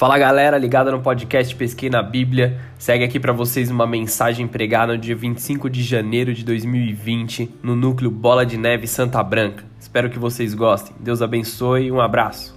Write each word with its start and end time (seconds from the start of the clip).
Fala 0.00 0.16
galera, 0.16 0.56
ligada 0.56 0.90
no 0.90 1.02
podcast 1.02 1.54
Pesquei 1.54 1.90
na 1.90 2.02
Bíblia. 2.02 2.58
Segue 2.78 3.04
aqui 3.04 3.20
para 3.20 3.34
vocês 3.34 3.70
uma 3.70 3.86
mensagem 3.86 4.48
pregada 4.48 4.94
no 4.94 4.98
dia 4.98 5.14
25 5.14 5.68
de 5.68 5.82
janeiro 5.82 6.32
de 6.32 6.42
2020 6.42 7.56
no 7.62 7.76
núcleo 7.76 8.10
Bola 8.10 8.46
de 8.46 8.56
Neve 8.56 8.86
Santa 8.86 9.22
Branca. 9.22 9.62
Espero 9.78 10.08
que 10.08 10.18
vocês 10.18 10.54
gostem. 10.54 10.96
Deus 10.98 11.20
abençoe 11.20 11.88
e 11.88 11.92
um 11.92 12.00
abraço. 12.00 12.56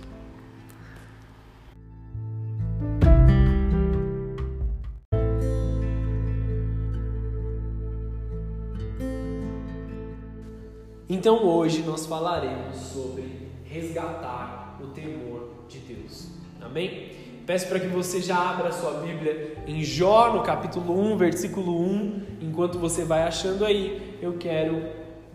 Então 11.10 11.46
hoje 11.46 11.84
nós 11.84 12.06
falaremos 12.06 12.78
sobre 12.78 13.50
resgatar 13.66 14.80
o 14.82 14.88
temor 14.92 15.66
de 15.68 15.80
Deus. 15.80 16.32
Amém? 16.62 17.23
Peço 17.46 17.68
para 17.68 17.78
que 17.78 17.88
você 17.88 18.22
já 18.22 18.38
abra 18.38 18.70
a 18.70 18.72
sua 18.72 19.02
Bíblia 19.02 19.58
em 19.68 19.84
Jó, 19.84 20.32
no 20.32 20.44
capítulo 20.44 20.98
1, 21.14 21.18
versículo 21.18 21.78
1. 21.78 22.22
Enquanto 22.42 22.80
você 22.80 23.04
vai 23.04 23.24
achando 23.24 23.66
aí, 23.66 24.18
eu 24.22 24.38
quero 24.38 24.82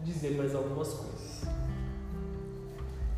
dizer 0.02 0.30
mais 0.30 0.54
algumas 0.54 0.88
coisas. 0.88 1.46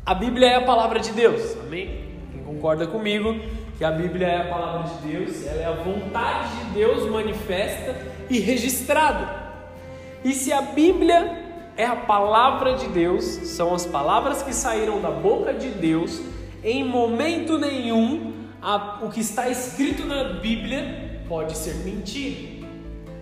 A 0.05 0.13
Bíblia 0.13 0.47
é 0.47 0.55
a 0.55 0.65
palavra 0.65 0.99
de 0.99 1.13
Deus, 1.13 1.55
amém? 1.65 2.05
Quem 2.33 2.43
concorda 2.43 2.85
comigo 2.85 3.33
que 3.77 3.85
a 3.85 3.91
Bíblia 3.91 4.27
é 4.27 4.41
a 4.41 4.49
palavra 4.49 4.89
de 4.89 5.07
Deus, 5.07 5.47
ela 5.47 5.61
é 5.61 5.65
a 5.65 5.71
vontade 5.71 6.49
de 6.57 6.73
Deus 6.73 7.09
manifesta 7.09 7.95
e 8.29 8.39
registrada. 8.39 9.29
E 10.21 10.33
se 10.33 10.51
a 10.51 10.61
Bíblia 10.61 11.71
é 11.77 11.85
a 11.85 11.95
palavra 11.95 12.73
de 12.73 12.89
Deus, 12.89 13.23
são 13.23 13.73
as 13.73 13.85
palavras 13.85 14.43
que 14.43 14.53
saíram 14.53 15.01
da 15.01 15.09
boca 15.09 15.53
de 15.53 15.69
Deus, 15.69 16.21
em 16.61 16.83
momento 16.83 17.57
nenhum 17.57 18.40
a, 18.61 18.99
o 19.01 19.09
que 19.09 19.19
está 19.19 19.49
escrito 19.49 20.05
na 20.05 20.23
Bíblia 20.35 21.21
pode 21.27 21.57
ser 21.57 21.75
mentira. 21.83 22.67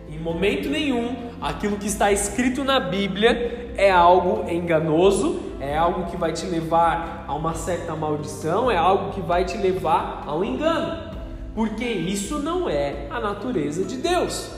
Em 0.09 0.19
momento 0.19 0.67
nenhum, 0.67 1.15
aquilo 1.39 1.77
que 1.77 1.87
está 1.87 2.11
escrito 2.11 2.63
na 2.63 2.79
Bíblia 2.79 3.71
é 3.77 3.89
algo 3.89 4.49
enganoso, 4.49 5.39
é 5.61 5.77
algo 5.77 6.11
que 6.11 6.17
vai 6.17 6.33
te 6.33 6.45
levar 6.45 7.23
a 7.27 7.33
uma 7.33 7.53
certa 7.53 7.95
maldição, 7.95 8.69
é 8.69 8.75
algo 8.75 9.13
que 9.13 9.21
vai 9.21 9.45
te 9.45 9.57
levar 9.57 10.23
ao 10.27 10.43
engano, 10.43 11.13
porque 11.55 11.85
isso 11.85 12.39
não 12.39 12.69
é 12.69 13.07
a 13.09 13.19
natureza 13.19 13.85
de 13.85 13.97
Deus. 13.97 14.51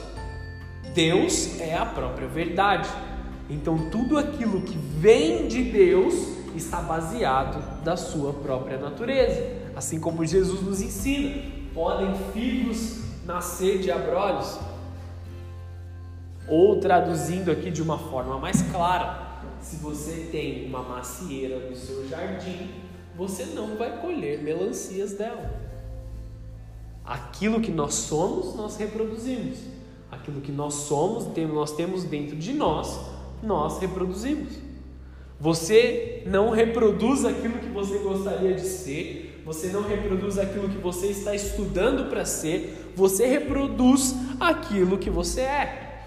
Deus 0.94 1.60
é 1.60 1.76
a 1.76 1.86
própria 1.86 2.26
verdade. 2.26 2.88
Então, 3.48 3.90
tudo 3.90 4.18
aquilo 4.18 4.62
que 4.62 4.76
vem 4.76 5.46
de 5.46 5.62
Deus 5.62 6.14
está 6.56 6.78
baseado 6.80 7.82
da 7.82 7.96
sua 7.96 8.32
própria 8.32 8.78
natureza. 8.78 9.61
Assim 9.74 9.98
como 9.98 10.24
Jesus 10.24 10.60
nos 10.62 10.80
ensina, 10.80 11.42
podem 11.72 12.14
figos 12.32 13.00
nascer 13.24 13.78
de 13.80 13.90
abrolhos. 13.90 14.58
Ou 16.48 16.78
traduzindo 16.80 17.50
aqui 17.50 17.70
de 17.70 17.80
uma 17.80 17.98
forma 17.98 18.38
mais 18.38 18.62
clara, 18.70 19.42
se 19.60 19.76
você 19.76 20.28
tem 20.30 20.66
uma 20.66 20.82
macieira 20.82 21.70
no 21.70 21.76
seu 21.76 22.06
jardim, 22.08 22.70
você 23.16 23.44
não 23.46 23.76
vai 23.76 24.00
colher 24.00 24.42
melancias 24.42 25.12
dela. 25.12 25.50
Aquilo 27.04 27.60
que 27.60 27.70
nós 27.70 27.94
somos, 27.94 28.54
nós 28.54 28.76
reproduzimos. 28.76 29.58
Aquilo 30.10 30.40
que 30.40 30.52
nós 30.52 30.74
somos, 30.74 31.26
nós 31.52 31.72
temos 31.72 32.04
dentro 32.04 32.36
de 32.36 32.52
nós, 32.52 33.00
nós 33.42 33.78
reproduzimos. 33.78 34.61
Você 35.42 36.22
não 36.24 36.50
reproduz 36.50 37.24
aquilo 37.24 37.58
que 37.58 37.66
você 37.66 37.98
gostaria 37.98 38.54
de 38.54 38.60
ser, 38.60 39.42
você 39.44 39.66
não 39.66 39.82
reproduz 39.82 40.38
aquilo 40.38 40.68
que 40.68 40.78
você 40.78 41.08
está 41.08 41.34
estudando 41.34 42.08
para 42.08 42.24
ser, 42.24 42.92
você 42.94 43.26
reproduz 43.26 44.14
aquilo 44.38 44.96
que 44.96 45.10
você 45.10 45.40
é. 45.40 46.04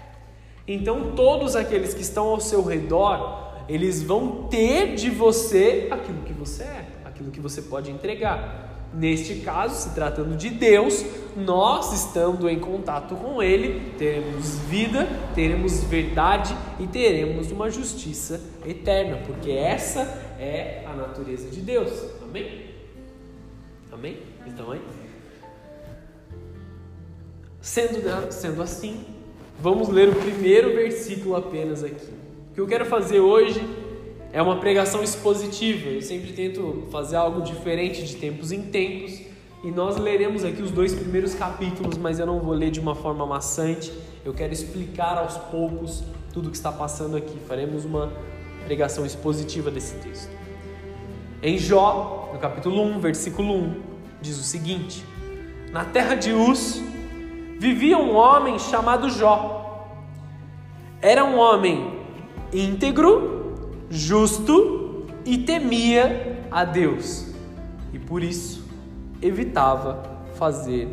Então, 0.66 1.12
todos 1.14 1.54
aqueles 1.54 1.92
que 1.92 2.00
estão 2.00 2.28
ao 2.28 2.40
seu 2.40 2.62
redor, 2.62 3.52
eles 3.68 4.02
vão 4.02 4.44
ter 4.48 4.94
de 4.94 5.10
você 5.10 5.88
aquilo 5.90 6.22
que 6.22 6.32
você 6.32 6.62
é, 6.62 6.86
aquilo 7.04 7.30
que 7.30 7.38
você 7.38 7.60
pode 7.60 7.90
entregar. 7.90 8.65
Neste 8.96 9.40
caso, 9.40 9.74
se 9.74 9.94
tratando 9.94 10.34
de 10.34 10.48
Deus, 10.48 11.04
nós 11.36 11.92
estando 11.92 12.48
em 12.48 12.58
contato 12.58 13.14
com 13.14 13.42
Ele, 13.42 13.92
teremos 13.98 14.58
vida, 14.60 15.06
teremos 15.34 15.84
verdade 15.84 16.56
e 16.80 16.86
teremos 16.86 17.52
uma 17.52 17.68
justiça 17.68 18.40
eterna, 18.64 19.18
porque 19.26 19.50
essa 19.50 20.00
é 20.40 20.82
a 20.86 20.94
natureza 20.94 21.50
de 21.50 21.60
Deus. 21.60 21.92
Amém? 22.22 22.70
Amém? 23.92 24.16
Então 24.46 24.72
aí. 24.72 24.80
Sendo, 27.60 28.32
sendo 28.32 28.62
assim, 28.62 29.04
vamos 29.60 29.90
ler 29.90 30.08
o 30.08 30.14
primeiro 30.14 30.74
versículo 30.74 31.36
apenas 31.36 31.84
aqui. 31.84 32.08
O 32.50 32.54
que 32.54 32.60
eu 32.62 32.66
quero 32.66 32.86
fazer 32.86 33.20
hoje 33.20 33.60
é 34.32 34.42
uma 34.42 34.56
pregação 34.56 35.02
expositiva. 35.02 35.88
Eu 35.88 36.02
sempre 36.02 36.32
tento 36.32 36.86
fazer 36.90 37.16
algo 37.16 37.42
diferente 37.42 38.04
de 38.04 38.16
tempos 38.16 38.52
em 38.52 38.62
tempos. 38.62 39.20
E 39.64 39.70
nós 39.70 39.96
leremos 39.96 40.44
aqui 40.44 40.62
os 40.62 40.70
dois 40.70 40.94
primeiros 40.94 41.34
capítulos, 41.34 41.96
mas 41.96 42.18
eu 42.18 42.26
não 42.26 42.38
vou 42.40 42.54
ler 42.54 42.70
de 42.70 42.78
uma 42.78 42.94
forma 42.94 43.26
maçante. 43.26 43.92
Eu 44.24 44.32
quero 44.34 44.52
explicar 44.52 45.18
aos 45.18 45.36
poucos 45.36 46.04
tudo 46.32 46.48
o 46.48 46.50
que 46.50 46.56
está 46.56 46.70
passando 46.70 47.16
aqui. 47.16 47.38
Faremos 47.48 47.84
uma 47.84 48.12
pregação 48.64 49.06
expositiva 49.06 49.70
desse 49.70 49.94
texto. 49.96 50.30
Em 51.42 51.58
Jó, 51.58 52.30
no 52.32 52.38
capítulo 52.38 52.82
1, 52.82 53.00
versículo 53.00 53.54
1, 53.54 53.82
diz 54.20 54.38
o 54.38 54.42
seguinte: 54.42 55.04
Na 55.70 55.84
terra 55.84 56.14
de 56.14 56.32
Uz 56.32 56.82
vivia 57.58 57.98
um 57.98 58.14
homem 58.14 58.58
chamado 58.58 59.08
Jó. 59.10 59.88
Era 61.00 61.24
um 61.24 61.38
homem 61.38 62.00
íntegro, 62.52 63.35
justo 63.90 65.06
e 65.24 65.38
temia 65.38 66.46
a 66.50 66.64
Deus, 66.64 67.26
e 67.92 67.98
por 67.98 68.22
isso 68.22 68.64
evitava 69.20 70.02
fazer 70.34 70.88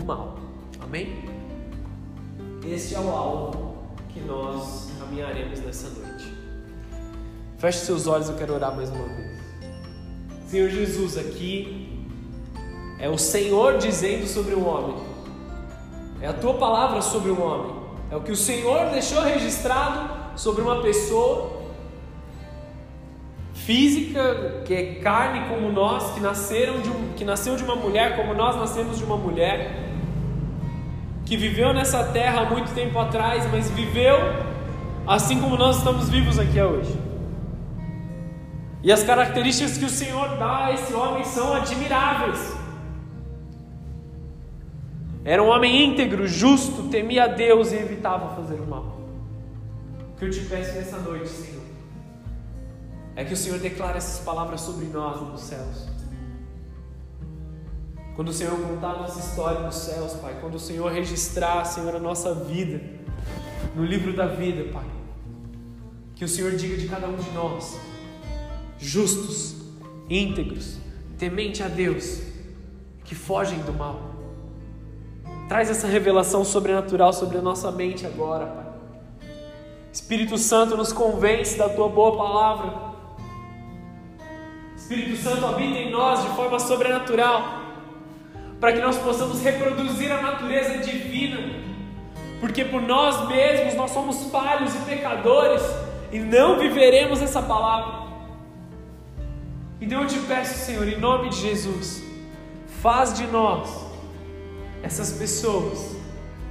o 0.00 0.04
mal. 0.04 0.38
Amém? 0.80 1.24
Este 2.66 2.94
é 2.94 3.00
o 3.00 3.08
alvo 3.10 3.76
que 4.08 4.20
nós 4.20 4.90
caminharemos 4.98 5.60
nessa 5.60 5.88
noite. 5.90 6.32
Feche 7.58 7.78
seus 7.78 8.06
olhos, 8.06 8.28
eu 8.28 8.36
quero 8.36 8.54
orar 8.54 8.74
mais 8.74 8.90
uma 8.90 9.04
vez. 9.04 9.38
Senhor 10.46 10.70
Jesus, 10.70 11.18
aqui 11.18 12.06
é 12.98 13.08
o 13.08 13.18
Senhor 13.18 13.78
dizendo 13.78 14.26
sobre 14.26 14.54
o 14.54 14.64
homem, 14.64 14.96
é 16.20 16.26
a 16.26 16.32
tua 16.32 16.54
palavra 16.54 17.00
sobre 17.02 17.30
o 17.30 17.40
homem, 17.40 17.76
é 18.10 18.16
o 18.16 18.22
que 18.22 18.32
o 18.32 18.36
Senhor 18.36 18.90
deixou 18.90 19.22
registrado 19.22 20.38
sobre 20.38 20.62
uma 20.62 20.82
pessoa 20.82 21.57
física, 23.68 24.62
que 24.64 24.72
é 24.72 24.94
carne 24.94 25.46
como 25.46 25.70
nós, 25.70 26.14
que 26.14 26.20
nasceram 26.20 26.80
de 26.80 26.88
um, 26.88 27.12
que 27.14 27.22
nasceu 27.22 27.54
de 27.54 27.62
uma 27.62 27.76
mulher 27.76 28.16
como 28.16 28.32
nós 28.32 28.56
nascemos 28.56 28.96
de 28.96 29.04
uma 29.04 29.18
mulher, 29.18 29.90
que 31.26 31.36
viveu 31.36 31.74
nessa 31.74 32.02
terra 32.04 32.40
há 32.40 32.44
muito 32.48 32.72
tempo 32.72 32.98
atrás, 32.98 33.46
mas 33.52 33.70
viveu 33.72 34.16
assim 35.06 35.38
como 35.38 35.54
nós 35.58 35.76
estamos 35.76 36.08
vivos 36.08 36.38
aqui 36.38 36.58
hoje. 36.58 36.98
E 38.82 38.90
as 38.90 39.02
características 39.02 39.76
que 39.76 39.84
o 39.84 39.90
Senhor 39.90 40.38
dá 40.38 40.64
a 40.64 40.72
esse 40.72 40.94
homem 40.94 41.22
são 41.24 41.52
admiráveis. 41.52 42.56
Era 45.26 45.42
um 45.42 45.48
homem 45.48 45.84
íntegro, 45.84 46.26
justo, 46.26 46.84
temia 46.84 47.24
a 47.24 47.28
Deus 47.28 47.70
e 47.72 47.76
evitava 47.76 48.34
fazer 48.34 48.58
o 48.62 48.66
mal. 48.66 48.98
Que 50.18 50.24
eu 50.24 50.30
te 50.30 50.40
peço 50.40 50.74
nessa 50.74 50.96
noite, 51.00 51.28
Senhor, 51.28 51.57
é 53.18 53.24
que 53.24 53.32
o 53.32 53.36
Senhor 53.36 53.58
declare 53.58 53.98
essas 53.98 54.24
palavras 54.24 54.60
sobre 54.60 54.86
nós 54.86 55.20
nos 55.20 55.40
céus. 55.40 55.88
Quando 58.14 58.28
o 58.28 58.32
Senhor 58.32 58.56
contar 58.56 58.90
a 58.92 58.98
nossa 58.98 59.18
história 59.18 59.58
nos 59.58 59.74
céus, 59.74 60.12
Pai, 60.12 60.38
quando 60.40 60.54
o 60.54 60.58
Senhor 60.60 60.92
registrar, 60.92 61.64
Senhor, 61.64 61.96
a 61.96 61.98
nossa 61.98 62.32
vida 62.32 62.80
no 63.74 63.84
livro 63.84 64.12
da 64.12 64.28
vida, 64.28 64.72
Pai, 64.72 64.84
que 66.14 66.24
o 66.24 66.28
Senhor 66.28 66.52
diga 66.52 66.76
de 66.76 66.86
cada 66.86 67.08
um 67.08 67.16
de 67.16 67.28
nós, 67.32 67.76
justos, 68.78 69.56
íntegros, 70.08 70.78
temente 71.18 71.60
a 71.60 71.66
Deus, 71.66 72.22
que 73.04 73.16
fogem 73.16 73.58
do 73.62 73.72
mal. 73.72 74.14
Traz 75.48 75.68
essa 75.68 75.88
revelação 75.88 76.44
sobrenatural 76.44 77.12
sobre 77.12 77.38
a 77.38 77.42
nossa 77.42 77.72
mente 77.72 78.06
agora, 78.06 78.46
Pai. 78.46 78.66
Espírito 79.92 80.38
Santo 80.38 80.76
nos 80.76 80.92
convence 80.92 81.58
da 81.58 81.68
tua 81.68 81.88
boa 81.88 82.16
palavra. 82.16 82.87
Espírito 84.88 85.18
Santo 85.18 85.44
habita 85.44 85.76
em 85.76 85.90
nós 85.90 86.22
de 86.22 86.28
forma 86.28 86.58
sobrenatural, 86.58 87.60
para 88.58 88.72
que 88.72 88.80
nós 88.80 88.96
possamos 88.96 89.42
reproduzir 89.42 90.10
a 90.10 90.22
natureza 90.22 90.78
divina, 90.78 91.62
porque 92.40 92.64
por 92.64 92.80
nós 92.80 93.28
mesmos 93.28 93.74
nós 93.74 93.90
somos 93.90 94.30
falhos 94.30 94.74
e 94.74 94.78
pecadores 94.86 95.60
e 96.10 96.18
não 96.18 96.58
viveremos 96.58 97.20
essa 97.20 97.42
palavra. 97.42 98.08
Então 99.78 100.00
eu 100.00 100.08
te 100.08 100.18
peço, 100.20 100.64
Senhor, 100.64 100.88
em 100.88 100.98
nome 100.98 101.28
de 101.28 101.36
Jesus, 101.36 102.02
faz 102.80 103.12
de 103.12 103.26
nós 103.26 103.68
essas 104.82 105.12
pessoas, 105.12 105.98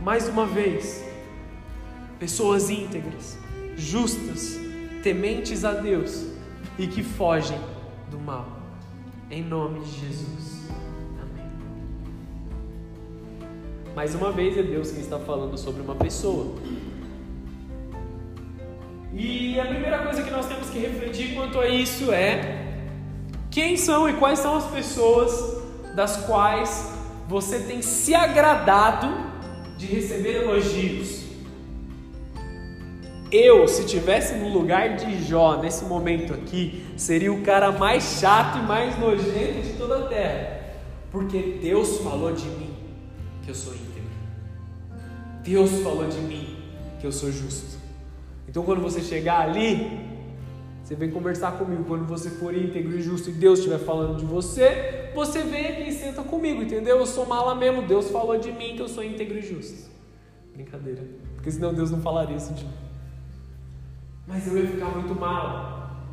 mais 0.03 0.29
uma 0.29 0.45
vez, 0.45 1.03
pessoas 2.19 2.69
íntegras, 2.69 3.35
justas, 3.75 4.59
tementes 5.01 5.65
a 5.65 5.71
Deus 5.71 6.27
e 6.77 6.85
que 6.85 7.01
fogem 7.01 7.57
mal. 8.27 8.45
Em 9.31 9.41
nome 9.41 9.79
de 9.79 10.01
Jesus. 10.01 10.67
Amém. 11.21 11.49
Mais 13.95 14.13
uma 14.13 14.33
vez 14.33 14.57
é 14.57 14.63
Deus 14.63 14.91
quem 14.91 14.99
está 14.99 15.17
falando 15.17 15.57
sobre 15.57 15.81
uma 15.81 15.95
pessoa. 15.95 16.53
E 19.13 19.57
a 19.57 19.65
primeira 19.65 19.99
coisa 19.99 20.23
que 20.23 20.29
nós 20.29 20.45
temos 20.45 20.69
que 20.69 20.77
refletir 20.77 21.35
quanto 21.35 21.57
a 21.57 21.69
isso 21.69 22.11
é 22.11 22.65
quem 23.49 23.77
são 23.77 24.09
e 24.09 24.13
quais 24.15 24.39
são 24.39 24.57
as 24.57 24.65
pessoas 24.71 25.63
das 25.95 26.17
quais 26.25 26.91
você 27.29 27.59
tem 27.59 27.81
se 27.81 28.13
agradado 28.13 29.07
de 29.77 29.85
receber 29.85 30.43
elogios. 30.43 31.26
Eu, 33.31 33.67
se 33.67 33.85
tivesse 33.85 34.35
no 34.35 34.49
lugar 34.49 34.95
de 34.95 35.23
Jó 35.23 35.57
nesse 35.61 35.83
momento 35.85 36.33
aqui, 36.33 36.85
seria 36.95 37.33
o 37.33 37.41
cara 37.41 37.71
mais 37.71 38.19
chato 38.19 38.59
e 38.59 38.61
mais 38.61 38.97
nojento 38.97 39.61
de 39.61 39.73
toda 39.77 40.05
a 40.05 40.07
terra. 40.07 40.61
Porque 41.11 41.59
Deus 41.61 41.97
falou 41.97 42.31
de 42.31 42.45
mim 42.45 42.73
que 43.43 43.51
eu 43.51 43.55
sou 43.55 43.73
íntegro. 43.73 44.09
Deus 45.43 45.71
falou 45.81 46.07
de 46.07 46.19
mim 46.19 46.57
que 46.99 47.07
eu 47.07 47.11
sou 47.11 47.31
justo. 47.31 47.77
Então 48.47 48.63
quando 48.63 48.81
você 48.81 49.01
chegar 49.01 49.41
ali, 49.41 49.99
você 50.83 50.95
vem 50.95 51.11
conversar 51.11 51.57
comigo. 51.57 51.83
Quando 51.83 52.05
você 52.05 52.29
for 52.29 52.55
íntegro 52.55 52.97
e 52.97 53.01
justo 53.01 53.29
e 53.29 53.33
Deus 53.33 53.59
estiver 53.59 53.79
falando 53.79 54.17
de 54.17 54.25
você, 54.25 55.11
você 55.13 55.43
vem 55.43 55.67
aqui 55.67 55.89
e 55.89 55.93
senta 55.93 56.23
comigo, 56.23 56.61
entendeu? 56.61 56.97
Eu 56.97 57.05
sou 57.05 57.25
mala 57.25 57.53
mesmo. 57.53 57.81
Deus 57.81 58.09
falou 58.09 58.37
de 58.37 58.53
mim 58.53 58.75
que 58.75 58.81
eu 58.81 58.87
sou 58.87 59.03
íntegro 59.03 59.37
e 59.37 59.41
justo. 59.41 59.89
Brincadeira. 60.53 61.03
Porque 61.35 61.51
senão 61.51 61.73
Deus 61.73 61.91
não 61.91 62.01
falaria 62.01 62.37
isso 62.37 62.53
de 62.53 62.63
mim. 62.63 62.86
Mas 64.27 64.45
eu 64.45 64.57
ia 64.57 64.67
ficar 64.67 64.89
muito 64.89 65.15
mal 65.15 66.03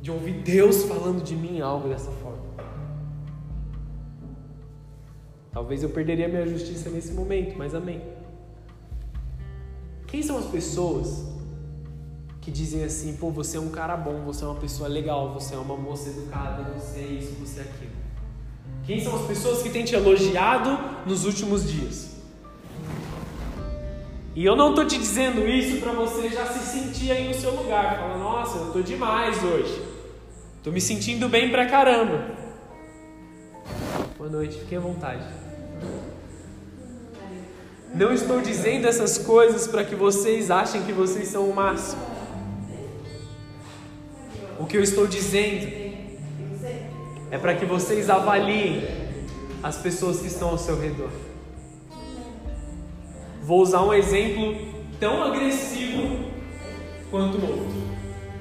de 0.00 0.10
ouvir 0.10 0.42
Deus 0.42 0.84
falando 0.84 1.24
de 1.24 1.34
mim 1.34 1.60
algo 1.60 1.88
dessa 1.88 2.10
forma. 2.12 2.44
Talvez 5.50 5.82
eu 5.82 5.90
perderia 5.90 6.28
minha 6.28 6.46
justiça 6.46 6.88
nesse 6.88 7.12
momento, 7.12 7.56
mas 7.58 7.74
amém. 7.74 8.00
Quem 10.06 10.22
são 10.22 10.38
as 10.38 10.46
pessoas 10.46 11.26
que 12.40 12.50
dizem 12.50 12.84
assim, 12.84 13.16
pô, 13.16 13.30
você 13.30 13.56
é 13.56 13.60
um 13.60 13.70
cara 13.70 13.96
bom, 13.96 14.20
você 14.24 14.44
é 14.44 14.46
uma 14.46 14.60
pessoa 14.60 14.88
legal, 14.88 15.32
você 15.32 15.54
é 15.54 15.58
uma 15.58 15.76
moça 15.76 16.10
educada, 16.10 16.62
você 16.74 17.00
é 17.00 17.06
isso, 17.06 17.32
você 17.40 17.60
é 17.60 17.62
aquilo? 17.62 17.92
Quem 18.84 19.02
são 19.02 19.16
as 19.16 19.26
pessoas 19.26 19.62
que 19.62 19.70
têm 19.70 19.84
te 19.84 19.94
elogiado 19.94 20.78
nos 21.06 21.24
últimos 21.24 21.68
dias? 21.68 22.13
E 24.34 24.44
eu 24.44 24.56
não 24.56 24.70
estou 24.70 24.84
te 24.84 24.98
dizendo 24.98 25.46
isso 25.48 25.80
para 25.80 25.92
você 25.92 26.28
já 26.28 26.44
se 26.46 26.58
sentir 26.58 27.12
aí 27.12 27.28
no 27.28 27.34
seu 27.34 27.54
lugar, 27.54 28.00
falar, 28.00 28.18
nossa, 28.18 28.58
eu 28.58 28.66
estou 28.66 28.82
demais 28.82 29.42
hoje. 29.44 29.80
Estou 30.56 30.72
me 30.72 30.80
sentindo 30.80 31.28
bem 31.28 31.50
pra 31.50 31.66
caramba. 31.66 32.32
Boa 34.18 34.28
noite, 34.28 34.58
fiquem 34.58 34.78
à 34.78 34.80
vontade. 34.80 35.24
Não 37.94 38.12
estou 38.12 38.40
dizendo 38.40 38.88
essas 38.88 39.18
coisas 39.18 39.68
para 39.68 39.84
que 39.84 39.94
vocês 39.94 40.50
achem 40.50 40.82
que 40.82 40.92
vocês 40.92 41.28
são 41.28 41.48
o 41.48 41.54
máximo. 41.54 42.02
O 44.58 44.66
que 44.66 44.76
eu 44.76 44.82
estou 44.82 45.06
dizendo 45.06 45.66
é 47.30 47.38
para 47.38 47.54
que 47.54 47.64
vocês 47.64 48.10
avaliem 48.10 48.82
as 49.62 49.76
pessoas 49.76 50.18
que 50.18 50.26
estão 50.26 50.48
ao 50.48 50.58
seu 50.58 50.80
redor. 50.80 51.10
Vou 53.44 53.60
usar 53.60 53.82
um 53.82 53.92
exemplo 53.92 54.56
tão 54.98 55.22
agressivo 55.22 56.30
quanto 57.10 57.36
o 57.36 57.46
outro. 57.46 57.84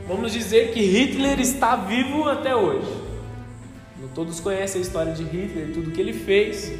Vamos 0.07 0.31
dizer 0.31 0.71
que 0.71 0.79
Hitler 0.79 1.41
está 1.41 1.75
vivo 1.75 2.29
até 2.29 2.55
hoje. 2.55 3.03
Todos 4.15 4.39
conhecem 4.39 4.79
a 4.79 4.81
história 4.81 5.11
de 5.11 5.23
Hitler, 5.23 5.73
tudo 5.73 5.91
que 5.91 5.99
ele 5.99 6.13
fez. 6.13 6.71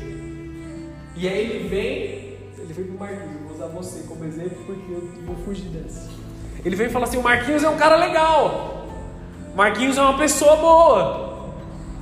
E 1.18 1.28
aí 1.28 1.38
ele 1.38 1.68
vem, 1.68 2.62
ele 2.64 2.74
vem 2.74 2.86
pro 2.86 2.98
Marquinhos, 2.98 3.42
vou 3.44 3.56
usar 3.56 3.68
você 3.68 4.08
como 4.08 4.24
exemplo 4.24 4.58
porque 4.66 4.92
eu 4.94 5.26
vou 5.26 5.36
fugir 5.44 5.66
dessa. 5.66 6.10
Ele 6.64 6.78
vem 6.78 6.88
e 6.88 6.90
fala 6.90 7.06
assim: 7.06 7.18
o 7.18 7.24
Marquinhos 7.24 7.62
é 7.62 7.70
um 7.70 7.76
cara 7.76 7.98
legal. 7.98 8.88
Marquinhos 9.54 9.98
é 9.98 10.02
uma 10.02 10.18
pessoa 10.18 10.56
boa. 10.56 11.33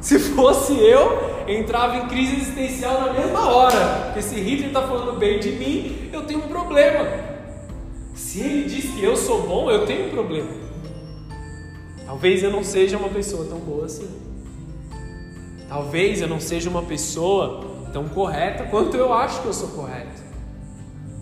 Se 0.02 0.18
fosse 0.18 0.74
eu, 0.74 1.48
entrava 1.48 1.98
em 1.98 2.08
crise 2.08 2.38
existencial 2.38 3.02
na 3.02 3.14
mesma 3.14 3.48
hora. 3.48 4.06
Porque 4.06 4.22
se 4.24 4.36
Hitler 4.36 4.70
está 4.70 4.82
falando 4.82 5.18
bem 5.20 5.40
de 5.40 5.52
mim, 5.52 6.10
eu 6.12 6.24
tenho 6.24 6.40
um 6.40 6.48
problema. 6.48 7.08
Se 8.16 8.42
ele 8.42 8.64
diz 8.64 8.92
que 8.92 9.04
eu 9.04 9.16
sou 9.16 9.44
bom, 9.44 9.70
eu 9.70 9.86
tenho 9.86 10.08
um 10.08 10.10
problema. 10.10 10.50
Talvez 12.06 12.42
eu 12.42 12.52
não 12.52 12.64
seja 12.64 12.98
uma 12.98 13.10
pessoa 13.10 13.46
tão 13.46 13.60
boa 13.60 13.86
assim. 13.86 14.10
Talvez 15.70 16.22
eu 16.22 16.28
não 16.28 16.40
seja 16.40 16.70
uma 16.70 16.82
pessoa 16.82 17.64
tão 17.94 18.10
correta 18.10 18.66
quanto 18.66 18.98
eu 18.98 19.14
acho 19.14 19.42
que 19.42 19.48
eu 19.48 19.54
sou 19.54 19.70
correto. 19.70 20.22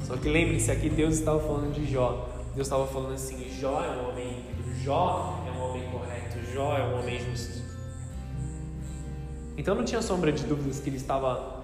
Só 0.05 0.15
que 0.15 0.27
lembre-se, 0.27 0.71
aqui 0.71 0.89
Deus 0.89 1.15
estava 1.15 1.39
falando 1.39 1.73
de 1.73 1.85
Jó. 1.91 2.29
Deus 2.55 2.65
estava 2.65 2.87
falando 2.87 3.13
assim: 3.13 3.45
Jó 3.59 3.83
é 3.83 3.89
um 3.89 4.09
homem 4.09 4.39
íntegro, 4.39 4.73
Jó 4.83 5.43
é 5.45 5.51
um 5.51 5.69
homem 5.69 5.83
correto, 5.91 6.37
Jó 6.51 6.77
é 6.77 6.83
um 6.83 6.99
homem 6.99 7.19
justo. 7.19 7.58
Então 9.59 9.75
não 9.75 9.83
tinha 9.83 10.01
sombra 10.01 10.31
de 10.31 10.45
dúvidas 10.45 10.79
que 10.79 10.89
ele 10.89 10.95
estava 10.95 11.61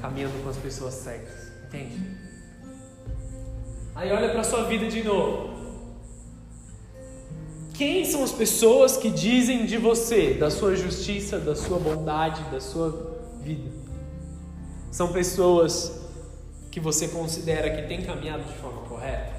caminhando 0.00 0.42
com 0.42 0.50
as 0.50 0.56
pessoas 0.56 0.94
certas, 0.94 1.52
entende? 1.68 2.18
Aí 3.94 4.10
olha 4.10 4.30
para 4.30 4.42
sua 4.42 4.64
vida 4.64 4.88
de 4.88 5.04
novo. 5.04 5.48
Quem 7.74 8.04
são 8.04 8.24
as 8.24 8.32
pessoas 8.32 8.96
que 8.96 9.08
dizem 9.08 9.64
de 9.64 9.78
você, 9.78 10.34
da 10.34 10.50
sua 10.50 10.74
justiça, 10.74 11.38
da 11.38 11.54
sua 11.54 11.78
bondade, 11.78 12.42
da 12.50 12.60
sua 12.60 13.22
vida? 13.40 13.70
São 14.90 15.12
pessoas 15.12 16.00
que 16.68 16.80
você 16.80 17.06
considera 17.06 17.70
que 17.70 17.86
têm 17.86 18.02
caminhado 18.02 18.42
de 18.42 18.54
forma 18.54 18.82
correta? 18.88 19.32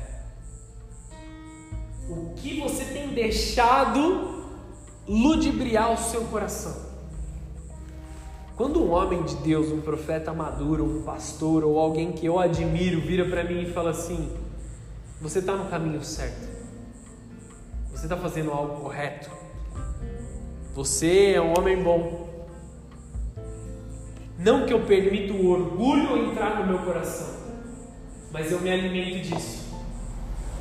O 2.09 2.33
que 2.37 2.61
você 2.61 2.85
tem 2.85 3.09
deixado 3.09 4.45
ludibriar 5.05 5.91
o 5.91 5.97
seu 5.97 6.21
coração? 6.27 6.90
Quando 8.61 8.79
um 8.79 8.91
homem 8.91 9.23
de 9.23 9.37
Deus, 9.37 9.71
um 9.71 9.81
profeta 9.81 10.31
maduro, 10.31 10.85
um 10.85 11.01
pastor 11.01 11.63
ou 11.63 11.79
alguém 11.79 12.11
que 12.11 12.27
eu 12.27 12.37
admiro 12.37 13.01
vira 13.01 13.25
para 13.25 13.43
mim 13.43 13.63
e 13.63 13.65
fala 13.65 13.89
assim: 13.89 14.29
Você 15.19 15.39
está 15.39 15.53
no 15.53 15.65
caminho 15.65 16.03
certo, 16.03 16.47
você 17.89 18.03
está 18.05 18.15
fazendo 18.15 18.51
algo 18.51 18.79
correto, 18.79 19.31
você 20.75 21.31
é 21.31 21.41
um 21.41 21.57
homem 21.57 21.81
bom. 21.81 22.29
Não 24.37 24.67
que 24.67 24.73
eu 24.73 24.81
permita 24.81 25.33
o 25.33 25.49
orgulho 25.49 26.29
entrar 26.29 26.59
no 26.59 26.67
meu 26.67 26.85
coração, 26.85 27.33
mas 28.31 28.51
eu 28.51 28.61
me 28.61 28.69
alimento 28.69 29.27
disso. 29.27 29.73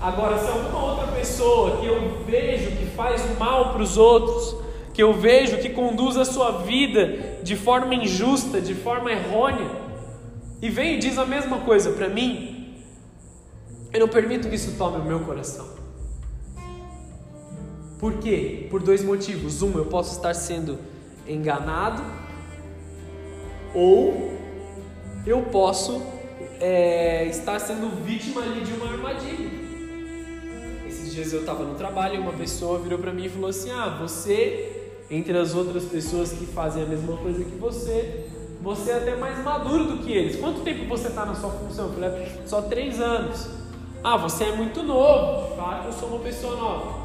Agora, 0.01 0.39
se 0.39 0.49
alguma 0.49 0.93
outra 0.93 1.09
pessoa 1.09 1.77
que 1.77 1.87
eu 1.87 2.25
vejo 2.25 2.79
que 2.79 2.87
faz 2.97 3.39
mal 3.39 3.75
para 3.75 3.83
os 3.83 3.99
outros, 3.99 4.70
que 4.93 5.03
eu 5.03 5.13
vejo 5.13 5.59
que 5.59 5.71
conduz 5.71 6.17
a 6.17 6.25
sua 6.25 6.63
vida 6.63 7.41
de 7.43 7.57
forma 7.57 7.95
injusta, 7.95 8.61
de 8.61 8.75
forma 8.75 9.11
errônea, 9.11 9.71
e 10.61 10.69
vem 10.69 10.97
e 10.97 10.99
diz 10.99 11.17
a 11.17 11.25
mesma 11.25 11.59
coisa 11.61 11.93
para 11.93 12.09
mim, 12.09 12.75
eu 13.93 14.01
não 14.01 14.09
permito 14.09 14.49
que 14.49 14.55
isso 14.55 14.77
tome 14.77 14.99
o 14.99 15.05
meu 15.05 15.21
coração. 15.21 15.69
Por 17.99 18.15
quê? 18.15 18.67
Por 18.71 18.83
dois 18.83 19.05
motivos. 19.05 19.63
Um, 19.63 19.77
eu 19.77 19.85
posso 19.85 20.17
estar 20.17 20.33
sendo 20.35 20.79
enganado, 21.29 22.03
ou 23.75 24.39
eu 25.27 25.43
posso 25.43 26.03
é, 26.61 27.27
estar 27.27 27.59
sendo 27.59 27.91
vítima 28.05 28.43
ali 28.43 28.63
de 28.63 28.73
uma 28.73 28.91
armadilha. 28.91 29.51
Esses 30.87 31.13
dias 31.13 31.33
eu 31.33 31.41
estava 31.41 31.63
no 31.63 31.75
trabalho 31.75 32.15
e 32.15 32.19
uma 32.19 32.33
pessoa 32.33 32.79
virou 32.79 32.99
para 32.99 33.13
mim 33.13 33.27
e 33.27 33.29
falou 33.29 33.51
assim: 33.51 33.71
Ah, 33.71 33.99
você, 34.01 34.80
entre 35.11 35.37
as 35.37 35.55
outras 35.55 35.85
pessoas 35.85 36.33
que 36.33 36.47
fazem 36.47 36.85
a 36.85 36.87
mesma 36.87 37.17
coisa 37.17 37.43
que 37.43 37.57
você, 37.57 38.27
você 38.63 38.93
é 38.93 38.97
até 38.97 39.17
mais 39.17 39.43
maduro 39.43 39.85
do 39.85 39.99
que 39.99 40.13
eles. 40.13 40.37
Quanto 40.37 40.61
tempo 40.61 40.87
você 40.87 41.09
está 41.09 41.27
na 41.27 41.35
sua 41.35 41.51
função? 41.51 41.91
É 42.01 42.47
Só 42.47 42.63
três 42.63 43.01
anos. 43.01 43.49
Ah, 44.05 44.17
você 44.17 44.45
é 44.45 44.53
muito 44.53 44.83
novo. 44.83 45.51
De 45.51 45.57
fato, 45.57 45.87
eu 45.87 45.93
sou 45.93 46.09
uma 46.11 46.21
pessoa 46.21 46.57
nova. 46.57 47.01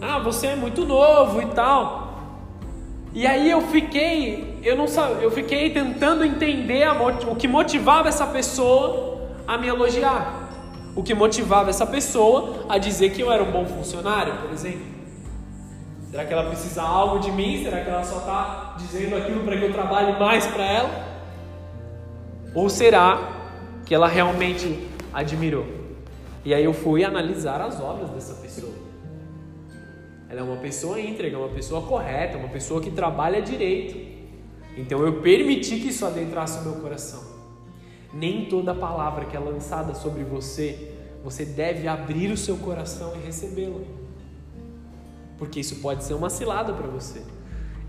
Ah, 0.00 0.18
você 0.18 0.48
é 0.48 0.56
muito 0.56 0.84
novo 0.84 1.40
e 1.40 1.46
tal. 1.46 2.02
E 3.14 3.26
aí 3.26 3.50
eu 3.50 3.60
fiquei, 3.68 4.58
eu 4.64 4.76
não 4.76 4.86
eu 5.20 5.30
fiquei 5.30 5.70
tentando 5.70 6.24
entender 6.24 6.82
a, 6.82 6.94
o 7.30 7.36
que 7.36 7.46
motivava 7.46 8.08
essa 8.08 8.26
pessoa 8.26 9.30
a 9.46 9.56
me 9.56 9.68
elogiar. 9.68 10.48
O 10.96 11.02
que 11.02 11.14
motivava 11.14 11.70
essa 11.70 11.86
pessoa 11.86 12.66
a 12.68 12.78
dizer 12.78 13.10
que 13.10 13.22
eu 13.22 13.30
era 13.30 13.44
um 13.44 13.52
bom 13.52 13.64
funcionário, 13.64 14.34
por 14.38 14.50
exemplo. 14.50 15.01
Será 16.12 16.26
que 16.26 16.32
ela 16.34 16.44
precisa 16.44 16.82
algo 16.82 17.20
de 17.20 17.32
mim? 17.32 17.64
Será 17.64 17.82
que 17.82 17.88
ela 17.88 18.04
só 18.04 18.18
está 18.18 18.76
dizendo 18.76 19.16
aquilo 19.16 19.44
para 19.44 19.56
que 19.56 19.64
eu 19.64 19.72
trabalhe 19.72 20.20
mais 20.20 20.46
para 20.46 20.62
ela? 20.62 20.90
Ou 22.54 22.68
será 22.68 23.32
que 23.86 23.94
ela 23.94 24.06
realmente 24.06 24.78
admirou? 25.10 25.64
E 26.44 26.52
aí 26.52 26.62
eu 26.62 26.74
fui 26.74 27.02
analisar 27.02 27.62
as 27.62 27.80
obras 27.80 28.10
dessa 28.10 28.34
pessoa. 28.34 28.74
Ela 30.28 30.40
é 30.40 30.42
uma 30.42 30.58
pessoa 30.58 31.00
íntegra, 31.00 31.38
uma 31.38 31.48
pessoa 31.48 31.80
correta, 31.80 32.36
uma 32.36 32.48
pessoa 32.48 32.82
que 32.82 32.90
trabalha 32.90 33.40
direito. 33.40 33.96
Então 34.76 35.00
eu 35.06 35.22
permiti 35.22 35.80
que 35.80 35.88
isso 35.88 36.04
adentrasse 36.04 36.58
o 36.58 36.62
meu 36.70 36.82
coração. 36.82 37.22
Nem 38.12 38.44
toda 38.50 38.74
palavra 38.74 39.24
que 39.24 39.34
é 39.34 39.40
lançada 39.40 39.94
sobre 39.94 40.24
você, 40.24 40.92
você 41.24 41.46
deve 41.46 41.88
abrir 41.88 42.30
o 42.30 42.36
seu 42.36 42.58
coração 42.58 43.14
e 43.16 43.24
recebê-la. 43.24 44.01
Porque 45.42 45.58
isso 45.58 45.74
pode 45.80 46.04
ser 46.04 46.14
uma 46.14 46.30
cilada 46.30 46.72
para 46.72 46.86
você. 46.86 47.20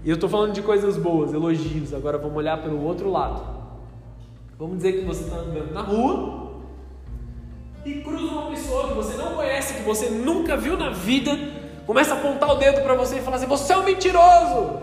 E 0.03 0.09
eu 0.09 0.15
estou 0.15 0.27
falando 0.27 0.53
de 0.53 0.63
coisas 0.63 0.97
boas, 0.97 1.31
elogios. 1.31 1.93
Agora 1.93 2.17
vamos 2.17 2.35
olhar 2.35 2.59
pelo 2.59 2.83
outro 2.83 3.11
lado. 3.11 3.43
Vamos 4.57 4.77
dizer 4.77 4.93
que 4.93 5.05
você 5.05 5.25
está 5.25 5.35
andando 5.35 5.71
na 5.71 5.81
rua 5.83 6.63
e 7.85 7.93
cruza 8.01 8.31
uma 8.31 8.49
pessoa 8.49 8.87
que 8.87 8.95
você 8.95 9.15
não 9.17 9.35
conhece, 9.35 9.75
que 9.75 9.83
você 9.83 10.09
nunca 10.09 10.57
viu 10.57 10.75
na 10.75 10.89
vida 10.89 11.37
começa 11.85 12.15
a 12.15 12.17
apontar 12.17 12.49
o 12.49 12.55
dedo 12.55 12.81
para 12.81 12.95
você 12.95 13.17
e 13.17 13.21
falar 13.21 13.37
assim: 13.37 13.45
você 13.45 13.71
é 13.71 13.77
um 13.77 13.83
mentiroso. 13.83 14.79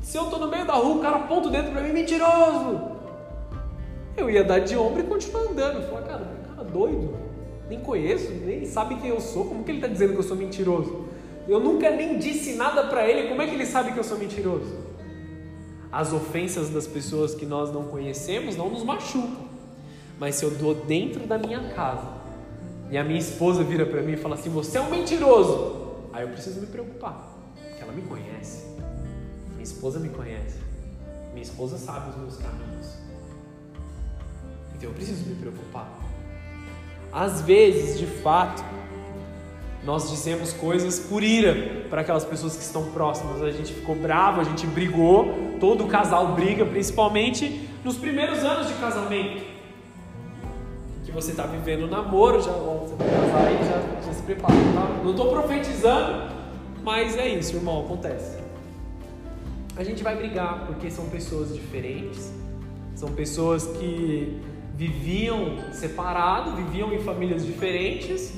Se 0.00 0.16
eu 0.16 0.24
estou 0.24 0.38
no 0.38 0.48
meio 0.48 0.66
da 0.66 0.72
rua, 0.72 0.96
o 0.96 1.00
cara 1.00 1.16
aponta 1.16 1.48
o 1.48 1.50
dedo 1.50 1.70
para 1.70 1.82
mim, 1.82 1.92
mentiroso. 1.92 2.80
Eu 4.16 4.30
ia 4.30 4.42
dar 4.42 4.60
de 4.60 4.74
ombro 4.74 5.00
e 5.00 5.04
continuar 5.04 5.50
andando. 5.50 5.86
Falar, 5.86 6.02
cara, 6.02 6.26
cara 6.48 6.64
doido, 6.64 7.14
nem 7.68 7.78
conheço, 7.78 8.32
nem 8.32 8.64
sabe 8.64 8.94
quem 8.94 9.10
eu 9.10 9.20
sou, 9.20 9.44
como 9.44 9.64
que 9.64 9.70
ele 9.70 9.78
está 9.78 9.88
dizendo 9.88 10.14
que 10.14 10.18
eu 10.20 10.22
sou 10.22 10.34
mentiroso? 10.34 11.15
Eu 11.48 11.60
nunca 11.60 11.90
nem 11.90 12.18
disse 12.18 12.54
nada 12.54 12.84
para 12.84 13.08
ele, 13.08 13.28
como 13.28 13.40
é 13.42 13.46
que 13.46 13.54
ele 13.54 13.66
sabe 13.66 13.92
que 13.92 13.98
eu 13.98 14.04
sou 14.04 14.18
mentiroso? 14.18 14.74
As 15.92 16.12
ofensas 16.12 16.70
das 16.70 16.86
pessoas 16.86 17.34
que 17.34 17.46
nós 17.46 17.72
não 17.72 17.84
conhecemos 17.84 18.56
não 18.56 18.68
nos 18.68 18.82
machucam, 18.82 19.46
mas 20.18 20.34
se 20.34 20.44
eu 20.44 20.50
dou 20.50 20.74
dentro 20.74 21.26
da 21.26 21.38
minha 21.38 21.72
casa, 21.74 22.16
e 22.90 22.96
a 22.96 23.02
minha 23.04 23.18
esposa 23.18 23.64
vira 23.64 23.84
para 23.84 24.02
mim 24.02 24.12
e 24.12 24.16
fala 24.16 24.34
assim: 24.34 24.50
Você 24.50 24.78
é 24.78 24.80
um 24.80 24.90
mentiroso. 24.90 25.86
Aí 26.12 26.22
eu 26.22 26.28
preciso 26.28 26.60
me 26.60 26.66
preocupar, 26.66 27.32
porque 27.54 27.82
ela 27.82 27.92
me 27.92 28.02
conhece. 28.02 28.64
Minha 29.50 29.64
esposa 29.64 29.98
me 29.98 30.08
conhece. 30.08 30.58
Minha 31.30 31.42
esposa 31.42 31.76
sabe 31.78 32.10
os 32.10 32.16
meus 32.16 32.36
caminhos. 32.36 32.96
Então 34.74 34.90
eu 34.90 34.94
preciso 34.94 35.28
me 35.28 35.34
preocupar. 35.34 35.88
Às 37.12 37.40
vezes, 37.40 37.98
de 37.98 38.06
fato, 38.06 38.62
nós 39.86 40.10
dizemos 40.10 40.52
coisas 40.52 40.98
por 40.98 41.22
ira 41.22 41.86
para 41.88 42.02
aquelas 42.02 42.24
pessoas 42.24 42.56
que 42.56 42.62
estão 42.62 42.90
próximas. 42.90 43.40
A 43.40 43.50
gente 43.50 43.72
ficou 43.72 43.94
bravo, 43.94 44.42
a 44.42 44.44
gente 44.44 44.66
brigou, 44.66 45.56
todo 45.58 45.86
casal 45.86 46.34
briga, 46.34 46.66
principalmente 46.66 47.70
nos 47.82 47.96
primeiros 47.96 48.40
anos 48.40 48.66
de 48.66 48.74
casamento 48.74 49.56
você 51.16 51.30
está 51.30 51.46
vivendo 51.46 51.88
namoro, 51.88 52.42
já 52.42 52.52
você 52.52 52.94
vai 52.94 53.08
casar 53.08 53.46
aí, 53.46 53.56
já, 53.64 54.06
já 54.06 54.12
se 54.12 54.22
prepara. 54.22 54.52
Tá? 54.52 55.00
Não 55.02 55.12
estou 55.12 55.30
profetizando, 55.30 56.30
mas 56.84 57.16
é 57.16 57.26
isso, 57.26 57.56
irmão, 57.56 57.86
acontece. 57.86 58.36
A 59.78 59.82
gente 59.82 60.02
vai 60.02 60.14
brigar 60.14 60.66
porque 60.66 60.90
são 60.90 61.06
pessoas 61.08 61.54
diferentes, 61.54 62.30
são 62.94 63.08
pessoas 63.12 63.66
que 63.78 64.38
viviam 64.74 65.72
separado, 65.72 66.54
viviam 66.54 66.92
em 66.92 66.98
famílias 66.98 67.46
diferentes 67.46 68.34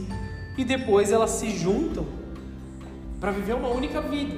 e 0.58 0.64
depois 0.64 1.12
elas 1.12 1.30
se 1.30 1.50
juntam 1.50 2.04
para 3.20 3.30
viver 3.30 3.54
uma 3.54 3.68
única 3.68 4.00
vida. 4.02 4.34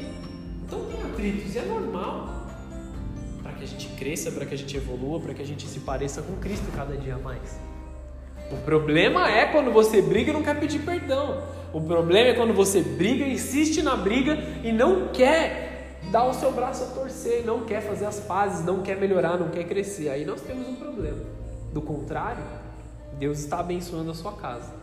Então 0.65 0.85
tem 0.85 1.03
atritos 1.03 1.55
e 1.55 1.59
é 1.59 1.63
normal 1.63 2.47
para 3.43 3.53
que 3.53 3.65
a 3.65 3.67
gente 3.67 3.89
cresça, 3.97 4.31
para 4.31 4.45
que 4.45 4.55
a 4.55 4.59
gente 4.59 4.77
evolua, 4.77 5.19
para 5.19 5.35
que 5.35 5.43
a 5.43 5.47
gente 5.47 5.67
se 5.67 5.81
pareça 5.81 6.21
com 6.23 6.37
Cristo 6.37 6.71
cada 6.77 6.97
dia 6.97 7.17
mais. 7.17 7.59
O 8.53 8.57
problema 8.59 9.31
é 9.31 9.47
quando 9.47 9.73
você 9.73 10.03
briga 10.03 10.31
e 10.31 10.35
não 10.35 10.43
quer 10.43 10.59
pedir 10.61 10.81
perdão. 10.81 11.43
O 11.73 11.81
problema 11.81 12.31
é 12.31 12.35
quando 12.35 12.53
você 12.53 12.83
briga, 12.83 13.25
insiste 13.25 13.81
na 13.83 13.97
briga 13.97 14.37
e 14.63 14.73
não 14.73 15.09
quer 15.09 15.99
dar 16.11 16.27
o 16.27 16.35
seu 16.35 16.51
braço 16.53 16.83
a 16.85 16.87
torcer, 16.89 17.45
não 17.45 17.65
quer 17.65 17.81
fazer 17.81 18.07
as 18.07 18.21
pazes, 18.21 18.65
não 18.65 18.83
quer 18.83 18.97
melhorar, 18.97 19.39
não 19.39 19.51
quer 19.51 19.65
crescer. 19.65 20.09
Aí 20.09 20.25
nós 20.25 20.41
temos 20.41 20.69
um 20.69 20.75
problema. 20.75 21.19
Do 21.73 21.81
contrário, 21.81 22.43
Deus 23.19 23.39
está 23.39 23.61
abençoando 23.61 24.11
a 24.11 24.15
sua 24.15 24.33
casa. 24.33 24.80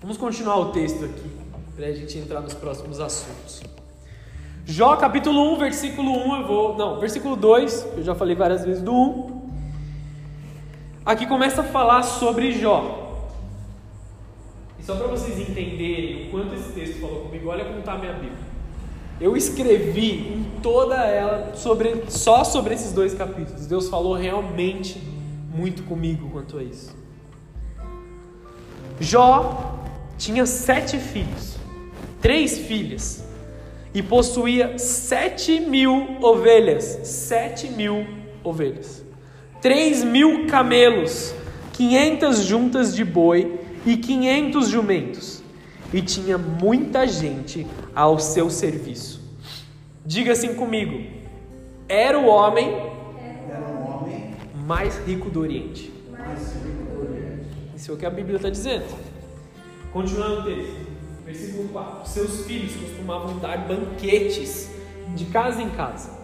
Vamos 0.00 0.16
continuar 0.16 0.58
o 0.58 0.72
texto 0.72 1.04
aqui, 1.04 1.30
para 1.76 1.86
a 1.86 1.92
gente 1.92 2.16
entrar 2.16 2.40
nos 2.40 2.54
próximos 2.54 3.00
assuntos. 3.00 3.62
Jó 4.64 4.96
capítulo 4.96 5.52
1, 5.54 5.58
versículo 5.58 6.10
1, 6.10 6.36
eu 6.36 6.46
vou. 6.46 6.76
Não, 6.76 6.98
versículo 6.98 7.36
2, 7.36 7.88
eu 7.98 8.02
já 8.02 8.14
falei 8.14 8.34
várias 8.34 8.64
vezes 8.64 8.82
do 8.82 8.94
1 8.94 9.40
aqui 11.04 11.26
começa 11.26 11.60
a 11.60 11.64
falar 11.64 12.02
sobre 12.02 12.52
Jó. 12.52 13.26
E 14.78 14.82
só 14.82 14.94
para 14.94 15.08
vocês 15.08 15.38
entenderem 15.38 16.28
o 16.28 16.30
quanto 16.30 16.54
esse 16.54 16.72
texto 16.72 17.00
falou 17.00 17.22
comigo, 17.22 17.48
olha 17.48 17.64
como 17.64 17.80
está 17.80 17.92
a 17.92 17.98
minha 17.98 18.12
Bíblia. 18.12 18.50
Eu 19.20 19.36
escrevi 19.36 20.32
em 20.32 20.60
toda 20.62 20.96
ela 20.96 21.54
sobre, 21.54 22.04
só 22.08 22.42
sobre 22.42 22.72
esses 22.72 22.92
dois 22.92 23.12
capítulos. 23.12 23.66
Deus 23.66 23.88
falou 23.90 24.14
realmente 24.14 24.98
muito 25.54 25.82
comigo 25.82 26.30
quanto 26.30 26.56
a 26.56 26.62
isso. 26.62 26.96
Jó 28.98 29.79
tinha 30.20 30.46
sete 30.46 30.98
filhos, 30.98 31.56
três 32.20 32.58
filhas, 32.58 33.24
e 33.92 34.00
possuía 34.02 34.78
sete 34.78 35.58
mil 35.58 36.18
ovelhas. 36.22 37.00
Sete 37.02 37.68
mil 37.68 38.06
ovelhas 38.44 39.10
três 39.60 40.02
mil 40.02 40.46
camelos, 40.46 41.34
quinhentas 41.72 42.44
juntas 42.44 42.94
de 42.94 43.04
boi 43.04 43.60
e 43.86 43.96
quinhentos 43.96 44.68
jumentos, 44.68 45.42
e 45.92 46.00
tinha 46.00 46.38
muita 46.38 47.06
gente 47.06 47.66
ao 47.94 48.18
seu 48.18 48.50
serviço. 48.50 49.20
Diga 50.04 50.32
assim 50.32 50.54
comigo: 50.54 51.04
era 51.88 52.18
o 52.18 52.26
homem, 52.26 52.68
era 52.68 53.66
o 53.66 54.02
homem 54.02 54.34
mais 54.66 54.98
rico 55.06 55.28
do 55.28 55.40
Oriente. 55.40 55.92
mais 56.10 56.54
rico 56.54 56.94
do 56.94 57.10
Oriente. 57.10 57.46
Isso 57.76 57.90
é 57.90 57.94
o 57.94 57.96
que 57.96 58.06
a 58.06 58.10
Bíblia 58.10 58.36
está 58.36 58.48
dizendo. 58.48 58.84
Continuando 59.92 60.40
o 60.40 60.44
texto, 60.44 60.76
versículo 61.24 61.68
4: 61.68 62.08
Seus 62.08 62.46
filhos 62.46 62.74
costumavam 62.76 63.38
dar 63.38 63.58
banquetes 63.66 64.70
de 65.14 65.24
casa 65.26 65.60
em 65.60 65.70
casa 65.70 66.20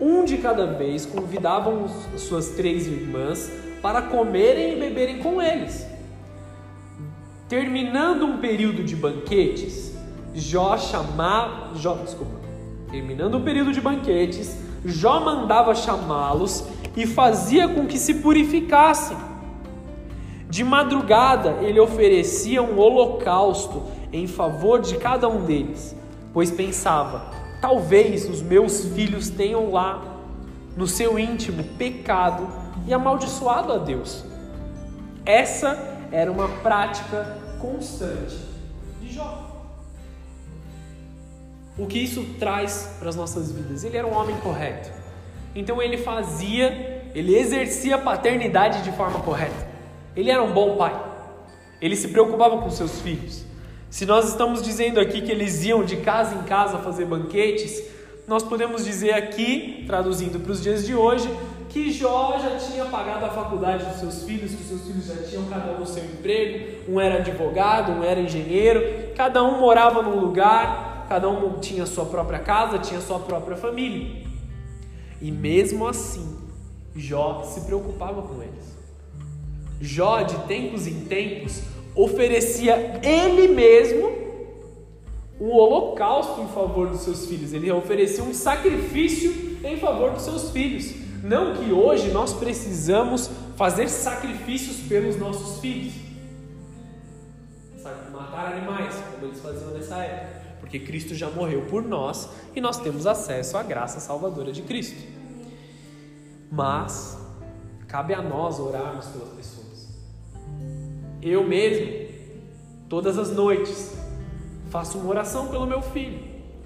um 0.00 0.24
de 0.24 0.38
cada 0.38 0.66
vez 0.66 1.04
convidavam 1.04 1.88
suas 2.16 2.50
três 2.50 2.86
irmãs 2.86 3.50
para 3.82 4.02
comerem 4.02 4.76
e 4.76 4.80
beberem 4.80 5.18
com 5.18 5.42
eles. 5.42 5.86
Terminando 7.48 8.24
um 8.24 8.38
período 8.38 8.84
de 8.84 8.94
banquetes, 8.94 9.96
Jó 10.34 10.76
chamava, 10.78 11.74
Jó, 11.74 11.94
desculpa. 11.94 12.38
Terminando 12.90 13.34
o 13.34 13.38
um 13.38 13.42
período 13.42 13.72
de 13.72 13.80
banquetes, 13.80 14.56
Jó 14.84 15.20
mandava 15.20 15.74
chamá-los 15.74 16.64
e 16.96 17.06
fazia 17.06 17.68
com 17.68 17.86
que 17.86 17.98
se 17.98 18.14
purificassem. 18.14 19.16
De 20.48 20.64
madrugada, 20.64 21.58
ele 21.60 21.78
oferecia 21.78 22.62
um 22.62 22.78
holocausto 22.78 23.82
em 24.12 24.26
favor 24.26 24.80
de 24.80 24.96
cada 24.96 25.28
um 25.28 25.44
deles, 25.44 25.94
pois 26.32 26.50
pensava: 26.50 27.30
Talvez 27.60 28.28
os 28.28 28.40
meus 28.40 28.86
filhos 28.86 29.28
tenham 29.28 29.70
lá, 29.70 30.02
no 30.76 30.86
seu 30.86 31.18
íntimo, 31.18 31.62
pecado 31.76 32.48
e 32.86 32.94
amaldiçoado 32.94 33.72
a 33.72 33.78
Deus. 33.78 34.24
Essa 35.26 35.98
era 36.10 36.32
uma 36.32 36.48
prática 36.48 37.36
constante 37.60 38.38
de 39.00 39.12
Jó. 39.12 39.46
O 41.76 41.86
que 41.86 41.98
isso 41.98 42.24
traz 42.38 42.96
para 42.98 43.08
as 43.08 43.14
nossas 43.16 43.52
vidas? 43.52 43.84
Ele 43.84 43.96
era 43.96 44.06
um 44.06 44.16
homem 44.16 44.36
correto. 44.38 44.90
Então 45.54 45.82
ele 45.82 45.98
fazia, 45.98 47.10
ele 47.14 47.36
exercia 47.36 47.96
a 47.96 47.98
paternidade 47.98 48.82
de 48.82 48.90
forma 48.92 49.20
correta. 49.20 49.67
Ele 50.18 50.32
era 50.32 50.42
um 50.42 50.52
bom 50.52 50.76
pai. 50.76 51.00
Ele 51.80 51.94
se 51.94 52.08
preocupava 52.08 52.58
com 52.58 52.68
seus 52.70 53.00
filhos. 53.00 53.44
Se 53.88 54.04
nós 54.04 54.28
estamos 54.28 54.60
dizendo 54.60 54.98
aqui 54.98 55.22
que 55.22 55.30
eles 55.30 55.62
iam 55.62 55.84
de 55.84 55.98
casa 55.98 56.34
em 56.34 56.42
casa 56.42 56.78
fazer 56.78 57.04
banquetes, 57.04 57.84
nós 58.26 58.42
podemos 58.42 58.84
dizer 58.84 59.12
aqui, 59.12 59.84
traduzindo 59.86 60.40
para 60.40 60.50
os 60.50 60.60
dias 60.60 60.84
de 60.84 60.92
hoje, 60.92 61.32
que 61.68 61.92
Jó 61.92 62.36
já 62.36 62.56
tinha 62.56 62.86
pagado 62.86 63.26
a 63.26 63.28
faculdade 63.28 63.84
dos 63.84 64.00
seus 64.00 64.24
filhos, 64.24 64.50
que 64.56 64.60
os 64.60 64.68
seus 64.68 64.82
filhos 64.88 65.06
já 65.06 65.22
tinham 65.22 65.44
cada 65.44 65.78
um 65.78 65.82
o 65.82 65.86
seu 65.86 66.04
emprego, 66.04 66.90
um 66.90 67.00
era 67.00 67.18
advogado, 67.18 67.92
um 67.92 68.02
era 68.02 68.18
engenheiro, 68.18 69.14
cada 69.14 69.44
um 69.44 69.60
morava 69.60 70.02
num 70.02 70.18
lugar, 70.18 71.06
cada 71.08 71.28
um 71.28 71.60
tinha 71.60 71.86
sua 71.86 72.06
própria 72.06 72.40
casa, 72.40 72.80
tinha 72.80 73.00
sua 73.00 73.20
própria 73.20 73.56
família. 73.56 74.26
E 75.22 75.30
mesmo 75.30 75.86
assim, 75.86 76.36
Jó 76.96 77.44
se 77.44 77.60
preocupava 77.60 78.20
com 78.22 78.42
eles. 78.42 78.67
Jó, 79.80 80.22
de 80.22 80.36
tempos 80.46 80.86
em 80.86 81.04
tempos, 81.04 81.62
oferecia 81.94 83.00
ele 83.02 83.48
mesmo 83.48 84.18
um 85.40 85.50
holocausto 85.50 86.40
em 86.40 86.48
favor 86.48 86.88
dos 86.88 87.02
seus 87.02 87.26
filhos. 87.26 87.52
Ele 87.52 87.70
oferecia 87.70 88.24
um 88.24 88.34
sacrifício 88.34 89.58
em 89.64 89.76
favor 89.78 90.12
dos 90.12 90.22
seus 90.22 90.50
filhos. 90.50 90.92
Não 91.22 91.56
que 91.56 91.72
hoje 91.72 92.10
nós 92.10 92.32
precisamos 92.32 93.30
fazer 93.56 93.88
sacrifícios 93.88 94.76
pelos 94.88 95.16
nossos 95.16 95.60
filhos. 95.60 95.94
Sabe, 97.82 98.10
matar 98.10 98.52
animais, 98.52 98.94
como 99.12 99.26
eles 99.26 99.40
faziam 99.40 99.70
nessa 99.70 99.96
época. 99.96 100.38
Porque 100.60 100.78
Cristo 100.78 101.14
já 101.14 101.30
morreu 101.30 101.62
por 101.62 101.82
nós 101.82 102.28
e 102.54 102.60
nós 102.60 102.78
temos 102.78 103.06
acesso 103.06 103.56
à 103.56 103.62
graça 103.62 104.00
salvadora 104.00 104.52
de 104.52 104.62
Cristo. 104.62 105.00
Mas 106.50 107.18
cabe 107.86 108.12
a 108.14 108.22
nós 108.22 108.58
orarmos 108.58 109.06
pelas 109.06 109.28
pessoas. 109.30 109.57
Eu 111.22 111.44
mesmo, 111.44 112.08
todas 112.88 113.18
as 113.18 113.30
noites, 113.30 113.96
faço 114.70 114.98
uma 114.98 115.08
oração 115.10 115.48
pelo 115.48 115.66
meu 115.66 115.82
filho, 115.82 116.20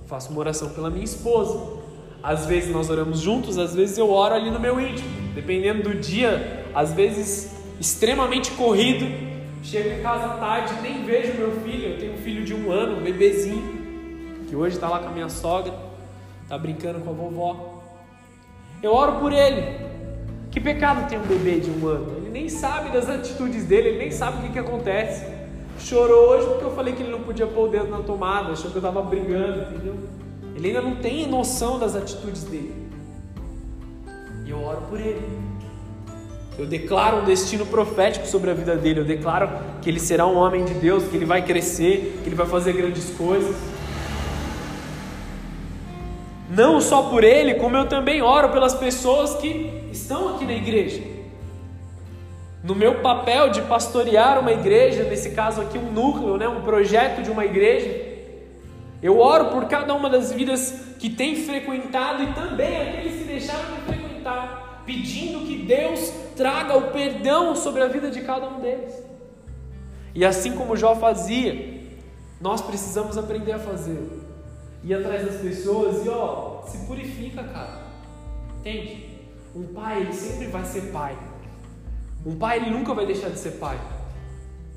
faço 0.06 0.30
uma 0.30 0.40
oração 0.40 0.70
pela 0.70 0.90
minha 0.90 1.04
esposa. 1.04 1.80
Às 2.22 2.46
vezes 2.46 2.70
nós 2.70 2.88
oramos 2.88 3.20
juntos, 3.20 3.58
às 3.58 3.74
vezes 3.74 3.98
eu 3.98 4.10
oro 4.10 4.34
ali 4.34 4.50
no 4.50 4.60
meu 4.60 4.78
íntimo, 4.80 5.08
dependendo 5.34 5.82
do 5.82 5.94
dia, 5.94 6.66
às 6.74 6.92
vezes 6.92 7.50
extremamente 7.80 8.50
corrido. 8.52 9.06
Chego 9.62 9.88
em 9.88 10.02
casa 10.02 10.28
tarde, 10.38 10.74
nem 10.82 11.04
vejo 11.04 11.34
meu 11.34 11.52
filho. 11.62 11.90
Eu 11.90 11.98
tenho 11.98 12.14
um 12.14 12.18
filho 12.18 12.44
de 12.44 12.54
um 12.54 12.70
ano, 12.70 12.98
um 12.98 13.02
bebezinho, 13.02 13.62
que 14.48 14.54
hoje 14.54 14.76
está 14.76 14.88
lá 14.88 14.98
com 14.98 15.08
a 15.08 15.12
minha 15.12 15.28
sogra, 15.28 15.72
está 16.42 16.58
brincando 16.58 17.00
com 17.00 17.10
a 17.10 17.12
vovó. 17.12 17.82
Eu 18.82 18.92
oro 18.92 19.20
por 19.20 19.32
ele. 19.32 19.91
Que 20.52 20.60
pecado 20.60 21.08
tem 21.08 21.18
um 21.18 21.22
bebê 21.22 21.58
de 21.58 21.70
um 21.70 21.88
ano? 21.88 22.18
Ele 22.18 22.28
nem 22.28 22.46
sabe 22.46 22.90
das 22.90 23.08
atitudes 23.08 23.64
dele, 23.64 23.88
ele 23.88 23.98
nem 23.98 24.10
sabe 24.10 24.38
o 24.38 24.40
que, 24.42 24.52
que 24.52 24.58
acontece. 24.58 25.24
Chorou 25.78 26.28
hoje 26.28 26.46
porque 26.46 26.64
eu 26.64 26.70
falei 26.72 26.94
que 26.94 27.02
ele 27.02 27.10
não 27.10 27.22
podia 27.22 27.46
pôr 27.46 27.68
o 27.68 27.70
dedo 27.70 27.88
na 27.88 28.00
tomada, 28.00 28.52
achou 28.52 28.70
que 28.70 28.76
eu 28.76 28.80
estava 28.80 29.00
brigando, 29.00 29.62
entendeu? 29.62 29.96
Ele 30.54 30.68
ainda 30.68 30.82
não 30.82 30.96
tem 30.96 31.26
noção 31.26 31.78
das 31.78 31.96
atitudes 31.96 32.44
dele. 32.44 32.86
E 34.44 34.50
eu 34.50 34.62
oro 34.62 34.82
por 34.90 35.00
ele. 35.00 35.26
Eu 36.58 36.66
declaro 36.66 37.22
um 37.22 37.24
destino 37.24 37.64
profético 37.64 38.26
sobre 38.26 38.50
a 38.50 38.54
vida 38.54 38.76
dele. 38.76 39.00
Eu 39.00 39.04
declaro 39.06 39.48
que 39.80 39.88
ele 39.88 39.98
será 39.98 40.26
um 40.26 40.36
homem 40.36 40.66
de 40.66 40.74
Deus, 40.74 41.04
que 41.04 41.16
ele 41.16 41.24
vai 41.24 41.42
crescer, 41.42 42.20
que 42.22 42.28
ele 42.28 42.36
vai 42.36 42.46
fazer 42.46 42.74
grandes 42.74 43.08
coisas. 43.16 43.56
Não 46.54 46.82
só 46.82 47.04
por 47.04 47.24
ele, 47.24 47.54
como 47.54 47.78
eu 47.78 47.88
também 47.88 48.20
oro 48.20 48.50
pelas 48.50 48.74
pessoas 48.74 49.36
que 49.36 49.88
estão 49.90 50.34
aqui 50.34 50.44
na 50.44 50.52
igreja. 50.52 51.02
No 52.62 52.74
meu 52.74 53.00
papel 53.00 53.48
de 53.48 53.62
pastorear 53.62 54.38
uma 54.38 54.52
igreja, 54.52 55.04
nesse 55.04 55.30
caso 55.30 55.62
aqui 55.62 55.78
um 55.78 55.90
núcleo, 55.90 56.36
né, 56.36 56.46
um 56.46 56.60
projeto 56.60 57.22
de 57.22 57.30
uma 57.30 57.46
igreja, 57.46 57.88
eu 59.02 59.18
oro 59.18 59.46
por 59.46 59.64
cada 59.64 59.94
uma 59.94 60.10
das 60.10 60.30
vidas 60.30 60.94
que 60.98 61.08
tem 61.08 61.36
frequentado 61.36 62.22
e 62.22 62.34
também 62.34 62.76
aqueles 62.82 63.16
que 63.16 63.24
deixaram 63.24 63.74
de 63.74 63.80
frequentar, 63.86 64.82
pedindo 64.84 65.46
que 65.46 65.56
Deus 65.56 66.12
traga 66.36 66.76
o 66.76 66.90
perdão 66.90 67.56
sobre 67.56 67.80
a 67.80 67.88
vida 67.88 68.10
de 68.10 68.20
cada 68.20 68.46
um 68.46 68.60
deles. 68.60 69.02
E 70.14 70.22
assim 70.22 70.52
como 70.52 70.76
Jó 70.76 70.94
fazia, 70.96 71.80
nós 72.38 72.60
precisamos 72.60 73.16
aprender 73.16 73.52
a 73.52 73.58
fazer. 73.58 74.22
Ir 74.84 74.94
atrás 74.94 75.24
das 75.24 75.40
pessoas 75.40 76.04
e 76.04 76.08
ó, 76.08 76.62
se 76.66 76.78
purifica, 76.86 77.42
cara. 77.44 77.82
Entende? 78.58 79.06
Um 79.54 79.64
pai, 79.64 80.00
ele 80.00 80.12
sempre 80.12 80.46
vai 80.46 80.64
ser 80.64 80.92
pai. 80.92 81.16
Um 82.24 82.36
pai, 82.36 82.58
ele 82.58 82.70
nunca 82.70 82.94
vai 82.94 83.06
deixar 83.06 83.28
de 83.28 83.38
ser 83.38 83.52
pai. 83.52 83.78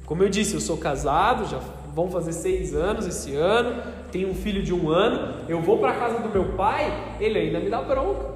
Como 0.06 0.22
eu 0.22 0.30
disse, 0.30 0.54
eu 0.54 0.60
sou 0.60 0.78
casado, 0.78 1.48
já 1.48 1.60
vão 1.94 2.12
fazer 2.12 2.34
seis 2.34 2.76
anos 2.76 3.08
esse 3.08 3.34
ano, 3.36 3.82
tenho 4.12 4.30
um 4.30 4.36
filho 4.36 4.62
de 4.62 4.74
um 4.74 4.90
ano. 4.90 5.46
Eu 5.48 5.62
vou 5.62 5.80
para 5.80 5.94
casa 5.94 6.20
do 6.20 6.30
meu 6.30 6.54
pai, 6.56 7.16
ele 7.20 7.40
ainda 7.40 7.60
me 7.60 7.70
dá 7.70 7.82
bronca. 7.82 8.36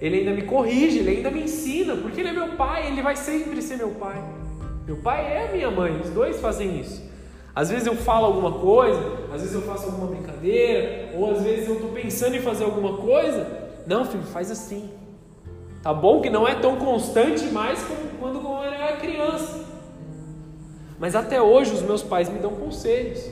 Ele 0.00 0.18
ainda 0.18 0.32
me 0.32 0.42
corrige, 0.42 0.98
ele 0.98 1.10
ainda 1.10 1.30
me 1.30 1.42
ensina, 1.42 1.96
porque 1.96 2.20
ele 2.20 2.28
é 2.28 2.32
meu 2.32 2.56
pai, 2.56 2.86
ele 2.86 3.02
vai 3.02 3.16
sempre 3.16 3.60
ser 3.60 3.76
meu 3.76 3.90
pai. 3.90 4.22
Meu 4.86 4.96
pai 4.96 5.24
é 5.24 5.52
minha 5.52 5.70
mãe, 5.70 6.00
os 6.00 6.10
dois 6.10 6.40
fazem 6.40 6.80
isso. 6.80 7.09
Às 7.54 7.70
vezes 7.70 7.86
eu 7.86 7.96
falo 7.96 8.26
alguma 8.26 8.52
coisa, 8.52 9.00
às 9.32 9.40
vezes 9.40 9.54
eu 9.54 9.62
faço 9.62 9.86
alguma 9.86 10.06
brincadeira, 10.06 11.16
ou 11.16 11.30
às 11.32 11.42
vezes 11.42 11.68
eu 11.68 11.74
estou 11.74 11.90
pensando 11.90 12.36
em 12.36 12.40
fazer 12.40 12.64
alguma 12.64 12.96
coisa. 12.96 13.46
Não, 13.86 14.04
filho, 14.04 14.22
faz 14.24 14.50
assim. 14.50 14.90
Tá 15.82 15.92
bom 15.92 16.20
que 16.20 16.30
não 16.30 16.46
é 16.46 16.54
tão 16.54 16.76
constante 16.76 17.44
mais 17.46 17.82
como 17.82 18.00
quando 18.20 18.38
eu 18.46 18.62
era 18.62 18.96
criança. 18.96 19.64
Mas 20.98 21.16
até 21.16 21.40
hoje 21.40 21.72
os 21.72 21.82
meus 21.82 22.02
pais 22.02 22.28
me 22.28 22.38
dão 22.38 22.50
conselhos. 22.50 23.30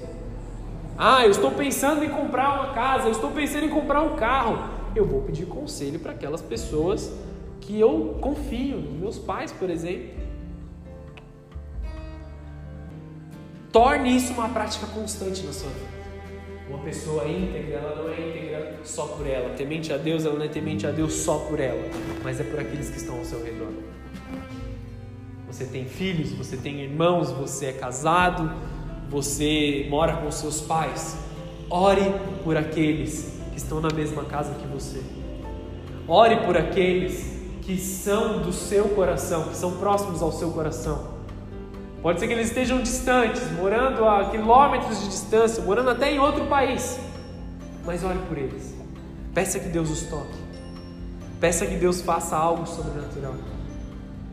Ah, 0.97 1.25
eu 1.25 1.31
estou 1.31 1.51
pensando 1.51 2.03
em 2.03 2.09
comprar 2.09 2.55
uma 2.55 2.73
casa, 2.73 3.07
eu 3.07 3.13
estou 3.13 3.31
pensando 3.31 3.67
em 3.67 3.69
comprar 3.69 4.03
um 4.03 4.17
carro. 4.17 4.59
Eu 4.97 5.05
vou 5.05 5.21
pedir 5.21 5.47
conselho 5.47 6.01
para 6.01 6.13
aquelas 6.13 6.41
pessoas 6.41 7.13
que 7.61 7.79
eu 7.79 8.17
confio, 8.21 8.79
meus 8.79 9.19
pais, 9.19 9.53
por 9.53 9.69
exemplo. 9.69 10.28
Torne 13.73 14.17
isso 14.17 14.33
uma 14.33 14.49
prática 14.49 14.87
constante 14.87 15.45
na 15.45 15.53
sua 15.53 15.69
vida. 15.69 15.99
Uma 16.69 16.79
pessoa 16.79 17.27
íntegra, 17.27 17.77
ela 17.77 18.03
não 18.03 18.11
é 18.11 18.21
íntegra 18.21 18.81
só 18.83 19.07
por 19.07 19.27
ela. 19.27 19.51
Temente 19.55 19.93
a 19.93 19.97
Deus, 19.97 20.25
ela 20.25 20.37
não 20.37 20.45
é 20.45 20.49
temente 20.49 20.87
a 20.87 20.91
Deus 20.91 21.13
só 21.15 21.39
por 21.39 21.61
ela, 21.61 21.83
mas 22.23 22.41
é 22.41 22.45
por 22.45 22.59
aqueles 22.61 22.91
que 22.91 22.97
estão 22.97 23.19
ao 23.19 23.25
seu 23.25 23.43
redor. 23.43 23.73
Você 25.47 25.65
tem 25.65 25.87
filhos, 25.87 26.33
você 26.33 26.57
tem 26.57 26.81
irmãos, 26.81 27.31
você 27.31 27.67
é 27.67 27.73
casado, 27.73 28.51
você 29.09 29.87
mora 29.91 30.17
com 30.17 30.31
seus 30.31 30.61
pais. 30.61 31.17
Ore 31.71 32.15
por 32.45 32.57
aqueles 32.57 33.35
que 33.51 33.59
estão 33.59 33.81
na 33.81 33.91
mesma 33.91 34.25
casa 34.25 34.55
que 34.55 34.67
você. 34.67 35.03
Ore 36.07 36.37
por 36.47 36.57
aqueles 36.57 37.39
que 37.63 37.77
são 37.77 38.41
do 38.41 38.53
seu 38.53 38.89
coração, 38.91 39.45
que 39.45 39.57
são 39.57 39.73
próximos 39.79 40.23
ao 40.23 40.33
seu 40.33 40.51
coração. 40.53 41.18
Pode 42.03 42.21
ser 42.21 42.29
que 42.29 42.33
eles 42.33 42.49
estejam 42.49 42.81
distantes, 42.81 43.51
morando 43.53 44.05
a 44.05 44.31
quilômetros 44.31 45.01
de 45.01 45.09
distância, 45.09 45.63
morando 45.65 45.91
até 45.91 46.13
em 46.13 46.19
outro 46.19 46.47
país. 46.47 46.99
Mas 47.85 48.05
ore 48.05 48.19
por 48.29 48.39
eles. 48.39 48.75
Peça 49.35 49.59
que 49.59 49.69
Deus 49.69 49.91
os 49.91 50.03
toque. 50.03 50.39
Peça 51.41 51.67
que 51.67 51.77
Deus 51.77 52.01
faça 52.01 52.37
algo 52.37 52.67
sobrenatural. 52.67 53.35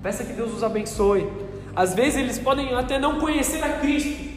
Peça 0.01 0.23
que 0.23 0.33
Deus 0.33 0.53
os 0.53 0.63
abençoe. 0.63 1.27
Às 1.75 1.93
vezes 1.93 2.19
eles 2.19 2.39
podem 2.39 2.73
até 2.75 2.99
não 2.99 3.19
conhecer 3.19 3.63
a 3.63 3.79
Cristo. 3.79 4.35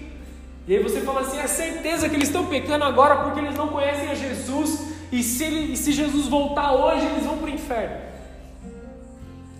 E 0.66 0.76
aí 0.76 0.82
você 0.82 1.00
fala 1.00 1.20
assim: 1.20 1.38
é 1.38 1.46
certeza 1.46 2.08
que 2.08 2.14
eles 2.14 2.28
estão 2.28 2.46
pecando 2.46 2.84
agora 2.84 3.24
porque 3.24 3.40
eles 3.40 3.54
não 3.54 3.68
conhecem 3.68 4.10
a 4.10 4.14
Jesus. 4.14 4.88
E 5.10 5.22
se, 5.22 5.44
ele, 5.44 5.72
e 5.72 5.76
se 5.76 5.92
Jesus 5.92 6.26
voltar 6.26 6.72
hoje, 6.72 7.06
eles 7.06 7.24
vão 7.24 7.38
para 7.38 7.46
o 7.46 7.50
inferno. 7.50 7.96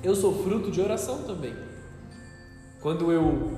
Eu 0.03 0.15
sou 0.15 0.43
fruto 0.45 0.71
de 0.71 0.81
oração 0.81 1.23
também. 1.23 1.55
Quando 2.81 3.11
eu 3.11 3.58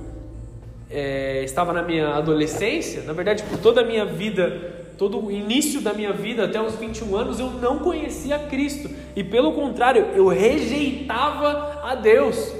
é, 0.91 1.43
estava 1.43 1.73
na 1.73 1.81
minha 1.81 2.15
adolescência, 2.15 3.03
na 3.03 3.13
verdade, 3.13 3.43
por 3.43 3.57
toda 3.57 3.81
a 3.81 3.85
minha 3.85 4.05
vida 4.05 4.79
todo 5.01 5.19
o 5.19 5.31
início 5.31 5.81
da 5.81 5.95
minha 5.95 6.13
vida, 6.13 6.45
até 6.45 6.61
os 6.61 6.75
21 6.75 7.15
anos, 7.15 7.39
eu 7.39 7.49
não 7.49 7.79
conhecia 7.79 8.37
Cristo. 8.37 8.87
E 9.15 9.23
pelo 9.23 9.53
contrário, 9.53 10.09
eu 10.13 10.27
rejeitava 10.27 11.81
a 11.81 11.95
Deus. 11.95 12.53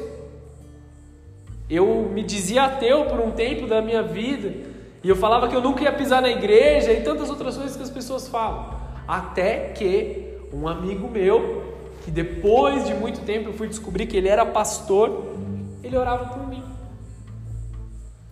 Eu 1.70 2.10
me 2.12 2.24
dizia 2.24 2.64
ateu 2.64 3.06
por 3.06 3.20
um 3.20 3.30
tempo 3.30 3.68
da 3.68 3.80
minha 3.80 4.02
vida. 4.02 4.56
E 5.04 5.08
eu 5.08 5.16
falava 5.16 5.48
que 5.48 5.56
eu 5.56 5.62
nunca 5.62 5.84
ia 5.84 5.92
pisar 5.92 6.20
na 6.20 6.32
igreja 6.32 6.92
e 6.92 7.04
tantas 7.04 7.30
outras 7.30 7.56
coisas 7.56 7.78
que 7.78 7.84
as 7.84 7.92
pessoas 7.92 8.28
falam. 8.28 8.74
Até 9.08 9.70
que 9.76 10.40
um 10.52 10.68
amigo 10.68 11.08
meu, 11.08 11.76
que 12.04 12.10
depois 12.10 12.88
de 12.88 12.96
muito 12.96 13.20
tempo 13.20 13.50
eu 13.50 13.54
fui 13.54 13.68
descobrir 13.68 14.08
que 14.08 14.18
ele 14.18 14.28
era 14.28 14.48
pastor, 14.48 15.36
ele 15.84 15.96
orava 15.96 16.26
por 16.26 16.48
mim. 16.48 16.61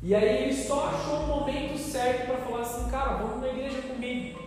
E 0.02 0.16
aí 0.16 0.44
ele 0.44 0.54
só 0.54 0.88
achou 0.88 1.20
o 1.24 1.28
momento 1.28 1.78
certo 1.78 2.28
para 2.28 2.38
falar 2.38 2.62
assim, 2.62 2.90
cara, 2.90 3.18
vamos 3.18 3.42
na 3.42 3.50
igreja 3.50 3.82
comigo. 3.82 4.40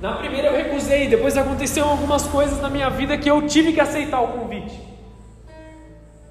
Na 0.00 0.14
primeira 0.16 0.48
eu 0.48 0.56
recusei, 0.56 1.08
depois 1.08 1.36
aconteceram 1.36 1.90
algumas 1.90 2.26
coisas 2.26 2.60
na 2.60 2.70
minha 2.70 2.88
vida 2.88 3.18
que 3.18 3.30
eu 3.30 3.46
tive 3.46 3.72
que 3.72 3.80
aceitar 3.80 4.20
o 4.20 4.28
convite. 4.28 4.78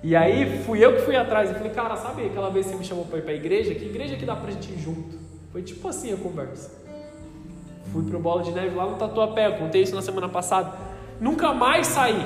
E 0.01 0.15
aí 0.15 0.63
fui 0.63 0.83
eu 0.83 0.95
que 0.95 1.01
fui 1.03 1.15
atrás 1.15 1.49
e 1.49 1.53
falei, 1.53 1.71
cara, 1.71 1.95
sabe 1.95 2.25
aquela 2.25 2.49
vez 2.49 2.65
que 2.65 2.73
você 2.73 2.77
me 2.77 2.83
chamou 2.83 3.05
para 3.05 3.19
ir 3.19 3.21
para 3.21 3.31
a 3.31 3.35
igreja? 3.35 3.73
Que 3.73 3.85
igreja 3.85 4.15
que 4.15 4.25
dá 4.25 4.35
pra 4.35 4.51
gente 4.51 4.71
ir 4.71 4.79
junto? 4.79 5.17
Foi 5.51 5.61
tipo 5.61 5.87
assim 5.87 6.11
a 6.13 6.17
conversa. 6.17 6.71
Fui 7.91 8.03
pro 8.03 8.19
Bola 8.19 8.41
de 8.41 8.51
Neve 8.51 8.75
lá 8.75 8.87
no 8.87 8.97
Tatuapé, 8.97 9.47
eu 9.47 9.53
contei 9.53 9.83
isso 9.83 9.95
na 9.95 10.01
semana 10.01 10.27
passada. 10.27 10.73
Nunca 11.21 11.53
mais 11.53 11.87
saí. 11.87 12.25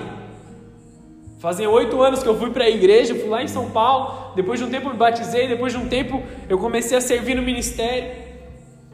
Fazia 1.39 1.69
oito 1.69 2.01
anos 2.01 2.23
que 2.23 2.29
eu 2.29 2.37
fui 2.37 2.49
para 2.49 2.63
a 2.63 2.69
igreja, 2.69 3.13
fui 3.13 3.29
lá 3.29 3.43
em 3.43 3.47
São 3.47 3.69
Paulo. 3.69 4.33
Depois 4.35 4.59
de 4.59 4.65
um 4.65 4.69
tempo 4.69 4.89
me 4.89 4.95
batizei. 4.95 5.47
Depois 5.47 5.71
de 5.71 5.79
um 5.79 5.87
tempo 5.87 6.23
eu 6.49 6.57
comecei 6.57 6.97
a 6.97 7.01
servir 7.01 7.35
no 7.35 7.43
ministério. 7.43 8.25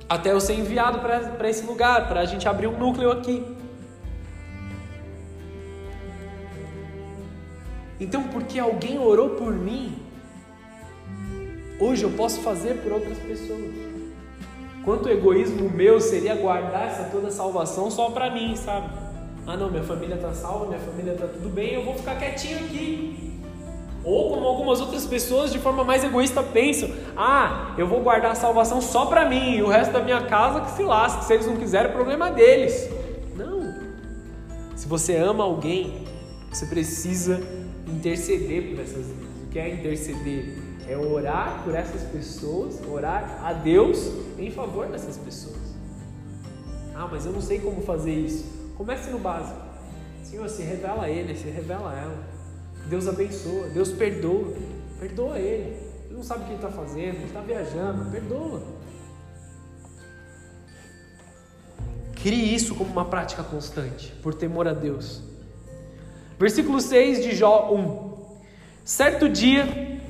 Até 0.10 0.32
eu 0.32 0.42
ser 0.42 0.54
enviado 0.54 1.00
para 1.00 1.50
esse 1.50 1.66
lugar, 1.66 2.08
para 2.10 2.20
a 2.20 2.26
gente 2.26 2.48
abrir 2.48 2.68
um 2.68 2.78
núcleo 2.78 3.12
aqui. 3.12 3.44
Então, 8.00 8.24
porque 8.24 8.60
alguém 8.60 9.00
orou 9.00 9.30
por 9.30 9.54
mim, 9.54 9.98
hoje 11.80 12.04
eu 12.04 12.12
posso 12.12 12.42
fazer 12.42 12.82
por 12.82 12.92
outras 12.92 13.18
pessoas. 13.20 13.72
Quanto 14.84 15.08
egoísmo 15.08 15.70
meu 15.70 16.02
seria 16.02 16.36
guardar 16.36 16.88
essa 16.88 17.06
toda 17.06 17.32
salvação 17.32 17.90
só 17.90 18.10
para 18.10 18.30
mim, 18.30 18.58
sabe? 18.58 19.03
Ah, 19.46 19.58
não, 19.58 19.70
minha 19.70 19.84
família 19.84 20.16
está 20.16 20.34
salva, 20.34 20.68
minha 20.68 20.80
família 20.80 21.14
está 21.14 21.28
tudo 21.28 21.50
bem, 21.50 21.74
eu 21.74 21.84
vou 21.84 21.96
ficar 21.96 22.16
quietinho 22.16 22.60
aqui. 22.60 23.34
Ou 24.04 24.32
como 24.32 24.46
algumas 24.46 24.82
outras 24.82 25.06
pessoas 25.06 25.52
de 25.52 25.60
forma 25.60 25.84
mais 25.84 26.04
egoísta 26.04 26.42
pensam: 26.42 26.90
ah, 27.16 27.74
eu 27.78 27.88
vou 27.88 28.02
guardar 28.02 28.32
a 28.32 28.36
salvação 28.36 28.82
só 28.82 29.06
para 29.06 29.28
mim 29.28 29.56
e 29.56 29.64
o 29.64 29.68
resto 29.68 29.92
da 29.92 30.02
minha 30.02 30.22
casa 30.26 30.62
que 30.62 30.72
se 30.72 30.84
lasque, 30.84 31.26
se 31.26 31.34
eles 31.34 31.46
não 31.46 31.58
quiserem, 31.58 31.90
é 31.90 31.94
problema 31.94 32.30
deles. 32.32 32.90
Não. 33.36 33.74
Se 34.76 34.88
você 34.88 35.16
ama 35.16 35.44
alguém, 35.44 36.06
você 36.52 36.66
precisa 36.66 37.42
interceder 37.88 38.72
por 38.72 38.80
essas 38.82 39.08
vidas. 39.08 39.44
O 39.46 39.50
que 39.50 39.60
é 39.60 39.74
interceder? 39.74 40.64
É 40.88 40.98
orar 40.98 41.62
por 41.64 41.74
essas 41.74 42.04
pessoas, 42.04 42.82
orar 42.90 43.40
a 43.42 43.54
Deus 43.54 44.12
em 44.38 44.52
favor 44.52 44.88
dessas 44.88 45.18
pessoas. 45.18 45.74
Ah, 46.94 47.08
mas 47.10 47.26
eu 47.26 47.32
não 47.32 47.42
sei 47.42 47.60
como 47.60 47.82
fazer 47.82 48.12
isso. 48.12 48.63
Comece 48.78 49.10
no 49.10 49.20
básico. 49.20 49.60
Senhor, 50.24 50.50
se 50.50 50.64
revela 50.64 51.04
a 51.04 51.10
Ele, 51.10 51.36
se 51.36 51.48
revela 51.50 51.92
a 51.92 51.96
ela. 51.96 52.24
Deus 52.90 53.08
abençoa, 53.08 53.70
Deus 53.70 53.92
perdoa. 53.92 54.54
Perdoa 55.00 55.38
Ele. 55.40 55.78
Ele 56.06 56.16
não 56.16 56.24
sabe 56.24 56.42
o 56.42 56.46
que 56.46 56.52
Ele 56.52 56.66
está 56.66 56.70
fazendo, 56.70 57.16
Ele 57.16 57.26
está 57.26 57.42
viajando. 57.42 58.12
Perdoa. 58.12 58.62
Crie 62.16 62.56
isso 62.56 62.74
como 62.76 62.90
uma 62.90 63.06
prática 63.06 63.44
constante, 63.44 64.14
por 64.24 64.34
temor 64.34 64.68
a 64.68 64.74
Deus. 64.74 65.22
Versículo 66.40 66.80
6 66.80 67.24
de 67.24 67.36
Jó 67.36 67.74
1. 67.74 68.14
Certo 68.86 69.30
dia, 69.30 70.02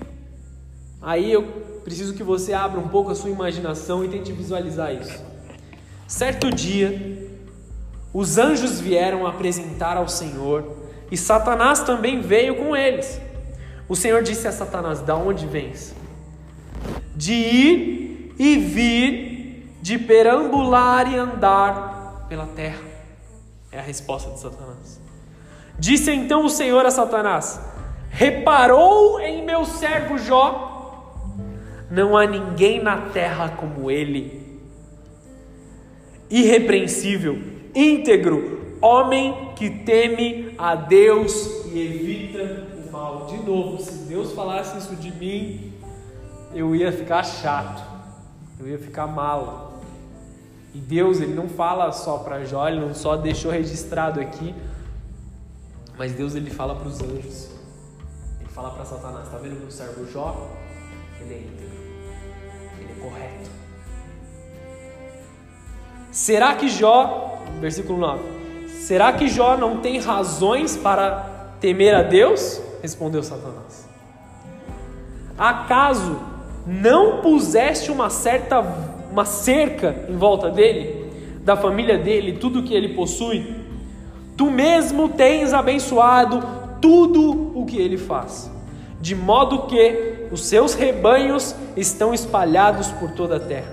aí 1.02 1.32
eu 1.32 1.43
preciso 1.84 2.13
que 2.13 2.23
você 2.23 2.54
abra 2.54 2.80
um 2.80 2.88
pouco 2.88 3.12
a 3.12 3.15
sua 3.15 3.30
imaginação 3.30 4.04
e 4.06 4.10
tente 4.10 4.32
visualizar 4.32 4.93
isso. 4.93 5.23
Certo 6.08 6.49
dia, 6.52 7.12
os 8.13 8.38
anjos 8.38 8.80
vieram 8.80 9.26
apresentar 9.26 9.97
ao 9.97 10.08
Senhor 10.08 10.84
e 11.10 11.17
Satanás 11.17 11.82
também 11.82 12.21
veio 12.21 12.56
com 12.56 12.76
eles. 12.76 13.19
O 13.89 13.95
Senhor 13.95 14.21
disse 14.21 14.47
a 14.47 14.52
Satanás: 14.52 14.99
Da 15.02 15.15
onde 15.15 15.47
vens? 15.47 15.95
De 17.15 17.34
ir 17.34 18.36
e 18.38 18.58
vir, 18.58 19.78
de 19.82 19.97
perambular 19.97 21.12
e 21.12 21.17
andar 21.17 22.26
pela 22.30 22.45
terra. 22.47 22.82
É 23.71 23.80
a 23.80 23.82
resposta 23.82 24.32
de 24.32 24.39
Satanás. 24.39 25.02
Disse 25.78 26.12
então 26.12 26.45
o 26.45 26.49
Senhor 26.49 26.86
a 26.86 26.91
Satanás: 26.91 27.60
Reparou 28.10 29.19
em 29.19 29.43
meu 29.43 29.65
servo 29.65 30.19
Jó? 30.19 30.69
Não 31.89 32.15
há 32.15 32.26
ninguém 32.26 32.82
na 32.82 32.97
terra 33.10 33.49
como 33.49 33.91
ele, 33.91 34.60
irrepreensível, 36.30 37.38
íntegro, 37.75 38.77
homem 38.81 39.53
que 39.55 39.69
teme 39.69 40.53
a 40.57 40.75
Deus 40.75 41.65
e 41.71 41.79
evita 41.79 42.67
o 42.88 42.91
mal. 42.91 43.25
De 43.27 43.38
novo, 43.38 43.81
se 43.81 44.05
Deus 44.07 44.33
falasse 44.33 44.77
isso 44.77 44.95
de 44.95 45.12
mim, 45.12 45.73
eu 46.53 46.75
ia 46.75 46.91
ficar 46.91 47.23
chato, 47.23 47.83
eu 48.59 48.67
ia 48.67 48.77
ficar 48.77 49.07
mal. 49.07 49.81
E 50.73 50.79
Deus, 50.79 51.19
ele 51.19 51.33
não 51.33 51.47
fala 51.47 51.91
só 51.91 52.17
para 52.17 52.43
Jó, 52.45 52.67
ele 52.67 52.79
não 52.79 52.93
só 52.93 53.15
deixou 53.15 53.51
registrado 53.51 54.19
aqui, 54.19 54.55
mas 55.97 56.13
Deus 56.13 56.36
ele 56.36 56.49
fala 56.49 56.75
para 56.75 56.88
os 56.88 56.99
anjos. 57.01 57.51
Ele 58.39 58.49
fala 58.49 58.71
para 58.71 58.83
Satanás, 58.83 59.29
tá 59.29 59.38
vendo 59.38 59.59
meu 59.59 59.69
servo 59.69 60.05
Jó? 60.12 60.49
Ele 61.21 61.33
é 61.33 61.38
íntegro. 61.38 61.73
Ele 62.79 62.91
é 62.91 63.01
correto. 63.01 63.52
Será 66.13 66.54
que 66.54 66.69
Jó, 66.69 67.41
versículo 67.60 67.97
9, 67.97 68.21
será 68.67 69.12
que 69.13 69.28
Jó 69.28 69.58
não 69.58 69.78
tem 69.78 69.99
razões 69.99 70.78
para 70.78 71.56
temer 71.60 71.95
a 71.95 72.04
Deus? 72.04 72.62
Respondeu 72.84 73.23
Satanás. 73.23 73.89
Acaso 75.36 76.19
não 76.67 77.19
puseste 77.21 77.91
uma 77.91 78.12
certa 78.12 78.60
uma 79.12 79.26
cerca 79.26 80.06
em 80.08 80.15
volta 80.15 80.52
dele, 80.52 81.12
da 81.43 81.58
família 81.58 81.97
dele, 81.97 82.34
tudo 82.34 82.62
que 82.62 82.76
ele 82.76 82.89
possui? 82.89 83.56
Tu 84.38 84.52
mesmo 84.52 85.10
tens 85.10 85.52
abençoado 85.52 86.43
tudo 86.80 87.52
o 87.56 87.65
que 87.65 87.78
ele 87.78 87.97
faz, 87.97 88.52
de 89.02 89.15
modo 89.15 89.63
que 89.63 90.28
os 90.32 90.45
seus 90.45 90.76
rebanhos 90.76 91.56
estão 91.76 92.13
espalhados 92.13 92.89
por 92.91 93.12
toda 93.12 93.38
a 93.38 93.39
terra. 93.39 93.72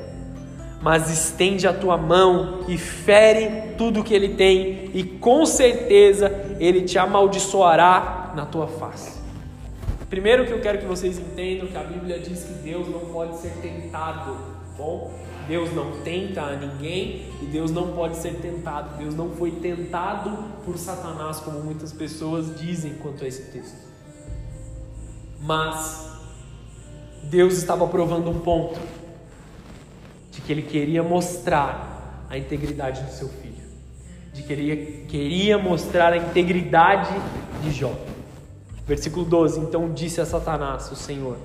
Mas 0.80 1.10
estende 1.10 1.66
a 1.66 1.72
tua 1.72 1.98
mão 1.98 2.64
e 2.66 2.78
fere 2.78 3.74
tudo 3.76 4.02
que 4.02 4.14
ele 4.14 4.30
tem, 4.30 4.90
e 4.94 5.04
com 5.04 5.44
certeza 5.44 6.56
ele 6.58 6.82
te 6.82 6.98
amaldiçoará 6.98 8.32
na 8.34 8.46
tua 8.46 8.66
face. 8.66 9.20
Primeiro 10.08 10.44
que 10.46 10.52
eu 10.52 10.60
quero 10.60 10.78
que 10.78 10.86
vocês 10.86 11.18
entendam 11.18 11.68
que 11.68 11.76
a 11.76 11.84
Bíblia 11.84 12.18
diz 12.18 12.42
que 12.42 12.54
Deus 12.54 12.88
não 12.88 13.00
pode 13.12 13.36
ser 13.36 13.52
tentado, 13.62 14.36
bom? 14.76 15.12
Deus 15.46 15.72
não 15.74 16.00
tenta 16.02 16.42
a 16.42 16.56
ninguém 16.56 17.26
e 17.42 17.46
Deus 17.46 17.70
não 17.70 17.92
pode 17.92 18.16
ser 18.16 18.34
tentado. 18.34 18.96
Deus 18.98 19.14
não 19.14 19.30
foi 19.30 19.50
tentado 19.50 20.36
por 20.64 20.78
Satanás, 20.78 21.40
como 21.40 21.60
muitas 21.60 21.92
pessoas 21.92 22.58
dizem 22.58 22.94
quanto 22.94 23.24
a 23.24 23.28
esse 23.28 23.50
texto. 23.50 23.88
Mas 25.40 26.08
Deus 27.24 27.54
estava 27.54 27.86
provando 27.86 28.30
um 28.30 28.38
ponto 28.40 28.78
de 30.40 30.46
que 30.46 30.52
ele 30.52 30.62
queria 30.62 31.02
mostrar 31.02 32.26
a 32.28 32.38
integridade 32.38 33.02
do 33.02 33.10
seu 33.10 33.28
filho, 33.28 33.54
de 34.32 34.42
que 34.42 34.52
ele 34.52 35.06
queria 35.08 35.58
mostrar 35.58 36.12
a 36.12 36.16
integridade 36.16 37.14
de 37.62 37.70
Jó. 37.70 37.92
Versículo 38.86 39.24
12: 39.24 39.60
Então 39.60 39.92
disse 39.92 40.20
a 40.20 40.26
Satanás, 40.26 40.90
o 40.90 40.96
Senhor: 40.96 41.36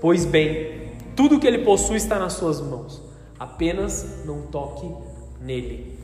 Pois 0.00 0.24
bem, 0.24 0.92
tudo 1.16 1.38
que 1.38 1.46
ele 1.46 1.58
possui 1.58 1.96
está 1.96 2.18
nas 2.18 2.34
suas 2.34 2.60
mãos 2.60 3.08
apenas 3.38 4.24
não 4.24 4.42
toque 4.42 4.90
nele. 5.40 5.96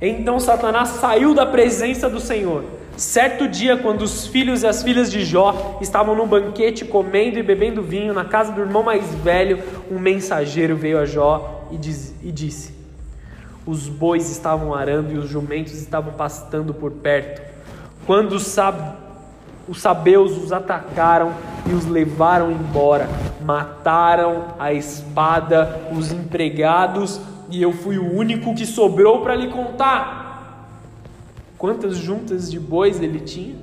Então 0.00 0.40
Satanás 0.40 0.88
saiu 0.88 1.34
da 1.34 1.44
presença 1.44 2.08
do 2.08 2.18
Senhor. 2.18 2.64
Certo 2.96 3.48
dia, 3.48 3.76
quando 3.76 4.02
os 4.02 4.26
filhos 4.26 4.62
e 4.62 4.66
as 4.66 4.82
filhas 4.82 5.10
de 5.10 5.24
Jó 5.24 5.78
estavam 5.80 6.14
num 6.14 6.26
banquete 6.26 6.84
comendo 6.84 7.38
e 7.38 7.42
bebendo 7.42 7.82
vinho 7.82 8.12
na 8.12 8.24
casa 8.24 8.52
do 8.52 8.60
irmão 8.60 8.82
mais 8.82 9.14
velho, 9.14 9.62
um 9.90 9.98
mensageiro 9.98 10.76
veio 10.76 10.98
a 10.98 11.06
Jó 11.06 11.66
e, 11.70 11.78
diz, 11.78 12.14
e 12.22 12.30
disse: 12.30 12.74
Os 13.66 13.88
bois 13.88 14.30
estavam 14.30 14.74
arando 14.74 15.12
e 15.12 15.18
os 15.18 15.28
jumentos 15.28 15.72
estavam 15.72 16.12
pastando 16.12 16.74
por 16.74 16.90
perto. 16.92 17.40
Quando 18.06 18.32
os, 18.32 18.42
sab... 18.42 18.76
os 19.66 19.80
sabeus 19.80 20.36
os 20.36 20.52
atacaram 20.52 21.32
e 21.66 21.72
os 21.72 21.86
levaram 21.86 22.50
embora, 22.52 23.08
mataram 23.40 24.48
a 24.58 24.72
espada 24.72 25.80
os 25.96 26.12
empregados 26.12 27.20
e 27.50 27.62
eu 27.62 27.72
fui 27.72 27.98
o 27.98 28.14
único 28.14 28.54
que 28.54 28.66
sobrou 28.66 29.22
para 29.22 29.34
lhe 29.34 29.48
contar. 29.48 30.31
Quantas 31.62 31.96
juntas 31.96 32.50
de 32.50 32.58
bois 32.58 33.00
ele 33.00 33.20
tinha? 33.20 33.54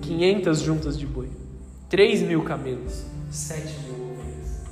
500 0.00 0.60
juntas 0.60 0.98
de 0.98 1.06
boi, 1.06 1.30
3 1.88 2.22
mil 2.22 2.42
camelos, 2.42 3.04
7 3.30 3.60
mil 3.84 3.94
ovelhas. 4.10 4.64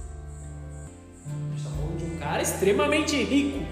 A 1.24 1.30
gente 1.30 1.56
está 1.56 1.70
falando 1.70 1.98
de 1.98 2.04
um 2.04 2.18
cara 2.18 2.42
extremamente 2.42 3.22
rico. 3.22 3.64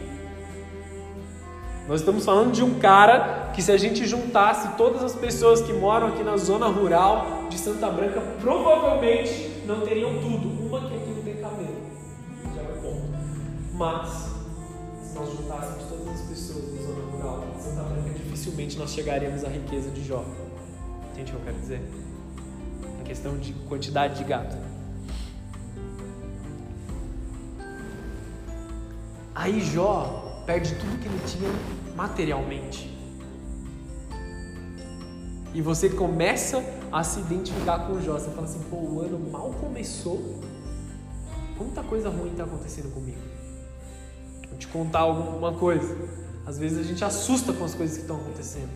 Nós 1.88 1.98
estamos 1.98 2.24
falando 2.24 2.52
de 2.52 2.62
um 2.62 2.78
cara 2.78 3.50
que, 3.52 3.60
se 3.60 3.72
a 3.72 3.76
gente 3.76 4.06
juntasse 4.06 4.76
todas 4.76 5.02
as 5.02 5.16
pessoas 5.16 5.60
que 5.60 5.72
moram 5.72 6.06
aqui 6.06 6.22
na 6.22 6.36
zona 6.36 6.68
rural 6.68 7.48
de 7.50 7.58
Santa 7.58 7.90
Branca, 7.90 8.20
provavelmente 8.40 9.64
não 9.66 9.80
teriam 9.80 10.12
tudo. 10.20 10.64
Uma 10.64 10.78
que 10.78 10.94
aqui 10.94 11.10
não 11.10 11.22
tem 11.24 11.36
cabelo, 11.38 11.76
já 12.54 12.62
é 12.62 12.80
ponto. 12.80 13.02
Mas, 13.74 14.28
se 15.02 15.14
nós 15.16 15.28
juntássemos 15.32 15.87
dificilmente 18.48 18.78
nós 18.78 18.90
chegaríamos 18.90 19.44
à 19.44 19.48
riqueza 19.48 19.90
de 19.90 20.04
Jó. 20.04 20.24
Entende 21.12 21.32
o 21.32 21.34
que 21.34 21.40
eu 21.40 21.44
quero 21.44 21.58
dizer? 21.58 21.80
Em 23.00 23.04
questão 23.04 23.36
de 23.36 23.52
quantidade 23.68 24.18
de 24.18 24.24
gato. 24.24 24.56
Aí 29.34 29.60
Jó 29.60 30.42
perde 30.46 30.74
tudo 30.76 30.98
que 30.98 31.06
ele 31.06 31.20
tinha 31.26 31.50
materialmente. 31.94 32.96
E 35.54 35.62
você 35.62 35.88
começa 35.88 36.62
a 36.90 37.04
se 37.04 37.20
identificar 37.20 37.86
com 37.86 38.00
Jó. 38.00 38.14
Você 38.14 38.30
fala 38.30 38.46
assim, 38.46 38.60
pô, 38.70 38.76
o 38.76 39.00
ano 39.00 39.30
mal 39.30 39.50
começou. 39.60 40.40
Quanta 41.56 41.82
coisa 41.82 42.08
ruim 42.08 42.30
está 42.30 42.44
acontecendo 42.44 42.92
comigo. 42.92 43.18
Vou 44.48 44.58
te 44.58 44.68
contar 44.68 45.00
alguma 45.00 45.52
coisa. 45.52 46.27
Às 46.48 46.56
vezes 46.56 46.78
a 46.78 46.82
gente 46.82 47.04
assusta 47.04 47.52
com 47.52 47.62
as 47.62 47.74
coisas 47.74 47.96
que 47.96 48.02
estão 48.04 48.16
acontecendo. 48.16 48.70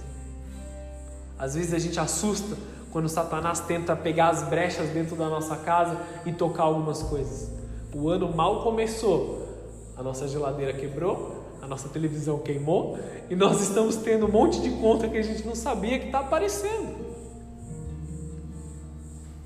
Às 1.38 1.54
vezes 1.54 1.72
a 1.72 1.78
gente 1.78 1.98
assusta 1.98 2.54
quando 2.90 3.08
Satanás 3.08 3.60
tenta 3.60 3.96
pegar 3.96 4.28
as 4.28 4.42
brechas 4.42 4.90
dentro 4.90 5.16
da 5.16 5.26
nossa 5.30 5.56
casa 5.56 5.96
e 6.26 6.32
tocar 6.34 6.64
algumas 6.64 7.02
coisas. 7.02 7.50
O 7.94 8.10
ano 8.10 8.30
mal 8.30 8.62
começou. 8.62 9.48
A 9.96 10.02
nossa 10.02 10.28
geladeira 10.28 10.74
quebrou, 10.74 11.40
A 11.62 11.66
nossa 11.66 11.88
televisão 11.88 12.40
queimou 12.40 12.98
e 13.30 13.34
nós 13.34 13.62
estamos 13.62 13.96
tendo 13.96 14.26
um 14.26 14.30
monte 14.30 14.60
de 14.60 14.68
conta 14.72 15.08
que 15.08 15.16
a 15.16 15.22
gente 15.22 15.46
não 15.46 15.54
sabia 15.54 15.98
que 15.98 16.06
está 16.06 16.18
aparecendo. 16.18 16.94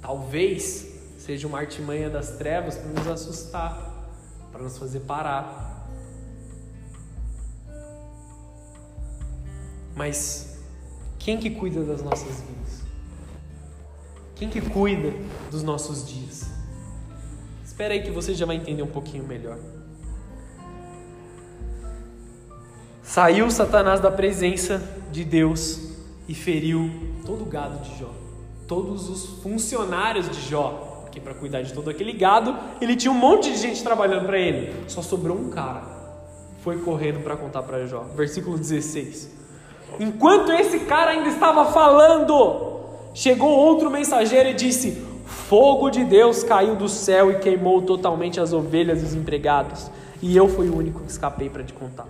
Talvez 0.00 0.88
seja 1.18 1.46
uma 1.46 1.58
artimanha 1.58 2.10
das 2.10 2.30
trevas 2.30 2.76
para 2.76 2.88
nos 2.88 3.06
assustar, 3.06 4.10
para 4.50 4.62
nos 4.62 4.76
fazer 4.78 5.00
parar. 5.00 5.65
Mas 9.96 10.59
quem 11.18 11.38
que 11.38 11.48
cuida 11.48 11.82
das 11.82 12.02
nossas 12.02 12.42
vidas? 12.42 12.82
Quem 14.35 14.50
que 14.50 14.61
cuida 14.61 15.14
dos 15.50 15.62
nossos 15.62 16.06
dias? 16.06 16.50
Espera 17.64 17.94
aí 17.94 18.02
que 18.02 18.11
você 18.11 18.35
já 18.35 18.44
vai 18.44 18.56
entender 18.56 18.82
um 18.82 18.88
pouquinho 18.88 19.24
melhor. 19.24 19.56
Saiu 23.02 23.50
Satanás 23.50 23.98
da 23.98 24.11
presença 24.11 24.82
de 25.11 25.24
Deus 25.24 25.80
e 26.28 26.35
feriu 26.35 26.90
todo 27.24 27.42
o 27.42 27.46
gado 27.46 27.82
de 27.82 27.98
Jó, 27.98 28.12
todos 28.68 29.09
os 29.09 29.42
funcionários 29.42 30.28
de 30.28 30.42
Jó, 30.50 31.00
porque 31.02 31.20
para 31.20 31.32
cuidar 31.32 31.62
de 31.62 31.72
todo 31.72 31.88
aquele 31.88 32.12
gado, 32.12 32.54
ele 32.80 32.94
tinha 32.96 33.11
um 33.11 33.14
monte 33.14 33.50
de 33.50 33.56
gente 33.56 33.82
trabalhando 33.82 34.26
para 34.26 34.38
ele. 34.38 34.74
Só 34.88 35.00
sobrou 35.00 35.38
um 35.38 35.48
cara. 35.48 35.85
Foi 36.61 36.78
correndo 36.78 37.20
para 37.22 37.37
contar 37.37 37.62
para 37.62 37.87
Jó. 37.87 38.02
Versículo 38.14 38.59
16. 38.59 39.36
Enquanto 39.98 40.52
esse 40.52 40.80
cara 40.80 41.12
ainda 41.12 41.28
estava 41.28 41.64
falando, 41.66 42.80
chegou 43.14 43.48
outro 43.48 43.90
mensageiro 43.90 44.50
e 44.50 44.54
disse: 44.54 45.06
Fogo 45.24 45.90
de 45.90 46.04
Deus 46.04 46.42
caiu 46.42 46.76
do 46.76 46.88
céu 46.88 47.30
e 47.30 47.38
queimou 47.38 47.82
totalmente 47.82 48.38
as 48.38 48.52
ovelhas 48.52 49.02
e 49.02 49.04
os 49.06 49.14
empregados. 49.14 49.90
E 50.20 50.37
eu 50.37 50.48
fui 50.48 50.68
o 50.68 50.76
único 50.76 51.00
que 51.00 51.11
escapei 51.11 51.48
para 51.48 51.62
te 51.62 51.72
contar. 51.72 52.06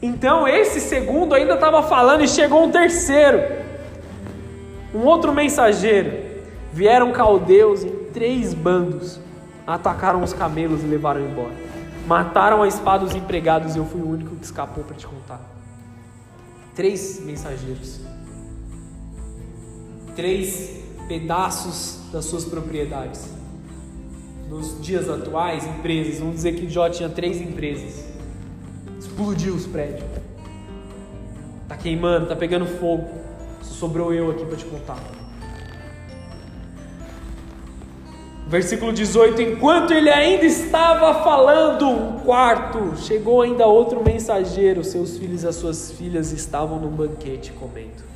Então 0.00 0.46
esse 0.46 0.80
segundo 0.80 1.34
ainda 1.34 1.54
estava 1.54 1.82
falando 1.82 2.22
e 2.22 2.28
chegou 2.28 2.62
um 2.62 2.70
terceiro, 2.70 3.42
um 4.94 5.04
outro 5.04 5.32
mensageiro. 5.32 6.28
Vieram 6.72 7.10
caldeus 7.12 7.82
em 7.82 7.90
três 8.12 8.54
bandos, 8.54 9.18
atacaram 9.66 10.22
os 10.22 10.32
camelos 10.32 10.84
e 10.84 10.86
levaram 10.86 11.20
embora. 11.20 11.54
Mataram 12.06 12.62
a 12.62 12.68
espada 12.68 13.04
os 13.04 13.14
empregados 13.14 13.74
e 13.74 13.78
eu 13.78 13.84
fui 13.84 14.00
o 14.00 14.08
único 14.08 14.36
que 14.36 14.44
escapou 14.44 14.84
para 14.84 14.96
te 14.96 15.06
contar. 15.06 15.57
Três 16.78 17.20
mensageiros, 17.20 18.00
três 20.16 20.80
pedaços 21.08 22.10
das 22.10 22.24
suas 22.24 22.46
propriedades. 22.46 23.28
Nos 24.48 24.80
dias 24.80 25.10
atuais, 25.10 25.66
empresas, 25.66 26.20
vamos 26.20 26.36
dizer 26.36 26.54
que 26.54 26.70
Jó 26.70 26.88
tinha 26.88 27.10
três 27.10 27.38
empresas 27.38 28.08
explodiu 29.18 29.54
os 29.54 29.66
prédios. 29.66 30.04
Tá 31.66 31.76
queimando, 31.76 32.26
tá 32.26 32.36
pegando 32.36 32.66
fogo. 32.66 33.08
Sobrou 33.62 34.14
eu 34.14 34.30
aqui 34.30 34.44
para 34.46 34.56
te 34.56 34.64
contar. 34.64 35.02
Versículo 38.48 38.92
18: 38.92 39.42
Enquanto 39.42 39.92
ele 39.92 40.08
ainda 40.08 40.44
estava 40.44 41.22
falando, 41.22 41.86
um 41.86 42.18
quarto, 42.20 42.96
chegou 42.96 43.42
ainda 43.42 43.66
outro 43.66 44.02
mensageiro. 44.02 44.82
Seus 44.82 45.18
filhos 45.18 45.42
e 45.42 45.48
as 45.48 45.54
suas 45.54 45.92
filhas 45.92 46.32
estavam 46.32 46.80
num 46.80 46.90
banquete 46.90 47.52
comendo 47.52 48.08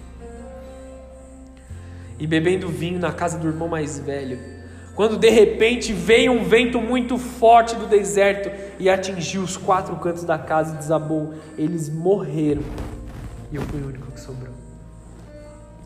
e 2.19 2.27
bebendo 2.27 2.69
vinho 2.69 3.01
na 3.01 3.13
casa 3.13 3.37
do 3.37 3.49
irmão 3.49 3.69
mais 3.69 3.99
velho. 3.99 4.39
Quando 4.95 5.19
de 5.19 5.29
repente 5.29 5.93
veio 5.93 6.31
um 6.31 6.45
vento 6.45 6.81
muito 6.81 7.19
forte 7.19 7.75
do 7.75 7.87
deserto 7.87 8.49
e 8.79 8.89
atingiu 8.89 9.43
os 9.43 9.57
quatro 9.57 9.97
cantos 9.97 10.23
da 10.23 10.39
casa 10.39 10.75
e 10.75 10.79
desabou, 10.79 11.35
eles 11.59 11.89
morreram. 11.89 12.63
E 13.51 13.57
eu 13.57 13.63
fui 13.63 13.81
o 13.81 13.89
único 13.89 14.13
que 14.13 14.21
sobrou. 14.21 14.55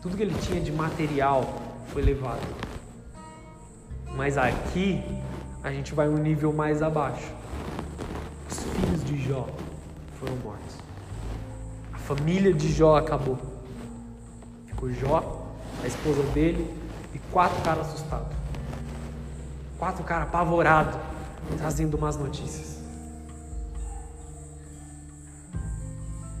Tudo 0.01 0.15
que 0.15 0.21
ele 0.21 0.35
tinha 0.41 0.61
de 0.61 0.71
material 0.71 1.59
foi 1.87 2.03
levado. 2.03 2.66
Mas 4.17 4.35
aqui 4.35 4.99
a 5.63 5.71
gente 5.71 5.93
vai 5.93 6.09
um 6.09 6.17
nível 6.17 6.51
mais 6.51 6.81
abaixo. 6.81 7.31
Os 8.49 8.63
filhos 8.63 9.05
de 9.05 9.15
Jó 9.21 9.47
foram 10.19 10.35
mortos. 10.37 10.75
A 11.93 11.99
família 11.99 12.51
de 12.51 12.73
Jó 12.73 12.95
acabou. 12.95 13.37
Ficou 14.65 14.91
Jó, 14.91 15.45
a 15.83 15.85
esposa 15.85 16.23
dele 16.33 16.75
e 17.13 17.19
quatro 17.31 17.61
caras 17.61 17.89
assustados. 17.89 18.35
Quatro 19.77 20.03
caras 20.03 20.27
apavorados, 20.29 20.99
trazendo 21.55 21.95
umas 21.95 22.17
notícias. 22.17 22.81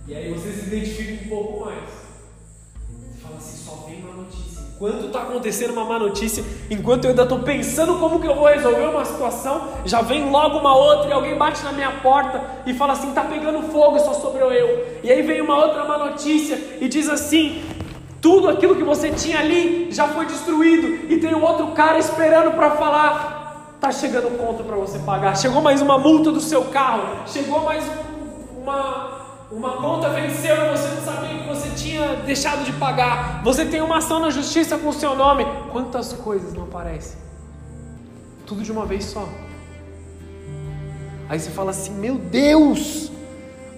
E 0.07 0.15
aí 0.15 0.33
você 0.33 0.51
se 0.51 0.65
identifica 0.65 1.25
um 1.25 1.29
pouco 1.29 1.65
mais. 1.65 1.89
Você 2.89 3.21
fala 3.21 3.37
assim, 3.37 3.57
só 3.57 3.85
vem 3.87 4.01
uma 4.01 4.23
notícia. 4.23 4.56
Enquanto 4.77 5.07
está 5.07 5.23
acontecendo 5.23 5.71
uma 5.71 5.85
má 5.85 5.97
notícia, 5.97 6.43
enquanto 6.69 7.05
eu 7.05 7.09
ainda 7.09 7.23
estou 7.23 7.39
pensando 7.39 7.95
como 7.95 8.19
que 8.19 8.27
eu 8.27 8.35
vou 8.35 8.45
resolver 8.45 8.85
uma 8.85 9.03
situação, 9.05 9.69
já 9.83 10.01
vem 10.01 10.29
logo 10.29 10.59
uma 10.59 10.75
outra 10.75 11.09
e 11.09 11.13
alguém 11.13 11.35
bate 11.35 11.63
na 11.63 11.71
minha 11.71 11.93
porta 11.93 12.39
e 12.63 12.75
fala 12.75 12.93
assim, 12.93 13.11
tá 13.11 13.23
pegando 13.23 13.71
fogo, 13.71 13.97
só 13.97 14.13
sobrou 14.13 14.51
eu. 14.51 14.85
E 15.03 15.11
aí 15.11 15.23
vem 15.23 15.41
uma 15.41 15.57
outra 15.57 15.83
má 15.83 15.97
notícia 15.97 16.77
e 16.79 16.87
diz 16.87 17.09
assim, 17.09 17.63
tudo 18.21 18.47
aquilo 18.47 18.75
que 18.75 18.83
você 18.83 19.09
tinha 19.09 19.39
ali 19.39 19.87
já 19.91 20.09
foi 20.09 20.27
destruído 20.27 21.11
e 21.11 21.17
tem 21.17 21.33
um 21.33 21.43
outro 21.43 21.69
cara 21.69 21.97
esperando 21.97 22.51
para 22.51 22.69
falar. 22.75 23.77
Tá 23.81 23.91
chegando 23.91 24.37
conta 24.37 24.63
para 24.63 24.75
você 24.75 24.99
pagar. 24.99 25.35
Chegou 25.35 25.59
mais 25.59 25.81
uma 25.81 25.97
multa 25.97 26.31
do 26.31 26.39
seu 26.39 26.65
carro. 26.65 27.25
Chegou 27.25 27.61
mais 27.63 27.83
uma 28.55 29.26
uma 29.49 29.77
conta 29.77 30.09
venceu 30.09 30.55
e 30.55 30.69
você 30.69 30.87
não 30.89 31.01
sabia 31.01 31.39
que 31.39 31.47
você 31.47 31.69
tinha 31.69 32.17
deixado 32.17 32.65
de 32.65 32.73
pagar. 32.73 33.41
Você 33.43 33.65
tem 33.65 33.81
uma 33.81 33.97
ação 33.97 34.19
na 34.19 34.29
justiça 34.29 34.77
com 34.77 34.89
o 34.89 34.93
seu 34.93 35.15
nome. 35.15 35.45
Quantas 35.71 36.11
coisas 36.13 36.53
não 36.53 36.63
aparecem? 36.63 37.17
Tudo 38.45 38.61
de 38.61 38.71
uma 38.71 38.85
vez 38.85 39.05
só. 39.05 39.27
Aí 41.29 41.39
você 41.39 41.49
fala 41.49 41.71
assim: 41.71 41.93
Meu 41.93 42.17
Deus, 42.17 43.11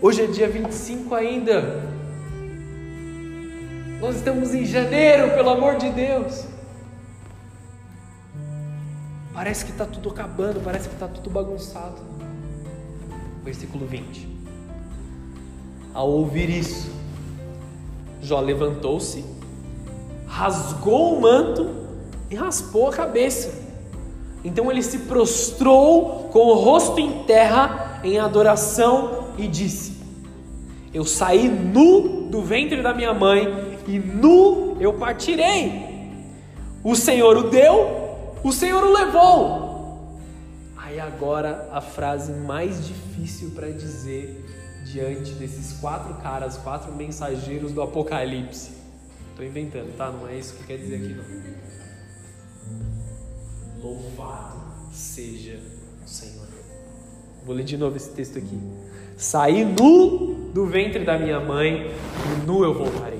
hoje 0.01 0.23
é 0.23 0.27
dia 0.27 0.49
25 0.49 1.13
ainda. 1.13 1.87
Nós 4.01 4.15
estamos 4.15 4.55
em 4.55 4.65
janeiro, 4.65 5.31
pelo 5.31 5.49
amor 5.49 5.75
de 5.75 5.89
Deus. 5.89 6.45
Parece 9.33 9.65
que 9.65 9.71
está 9.71 9.85
tudo 9.85 10.09
acabando, 10.09 10.61
parece 10.61 10.87
que 10.87 10.95
está 10.95 11.07
tudo 11.07 11.29
bagunçado. 11.29 12.01
Versículo 13.43 13.85
20. 13.85 14.38
Ao 15.99 16.09
ouvir 16.09 16.49
isso, 16.49 16.89
Jó 18.21 18.39
levantou-se, 18.39 19.25
rasgou 20.25 21.17
o 21.17 21.21
manto 21.21 21.69
e 22.31 22.35
raspou 22.35 22.87
a 22.87 22.93
cabeça. 22.93 23.53
Então 24.41 24.71
ele 24.71 24.81
se 24.81 24.99
prostrou 24.99 26.29
com 26.31 26.39
o 26.39 26.53
rosto 26.53 27.01
em 27.01 27.23
terra 27.23 27.99
em 28.01 28.17
adoração 28.17 29.25
e 29.37 29.45
disse: 29.45 30.01
Eu 30.93 31.03
saí 31.03 31.49
nu 31.49 32.29
do 32.29 32.43
ventre 32.43 32.81
da 32.81 32.93
minha 32.93 33.13
mãe 33.13 33.77
e 33.85 33.99
nu 33.99 34.77
eu 34.79 34.93
partirei. 34.93 36.13
O 36.81 36.95
Senhor 36.95 37.35
o 37.35 37.49
deu, 37.49 38.37
o 38.41 38.53
Senhor 38.53 38.85
o 38.85 38.93
levou. 38.93 40.17
Aí 40.77 40.97
agora 40.97 41.67
a 41.73 41.81
frase 41.81 42.31
mais 42.31 42.87
difícil 42.87 43.49
para 43.49 43.69
dizer 43.69 44.45
diante 44.91 45.33
desses 45.33 45.73
quatro 45.79 46.15
caras, 46.15 46.57
quatro 46.57 46.93
mensageiros 46.93 47.71
do 47.71 47.81
Apocalipse. 47.81 48.71
Estou 49.29 49.45
inventando, 49.45 49.95
tá? 49.95 50.11
Não 50.11 50.27
é 50.27 50.35
isso 50.37 50.55
que 50.55 50.63
quer 50.63 50.77
dizer 50.77 50.95
aqui 50.95 51.13
não. 51.13 51.23
Louvado 53.81 54.59
seja 54.91 55.59
o 56.03 56.07
Senhor. 56.07 56.47
Vou 57.45 57.55
ler 57.55 57.63
de 57.63 57.77
novo 57.77 57.95
esse 57.95 58.09
texto 58.09 58.37
aqui. 58.37 58.59
Saí 59.15 59.63
nu 59.63 60.51
do 60.53 60.65
ventre 60.65 61.05
da 61.05 61.17
minha 61.17 61.39
mãe 61.39 61.91
e 61.91 62.45
nu 62.45 62.63
eu 62.63 62.73
voltarei. 62.73 63.19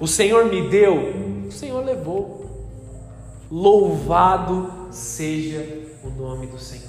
O 0.00 0.06
Senhor 0.06 0.46
me 0.46 0.68
deu, 0.68 1.46
o 1.48 1.52
Senhor 1.52 1.84
levou. 1.84 2.38
Louvado 3.50 4.70
seja 4.90 5.86
o 6.04 6.10
nome 6.10 6.46
do 6.46 6.58
Senhor. 6.58 6.87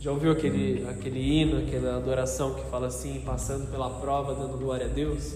Já 0.00 0.12
ouviu 0.12 0.30
aquele, 0.30 0.86
aquele 0.88 1.18
hino, 1.18 1.58
aquela 1.58 1.96
adoração 1.96 2.54
que 2.54 2.64
fala 2.70 2.86
assim, 2.86 3.20
passando 3.26 3.68
pela 3.68 3.90
prova, 3.90 4.32
dando 4.32 4.56
glória 4.56 4.86
a 4.86 4.88
Deus? 4.88 5.34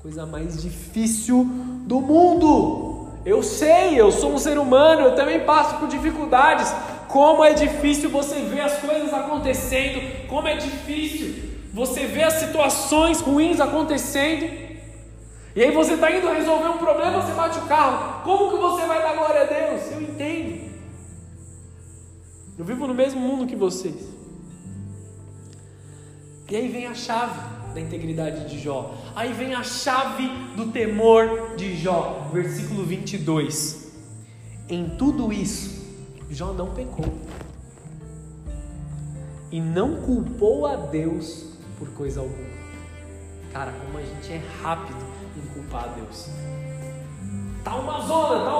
Coisa 0.00 0.24
mais 0.24 0.62
difícil 0.62 1.46
do 1.86 2.00
mundo. 2.00 3.08
Eu 3.26 3.42
sei, 3.42 4.00
eu 4.00 4.10
sou 4.10 4.32
um 4.32 4.38
ser 4.38 4.58
humano, 4.58 5.02
eu 5.02 5.14
também 5.14 5.40
passo 5.40 5.76
por 5.76 5.86
dificuldades. 5.86 6.72
Como 7.08 7.44
é 7.44 7.52
difícil 7.52 8.08
você 8.08 8.36
ver 8.36 8.62
as 8.62 8.78
coisas 8.78 9.12
acontecendo, 9.12 10.26
como 10.28 10.48
é 10.48 10.56
difícil 10.56 11.34
você 11.70 12.06
ver 12.06 12.22
as 12.22 12.34
situações 12.34 13.20
ruins 13.20 13.60
acontecendo. 13.60 14.44
E 15.54 15.62
aí 15.62 15.70
você 15.72 15.92
está 15.92 16.10
indo 16.10 16.26
resolver 16.32 16.68
um 16.68 16.78
problema, 16.78 17.20
você 17.20 17.34
bate 17.34 17.58
o 17.58 17.66
carro. 17.66 18.22
Como 18.22 18.50
que 18.50 18.56
você 18.56 18.86
vai 18.86 19.02
dar 19.02 19.14
glória 19.14 19.42
a 19.42 19.44
Deus? 19.44 19.92
Eu 19.92 20.00
entendo. 20.00 20.47
Eu 22.58 22.64
vivo 22.64 22.88
no 22.88 22.94
mesmo 22.94 23.20
mundo 23.20 23.46
que 23.46 23.54
vocês. 23.54 24.08
E 26.50 26.56
aí 26.56 26.68
vem 26.68 26.86
a 26.86 26.94
chave 26.94 27.38
da 27.72 27.80
integridade 27.80 28.48
de 28.48 28.58
Jó. 28.58 28.94
Aí 29.14 29.32
vem 29.32 29.54
a 29.54 29.62
chave 29.62 30.28
do 30.56 30.72
temor 30.72 31.54
de 31.56 31.76
Jó, 31.76 32.28
versículo 32.32 32.84
22. 32.84 33.92
Em 34.68 34.90
tudo 34.96 35.32
isso, 35.32 35.86
Jó 36.28 36.52
não 36.52 36.74
pecou. 36.74 37.14
E 39.52 39.60
não 39.60 40.02
culpou 40.02 40.66
a 40.66 40.74
Deus 40.74 41.52
por 41.78 41.88
coisa 41.90 42.20
alguma. 42.20 42.48
Cara, 43.52 43.72
como 43.72 43.98
a 43.98 44.02
gente 44.02 44.32
é 44.32 44.42
rápido 44.60 44.98
em 45.36 45.46
culpar 45.54 45.84
a 45.84 45.88
Deus. 45.88 46.28
Tá 47.62 47.76
uma 47.76 48.00
zona, 48.00 48.44
tá 48.44 48.57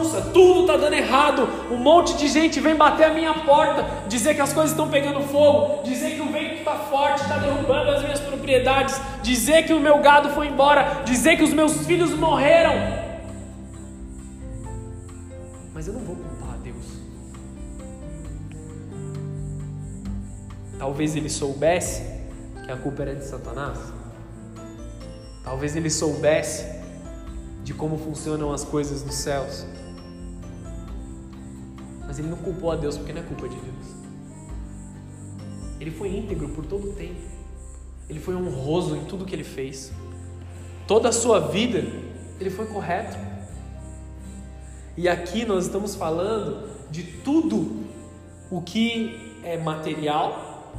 bagunça, 0.00 0.22
tudo 0.32 0.66
tá 0.66 0.76
dando 0.76 0.94
errado. 0.94 1.48
Um 1.70 1.76
monte 1.76 2.16
de 2.16 2.28
gente 2.28 2.60
vem 2.60 2.74
bater 2.74 3.04
a 3.04 3.14
minha 3.14 3.34
porta, 3.34 3.84
dizer 4.08 4.34
que 4.34 4.40
as 4.40 4.52
coisas 4.52 4.72
estão 4.72 4.88
pegando 4.88 5.20
fogo, 5.28 5.82
dizer 5.82 6.14
que 6.14 6.20
o 6.20 6.32
vento 6.32 6.64
tá 6.64 6.76
forte, 6.76 7.26
tá 7.28 7.38
derrubando 7.38 7.90
as 7.90 8.02
minhas 8.02 8.20
propriedades, 8.20 9.00
dizer 9.22 9.64
que 9.64 9.72
o 9.72 9.80
meu 9.80 10.00
gado 10.00 10.30
foi 10.30 10.48
embora, 10.48 11.02
dizer 11.04 11.36
que 11.36 11.44
os 11.44 11.52
meus 11.52 11.86
filhos 11.86 12.14
morreram. 12.14 12.72
Mas 15.74 15.86
eu 15.86 15.94
não 15.94 16.00
vou 16.00 16.16
culpar 16.16 16.54
a 16.54 16.56
Deus. 16.58 16.84
Talvez 20.78 21.14
ele 21.14 21.28
soubesse 21.28 22.02
que 22.64 22.72
a 22.72 22.76
culpa 22.76 23.02
era 23.02 23.14
de 23.14 23.24
Satanás. 23.24 23.78
Talvez 25.44 25.74
ele 25.74 25.90
soubesse 25.90 26.80
de 27.64 27.74
como 27.74 27.98
funcionam 27.98 28.52
as 28.52 28.64
coisas 28.64 29.02
dos 29.02 29.14
céus. 29.14 29.66
Mas 32.10 32.18
ele 32.18 32.26
não 32.26 32.38
culpou 32.38 32.72
a 32.72 32.74
Deus 32.74 32.96
porque 32.96 33.12
não 33.12 33.20
é 33.20 33.24
culpa 33.24 33.48
de 33.48 33.54
Deus. 33.54 33.94
Ele 35.78 35.92
foi 35.92 36.08
íntegro 36.08 36.48
por 36.48 36.66
todo 36.66 36.90
o 36.90 36.92
tempo. 36.92 37.20
Ele 38.08 38.18
foi 38.18 38.34
honroso 38.34 38.96
em 38.96 39.04
tudo 39.04 39.24
que 39.24 39.32
ele 39.32 39.44
fez. 39.44 39.92
Toda 40.88 41.10
a 41.10 41.12
sua 41.12 41.38
vida, 41.38 41.84
ele 42.40 42.50
foi 42.50 42.66
correto. 42.66 43.16
E 44.96 45.08
aqui 45.08 45.44
nós 45.44 45.66
estamos 45.66 45.94
falando 45.94 46.68
de 46.90 47.04
tudo 47.04 47.86
o 48.50 48.60
que 48.60 49.38
é 49.44 49.56
material 49.56 50.74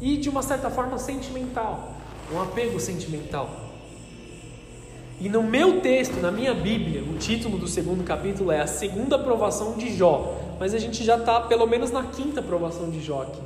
e 0.00 0.16
de 0.16 0.30
uma 0.30 0.40
certa 0.40 0.70
forma 0.70 0.96
sentimental, 0.96 1.96
um 2.32 2.40
apego 2.40 2.80
sentimental. 2.80 3.72
E 5.20 5.28
no 5.28 5.42
meu 5.42 5.82
texto, 5.82 6.18
na 6.20 6.32
minha 6.32 6.54
Bíblia, 6.54 7.02
o 7.04 7.18
título 7.18 7.58
do 7.58 7.68
segundo 7.68 8.02
capítulo 8.02 8.50
é 8.50 8.62
A 8.62 8.66
Segunda 8.66 9.18
Provação 9.18 9.74
de 9.74 9.94
Jó. 9.94 10.51
Mas 10.58 10.74
a 10.74 10.78
gente 10.78 11.02
já 11.04 11.16
está 11.16 11.40
pelo 11.40 11.66
menos 11.66 11.90
na 11.90 12.04
quinta 12.04 12.42
provação 12.42 12.90
de 12.90 13.00
Jó 13.00 13.22
aqui. 13.22 13.40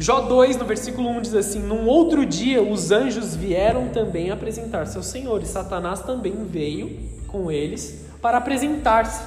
Jó 0.00 0.22
2, 0.22 0.56
no 0.56 0.64
versículo 0.64 1.10
1 1.10 1.20
diz 1.20 1.34
assim: 1.34 1.60
Num 1.60 1.86
outro 1.86 2.24
dia 2.24 2.62
os 2.62 2.90
anjos 2.90 3.36
vieram 3.36 3.90
também 3.90 4.30
apresentar 4.30 4.86
seu 4.86 5.02
Senhor, 5.02 5.42
e 5.42 5.46
Satanás 5.46 6.00
também 6.00 6.44
veio 6.46 7.10
com 7.26 7.52
eles 7.52 8.06
para 8.22 8.38
apresentar-se. 8.38 9.22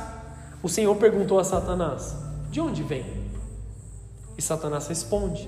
O 0.64 0.70
Senhor 0.70 0.96
perguntou 0.96 1.38
a 1.38 1.44
Satanás: 1.44 2.16
De 2.50 2.60
onde 2.60 2.82
vem? 2.82 3.06
E 4.36 4.42
Satanás 4.42 4.88
responde: 4.88 5.48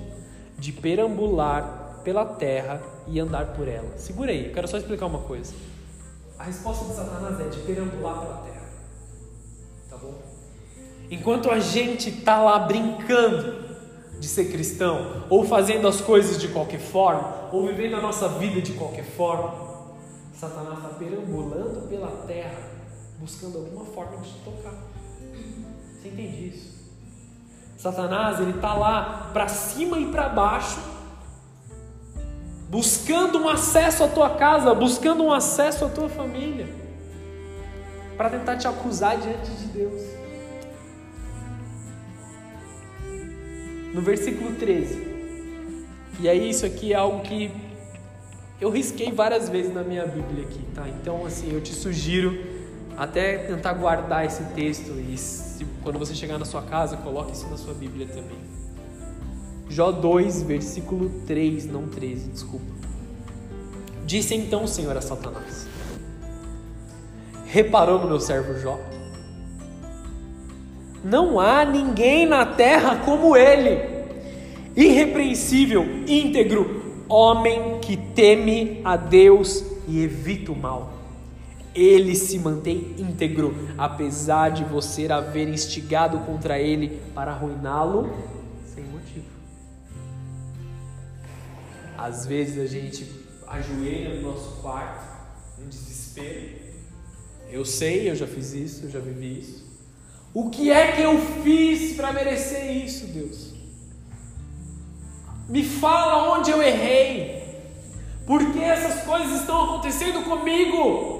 De 0.60 0.72
perambular 0.72 2.00
pela 2.04 2.24
terra 2.24 2.80
e 3.08 3.18
andar 3.18 3.46
por 3.46 3.66
ela. 3.66 3.96
Segura 3.96 4.30
aí, 4.30 4.46
eu 4.46 4.52
quero 4.52 4.68
só 4.68 4.76
explicar 4.76 5.06
uma 5.06 5.18
coisa. 5.18 5.52
A 6.38 6.44
resposta 6.44 6.84
de 6.84 6.94
Satanás 6.94 7.40
é 7.40 7.48
de 7.48 7.60
perambular 7.60 8.20
pela 8.20 8.36
terra. 8.38 8.68
Tá 9.88 9.96
bom? 9.96 10.14
Enquanto 11.10 11.50
a 11.50 11.58
gente 11.58 12.10
tá 12.10 12.42
lá 12.42 12.58
brincando 12.60 13.64
de 14.18 14.26
ser 14.26 14.50
cristão, 14.50 15.24
ou 15.28 15.44
fazendo 15.44 15.86
as 15.86 16.00
coisas 16.00 16.40
de 16.40 16.48
qualquer 16.48 16.80
forma, 16.80 17.48
ou 17.52 17.66
vivendo 17.66 17.96
a 17.96 18.00
nossa 18.00 18.28
vida 18.28 18.60
de 18.60 18.72
qualquer 18.72 19.04
forma, 19.04 19.66
Satanás 20.34 20.78
está 20.78 20.88
perambulando 20.90 21.88
pela 21.88 22.08
terra, 22.26 22.58
buscando 23.18 23.58
alguma 23.58 23.84
forma 23.84 24.18
de 24.18 24.30
te 24.30 24.38
tocar. 24.40 24.74
Você 26.00 26.08
entende 26.08 26.48
isso? 26.48 26.76
Satanás, 27.76 28.40
ele 28.40 28.54
tá 28.54 28.74
lá 28.74 29.30
para 29.32 29.48
cima 29.48 29.98
e 29.98 30.10
para 30.10 30.28
baixo, 30.28 30.80
buscando 32.68 33.38
um 33.38 33.48
acesso 33.48 34.04
à 34.04 34.08
tua 34.08 34.30
casa, 34.30 34.74
buscando 34.74 35.22
um 35.22 35.32
acesso 35.32 35.84
à 35.84 35.88
tua 35.88 36.08
família, 36.08 36.68
para 38.16 38.30
tentar 38.30 38.56
te 38.56 38.66
acusar 38.66 39.18
diante 39.18 39.50
de 39.50 39.66
Deus. 39.66 40.02
No 43.94 44.02
versículo 44.02 44.54
13. 44.56 45.16
E 46.20 46.28
aí 46.28 46.50
isso 46.50 46.66
aqui 46.66 46.92
é 46.92 46.96
algo 46.96 47.20
que 47.20 47.50
eu 48.60 48.70
risquei 48.70 49.12
várias 49.12 49.48
vezes 49.48 49.72
na 49.72 49.82
minha 49.82 50.06
Bíblia 50.06 50.44
aqui, 50.44 50.60
tá? 50.74 50.88
Então 50.88 51.24
assim, 51.26 51.52
eu 51.52 51.60
te 51.60 51.74
sugiro 51.74 52.56
até 52.96 53.38
tentar 53.38 53.74
guardar 53.74 54.24
esse 54.24 54.42
texto 54.54 54.92
e 54.92 55.16
se, 55.18 55.64
quando 55.82 55.98
você 55.98 56.14
chegar 56.14 56.38
na 56.38 56.46
sua 56.46 56.62
casa, 56.62 56.96
coloque 56.96 57.32
isso 57.32 57.46
na 57.48 57.56
sua 57.56 57.74
Bíblia 57.74 58.06
também. 58.06 58.55
Jó 59.68 59.90
2, 59.90 60.42
versículo 60.42 61.10
3, 61.26 61.66
não 61.66 61.88
13, 61.88 62.30
desculpa. 62.30 62.66
Disse 64.04 64.34
então 64.34 64.64
o 64.64 64.68
Senhor 64.68 64.96
a 64.96 65.00
Satanás: 65.00 65.66
Reparou 67.46 67.98
no 67.98 68.06
meu 68.06 68.20
servo 68.20 68.58
Jó? 68.60 68.78
Não 71.02 71.40
há 71.40 71.64
ninguém 71.64 72.26
na 72.26 72.46
terra 72.46 73.02
como 73.04 73.36
ele, 73.36 74.04
irrepreensível, 74.76 75.84
íntegro, 76.06 77.04
homem 77.08 77.78
que 77.80 77.96
teme 77.96 78.80
a 78.84 78.96
Deus 78.96 79.64
e 79.88 80.02
evita 80.02 80.52
o 80.52 80.56
mal. 80.56 80.92
Ele 81.74 82.14
se 82.14 82.38
mantém 82.38 82.94
íntegro, 82.98 83.54
apesar 83.76 84.50
de 84.50 84.64
você 84.64 85.10
haver 85.10 85.48
instigado 85.48 86.20
contra 86.20 86.58
ele 86.58 87.00
para 87.14 87.32
arruiná-lo 87.32 88.35
Às 91.96 92.26
vezes 92.26 92.58
a 92.58 92.66
gente 92.66 93.06
ajoelha 93.46 94.20
no 94.20 94.32
nosso 94.32 94.60
quarto, 94.60 95.04
em 95.58 95.68
desespero. 95.68 96.66
Eu 97.50 97.64
sei, 97.64 98.10
eu 98.10 98.16
já 98.16 98.26
fiz 98.26 98.52
isso, 98.52 98.84
eu 98.84 98.90
já 98.90 98.98
vivi 98.98 99.40
isso. 99.40 99.64
O 100.34 100.50
que 100.50 100.70
é 100.70 100.92
que 100.92 101.02
eu 101.02 101.18
fiz 101.42 101.96
para 101.96 102.12
merecer 102.12 102.84
isso, 102.84 103.06
Deus? 103.06 103.54
Me 105.48 105.64
fala 105.64 106.36
onde 106.36 106.50
eu 106.50 106.62
errei. 106.62 107.36
Por 108.26 108.52
que 108.52 108.58
essas 108.58 109.04
coisas 109.04 109.40
estão 109.40 109.64
acontecendo 109.64 110.24
comigo? 110.24 111.16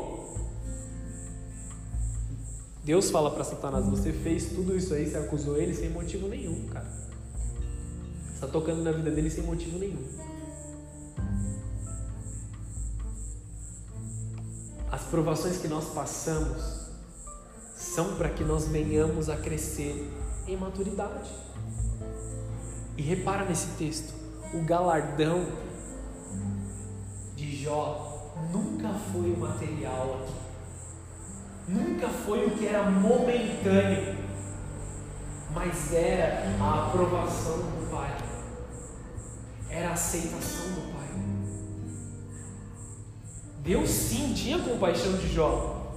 Deus 2.85 3.11
fala 3.11 3.31
para 3.31 3.45
Satanás: 3.45 3.87
Você 3.87 4.13
fez 4.13 4.47
tudo 4.47 4.77
isso 4.77 4.93
aí, 4.93 5.09
você 5.09 5.17
acusou 5.17 5.57
ele 5.57 5.73
sem 5.73 5.91
motivo 5.91 6.29
nenhum, 6.29 6.67
cara. 6.67 6.87
Está 8.35 8.47
tocando 8.47 8.83
na 8.83 8.93
vida 8.93 9.11
dele 9.11 9.31
sem 9.31 9.45
motivo 9.45 9.79
nenhum. 9.79 10.05
As 14.91 15.03
provações 15.03 15.59
que 15.59 15.69
nós 15.69 15.87
passamos 15.87 16.87
são 17.77 18.17
para 18.17 18.29
que 18.29 18.45
nós 18.45 18.69
venhamos 18.69 19.29
a 19.29 19.37
crescer 19.37 20.11
em 20.47 20.57
maturidade. 20.57 21.31
E 22.97 23.03
repara 23.03 23.45
nesse 23.45 23.69
texto, 23.77 24.15
o 24.55 24.65
galardão 24.65 25.47
de 27.35 27.63
Jó 27.63 28.33
nunca 28.53 28.89
foi 29.13 29.33
o 29.33 29.37
material 29.39 30.21
aqui. 30.23 30.47
Nunca 31.69 32.09
foi 32.09 32.47
o 32.47 32.51
que 32.53 32.67
era 32.67 32.89
momentâneo, 32.89 34.17
mas 35.53 35.93
era 35.93 36.45
a 36.61 36.87
aprovação 36.87 37.57
do 37.57 37.91
Pai, 37.91 38.17
era 39.69 39.91
a 39.91 39.93
aceitação 39.93 40.69
do 40.75 40.93
Pai. 40.93 40.96
Deus 43.67 43.91
sim 43.91 44.33
tinha 44.33 44.61
compaixão 44.61 45.15
de 45.15 45.35
Jó. 45.35 45.91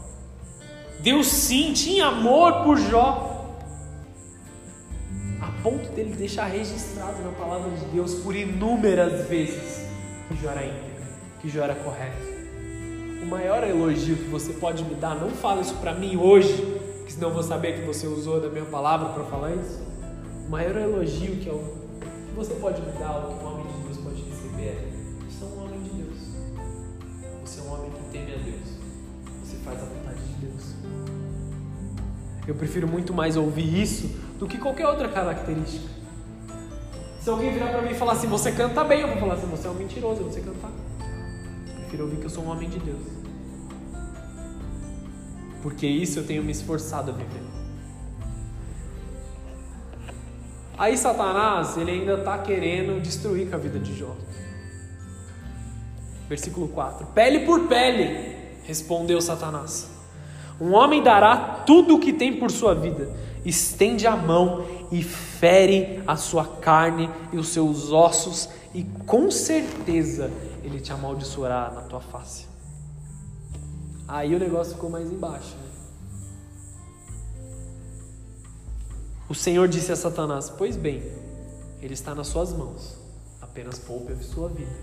Deus 1.02 1.28
sim 1.28 1.72
tinha 1.72 2.08
amor 2.08 2.64
por 2.64 2.80
Jó. 2.80 3.56
A 5.40 5.62
ponto 5.62 5.88
dele 5.92 6.16
deixar 6.16 6.46
registrado 6.46 7.22
na 7.22 7.30
palavra 7.34 7.70
de 7.78 7.86
Deus 7.86 8.16
por 8.16 8.36
inúmeras 8.36 9.28
vezes 9.28 9.88
que 10.28 10.36
Jó 10.42 10.50
era 10.50 10.66
íntegro, 10.66 11.04
que 11.42 11.48
Jó 11.48 11.62
era 11.62 11.76
correto. 11.76 12.40
O 13.22 13.28
maior 13.28 13.64
elogio 13.64 14.16
que 14.16 14.30
você 14.30 14.52
pode 14.54 14.84
me 14.84 14.96
dar, 14.96 15.14
não 15.14 15.30
fala 15.30 15.62
isso 15.62 15.76
para 15.76 15.94
mim 15.94 16.18
hoje, 16.18 16.56
porque 16.98 17.12
senão 17.12 17.28
eu 17.28 17.36
vou 17.36 17.44
saber 17.44 17.80
que 17.80 17.86
você 17.86 18.08
usou 18.08 18.42
da 18.42 18.50
minha 18.50 18.66
palavra 18.66 19.10
para 19.10 19.26
falar 19.26 19.52
isso. 19.52 19.80
O 20.48 20.50
maior 20.50 20.76
elogio 20.76 21.36
que, 21.36 21.48
eu, 21.48 21.78
que 22.02 22.36
você 22.36 22.56
pode 22.56 22.82
me 22.82 22.92
dar, 22.94 23.28
que 23.28 23.44
faz 29.70 29.82
a 29.82 29.86
vontade 29.86 30.20
de 30.22 30.48
Deus. 30.48 30.74
Eu 32.48 32.56
prefiro 32.56 32.88
muito 32.88 33.14
mais 33.14 33.38
ouvir 33.38 33.82
isso 33.82 34.08
do 34.40 34.48
que 34.48 34.58
qualquer 34.58 34.88
outra 34.88 35.08
característica. 35.08 35.88
Se 37.22 37.30
alguém 37.30 37.54
virar 37.54 37.68
para 37.68 37.82
mim 37.82 37.92
e 37.92 37.96
falar 37.96 38.14
assim, 38.14 38.28
você 38.28 38.52
canta 38.52 38.84
bem, 38.84 39.02
eu 39.02 39.08
vou 39.10 39.18
falar 39.18 39.36
assim, 39.36 39.48
você 39.48 39.68
é 39.68 39.70
um 39.70 39.76
mentiroso, 39.76 40.24
você 40.24 40.42
cantar. 40.42 40.72
Prefiro 41.82 42.04
ouvir 42.06 42.18
que 42.18 42.26
eu 42.26 42.30
sou 42.30 42.44
um 42.44 42.50
homem 42.50 42.70
de 42.70 42.80
Deus. 42.80 43.02
Porque 45.62 45.86
isso 45.86 46.20
eu 46.20 46.26
tenho 46.26 46.44
me 46.44 46.52
esforçado 46.52 47.12
a 47.12 47.14
viver. 47.14 47.44
Aí 50.78 50.98
Satanás, 50.98 51.76
ele 51.76 51.92
ainda 51.92 52.14
está 52.14 52.38
querendo 52.38 53.02
destruir 53.02 53.50
com 53.50 53.56
a 53.58 53.60
vida 53.60 53.78
de 53.78 53.94
Jó. 53.98 54.16
Versículo 56.30 56.70
4: 56.70 57.08
Pele 57.08 57.40
por 57.40 57.68
pele, 57.68 58.39
respondeu 58.70 59.20
Satanás. 59.20 59.90
Um 60.62 60.74
homem 60.76 61.02
dará 61.02 61.64
tudo 61.66 61.96
o 61.96 62.00
que 62.00 62.14
tem 62.14 62.38
por 62.38 62.52
sua 62.52 62.76
vida, 62.76 63.12
estende 63.44 64.06
a 64.06 64.16
mão 64.16 64.64
e 64.92 65.02
fere 65.02 66.04
a 66.06 66.16
sua 66.16 66.46
carne 66.46 67.10
e 67.34 67.38
os 67.38 67.48
seus 67.48 67.92
ossos, 67.92 68.48
e 68.72 68.84
com 69.08 69.32
certeza 69.32 70.30
ele 70.64 70.80
te 70.80 70.94
amaldiçoará 70.94 71.72
na 71.72 71.82
tua 71.82 72.00
face. 72.00 72.46
Aí 74.08 74.36
o 74.36 74.40
negócio 74.40 74.74
ficou 74.74 74.90
mais 74.90 75.12
embaixo. 75.12 75.56
Né? 75.56 75.70
O 79.28 79.34
Senhor 79.34 79.68
disse 79.68 79.92
a 79.92 79.96
Satanás: 79.96 80.52
Pois 80.56 80.78
bem, 80.78 81.02
ele 81.82 81.94
está 81.96 82.14
nas 82.14 82.28
suas 82.28 82.54
mãos, 82.54 83.00
apenas 83.42 83.80
poupe 83.80 84.14
a 84.14 84.18
sua 84.18 84.50
vida. 84.50 84.76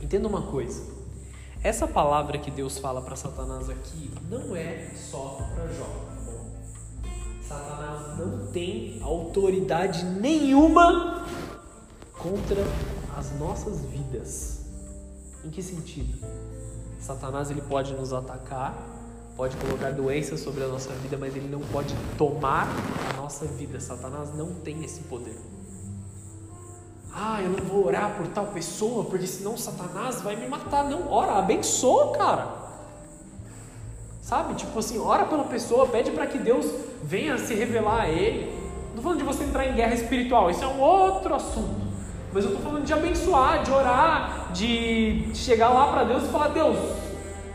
Entenda 0.00 0.28
uma 0.28 0.42
coisa: 0.42 0.95
essa 1.62 1.86
palavra 1.86 2.38
que 2.38 2.50
Deus 2.50 2.78
fala 2.78 3.00
para 3.02 3.16
Satanás 3.16 3.68
aqui 3.68 4.10
não 4.30 4.54
é 4.54 4.90
só 4.94 5.40
para 5.54 5.66
Jó. 5.72 6.06
Tá 7.48 7.56
Satanás 7.56 8.18
não 8.18 8.46
tem 8.48 9.00
autoridade 9.02 10.04
nenhuma 10.04 11.26
contra 12.12 12.64
as 13.16 13.38
nossas 13.38 13.80
vidas. 13.82 14.66
Em 15.44 15.50
que 15.50 15.62
sentido? 15.62 16.18
Satanás 16.98 17.50
ele 17.50 17.62
pode 17.62 17.94
nos 17.94 18.12
atacar, 18.12 18.74
pode 19.36 19.56
colocar 19.56 19.92
doenças 19.92 20.40
sobre 20.40 20.64
a 20.64 20.68
nossa 20.68 20.90
vida, 20.94 21.16
mas 21.16 21.36
ele 21.36 21.48
não 21.48 21.60
pode 21.60 21.94
tomar 22.18 22.66
a 23.10 23.16
nossa 23.16 23.46
vida. 23.46 23.78
Satanás 23.80 24.34
não 24.34 24.54
tem 24.54 24.84
esse 24.84 25.00
poder. 25.02 25.38
Ah, 27.18 27.40
eu 27.42 27.48
não 27.48 27.64
vou 27.64 27.86
orar 27.86 28.14
por 28.14 28.26
tal 28.26 28.48
pessoa, 28.48 29.04
porque 29.04 29.26
senão 29.26 29.56
Satanás 29.56 30.20
vai 30.20 30.36
me 30.36 30.46
matar. 30.46 30.84
Não, 30.84 31.10
ora, 31.10 31.32
abençoa, 31.38 32.12
cara. 32.12 32.46
Sabe? 34.20 34.54
Tipo 34.54 34.78
assim, 34.78 34.98
ora 34.98 35.24
pela 35.24 35.44
pessoa, 35.44 35.86
pede 35.86 36.10
para 36.10 36.26
que 36.26 36.36
Deus 36.36 36.66
venha 37.02 37.38
se 37.38 37.54
revelar 37.54 38.02
a 38.02 38.08
ele. 38.10 38.52
Não 38.52 38.88
estou 38.88 39.02
falando 39.02 39.18
de 39.18 39.24
você 39.24 39.44
entrar 39.44 39.66
em 39.66 39.74
guerra 39.74 39.94
espiritual, 39.94 40.50
isso 40.50 40.62
é 40.62 40.66
um 40.66 40.78
outro 40.78 41.34
assunto. 41.34 41.86
Mas 42.34 42.44
eu 42.44 42.50
estou 42.50 42.62
falando 42.62 42.84
de 42.84 42.92
abençoar, 42.92 43.62
de 43.62 43.70
orar, 43.70 44.52
de 44.52 45.30
chegar 45.32 45.70
lá 45.70 45.90
para 45.90 46.04
Deus 46.04 46.24
e 46.24 46.28
falar: 46.28 46.48
Deus, 46.48 46.76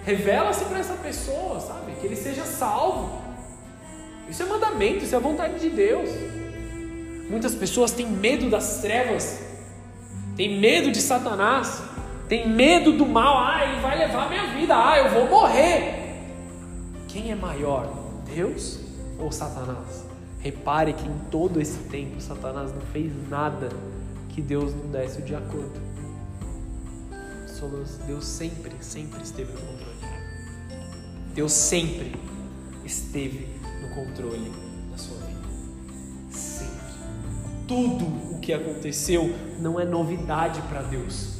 revela-se 0.03 0.65
para 0.65 0.79
essa 0.79 0.95
pessoa, 0.95 1.59
sabe? 1.59 1.91
Que 2.01 2.07
ele 2.07 2.15
seja 2.15 2.45
salvo. 2.45 3.11
Isso 4.27 4.41
é 4.41 4.45
mandamento, 4.47 5.03
isso 5.03 5.15
é 5.15 5.19
vontade 5.19 5.59
de 5.59 5.69
Deus. 5.69 6.09
Muitas 7.29 7.53
pessoas 7.53 7.91
têm 7.91 8.07
medo 8.07 8.49
das 8.49 8.81
trevas 8.81 9.50
tem 10.35 10.59
medo 10.59 10.91
de 10.91 11.01
Satanás, 11.01 11.83
tem 12.27 12.47
medo 12.47 12.93
do 12.93 13.05
mal, 13.05 13.37
ah, 13.37 13.65
ele 13.65 13.81
vai 13.81 13.97
levar 13.97 14.29
minha 14.29 14.47
vida, 14.53 14.75
ah, 14.75 14.97
eu 14.97 15.09
vou 15.09 15.27
morrer. 15.27 16.01
Quem 17.07 17.31
é 17.31 17.35
maior, 17.35 17.91
Deus 18.33 18.79
ou 19.19 19.31
Satanás? 19.31 20.05
Repare 20.39 20.93
que 20.93 21.07
em 21.07 21.19
todo 21.29 21.59
esse 21.61 21.77
tempo 21.89 22.19
Satanás 22.19 22.73
não 22.73 22.81
fez 22.81 23.11
nada 23.29 23.69
que 24.29 24.41
Deus 24.41 24.73
não 24.73 24.89
desse 24.91 25.21
de 25.21 25.35
acordo. 25.35 25.91
Deus 28.07 28.25
sempre, 28.25 28.71
sempre 28.79 29.21
esteve 29.21 29.51
no 29.53 29.59
controle. 29.59 29.95
Deus 31.35 31.51
sempre 31.51 32.11
esteve 32.83 33.47
no 33.81 33.89
controle 33.93 34.51
Tudo 37.71 38.37
que 38.41 38.51
aconteceu 38.51 39.33
não 39.57 39.79
é 39.79 39.85
novidade 39.85 40.61
para 40.63 40.81
Deus. 40.81 41.37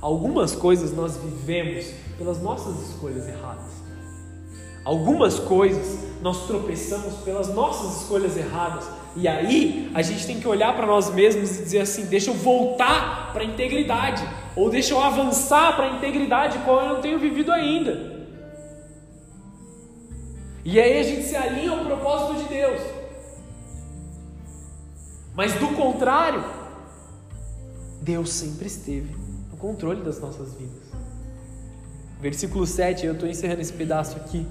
Algumas 0.00 0.56
coisas 0.56 0.92
nós 0.92 1.16
vivemos 1.18 1.86
pelas 2.18 2.42
nossas 2.42 2.88
escolhas 2.88 3.28
erradas. 3.28 3.70
Algumas 4.84 5.38
coisas 5.38 6.00
nós 6.20 6.48
tropeçamos 6.48 7.14
pelas 7.18 7.54
nossas 7.54 8.02
escolhas 8.02 8.36
erradas. 8.36 8.88
E 9.14 9.28
aí 9.28 9.88
a 9.94 10.02
gente 10.02 10.26
tem 10.26 10.40
que 10.40 10.48
olhar 10.48 10.74
para 10.74 10.84
nós 10.84 11.14
mesmos 11.14 11.60
e 11.60 11.62
dizer 11.62 11.82
assim: 11.82 12.06
deixa 12.06 12.30
eu 12.30 12.34
voltar 12.34 13.32
para 13.32 13.42
a 13.42 13.46
integridade, 13.46 14.28
ou 14.56 14.68
deixa 14.68 14.94
eu 14.94 15.00
avançar 15.00 15.76
para 15.76 15.92
a 15.92 15.96
integridade 15.96 16.58
qual 16.64 16.80
eu 16.80 16.88
não 16.88 17.00
tenho 17.00 17.20
vivido 17.20 17.52
ainda. 17.52 18.26
E 20.64 20.80
aí 20.80 20.98
a 20.98 21.04
gente 21.04 21.22
se 21.22 21.36
alinha 21.36 21.70
ao 21.70 21.84
propósito 21.84 22.42
de 22.42 22.48
Deus. 22.48 22.99
Mas 25.34 25.54
do 25.54 25.68
contrário, 25.68 26.44
Deus 28.02 28.32
sempre 28.32 28.66
esteve 28.66 29.14
no 29.50 29.56
controle 29.56 30.02
das 30.02 30.20
nossas 30.20 30.54
vidas. 30.54 30.90
Versículo 32.20 32.66
7, 32.66 33.06
eu 33.06 33.14
estou 33.14 33.28
encerrando 33.28 33.60
esse 33.60 33.72
pedaço 33.72 34.16
aqui. 34.16 34.46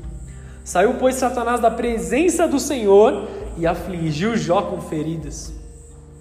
Saiu, 0.63 0.95
pois, 0.95 1.15
Satanás 1.15 1.59
da 1.59 1.69
presença 1.69 2.47
do 2.47 2.59
Senhor 2.59 3.27
e 3.57 3.67
afligiu 3.67 4.37
Jó 4.37 4.61
com 4.63 4.81
feridas 4.81 5.53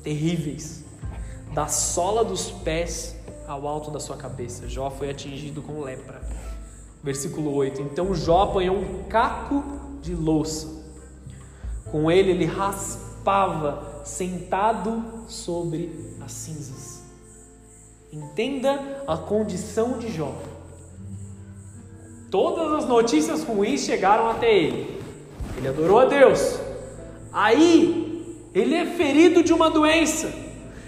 terríveis, 0.03 0.85
da 1.55 1.67
sola 1.67 2.25
dos 2.25 2.51
pés 2.51 3.17
ao 3.47 3.67
alto 3.67 3.91
da 3.91 4.01
sua 4.01 4.17
cabeça. 4.17 4.69
Jó 4.69 4.91
foi 4.91 5.11
atingido 5.11 5.63
com 5.63 5.81
lepra. 5.81 6.21
Versículo 7.03 7.55
8: 7.55 7.81
Então 7.83 8.15
Jó 8.15 8.43
apanhou 8.43 8.77
um 8.77 9.05
caco 9.05 9.63
de 10.03 10.15
louça, 10.15 10.67
com 11.91 12.11
ele 12.11 12.31
ele 12.31 12.45
raspava 12.45 13.98
sentado 14.09 15.25
sobre 15.29 16.15
as 16.25 16.33
cinzas. 16.33 17.03
Entenda 18.13 19.03
a 19.07 19.17
condição 19.17 19.99
de 19.99 20.11
Jó. 20.11 20.35
Todas 22.31 22.73
as 22.73 22.89
notícias 22.89 23.45
ruins 23.45 23.85
chegaram 23.85 24.29
até 24.29 24.53
ele. 24.53 25.01
Ele 25.57 25.69
adorou 25.69 26.01
a 26.01 26.05
Deus. 26.07 26.59
Aí, 27.33 28.49
ele 28.55 28.75
é 28.75 28.87
ferido 28.87 29.43
de 29.43 29.53
uma 29.53 29.71
doença, 29.71 30.33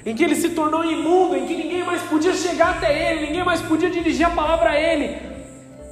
em 0.04 0.14
que 0.14 0.24
ele 0.24 0.34
se 0.34 0.50
tornou 0.50 0.84
imundo, 0.84 1.36
em 1.36 1.46
que 1.46 1.54
ninguém 1.54 1.84
mais 1.84 2.02
podia 2.02 2.34
chegar 2.34 2.76
até 2.76 3.12
ele, 3.12 3.26
ninguém 3.26 3.44
mais 3.44 3.60
podia 3.60 3.90
dirigir 3.90 4.26
a 4.26 4.30
palavra 4.30 4.70
a 4.70 4.80
ele. 4.80 5.18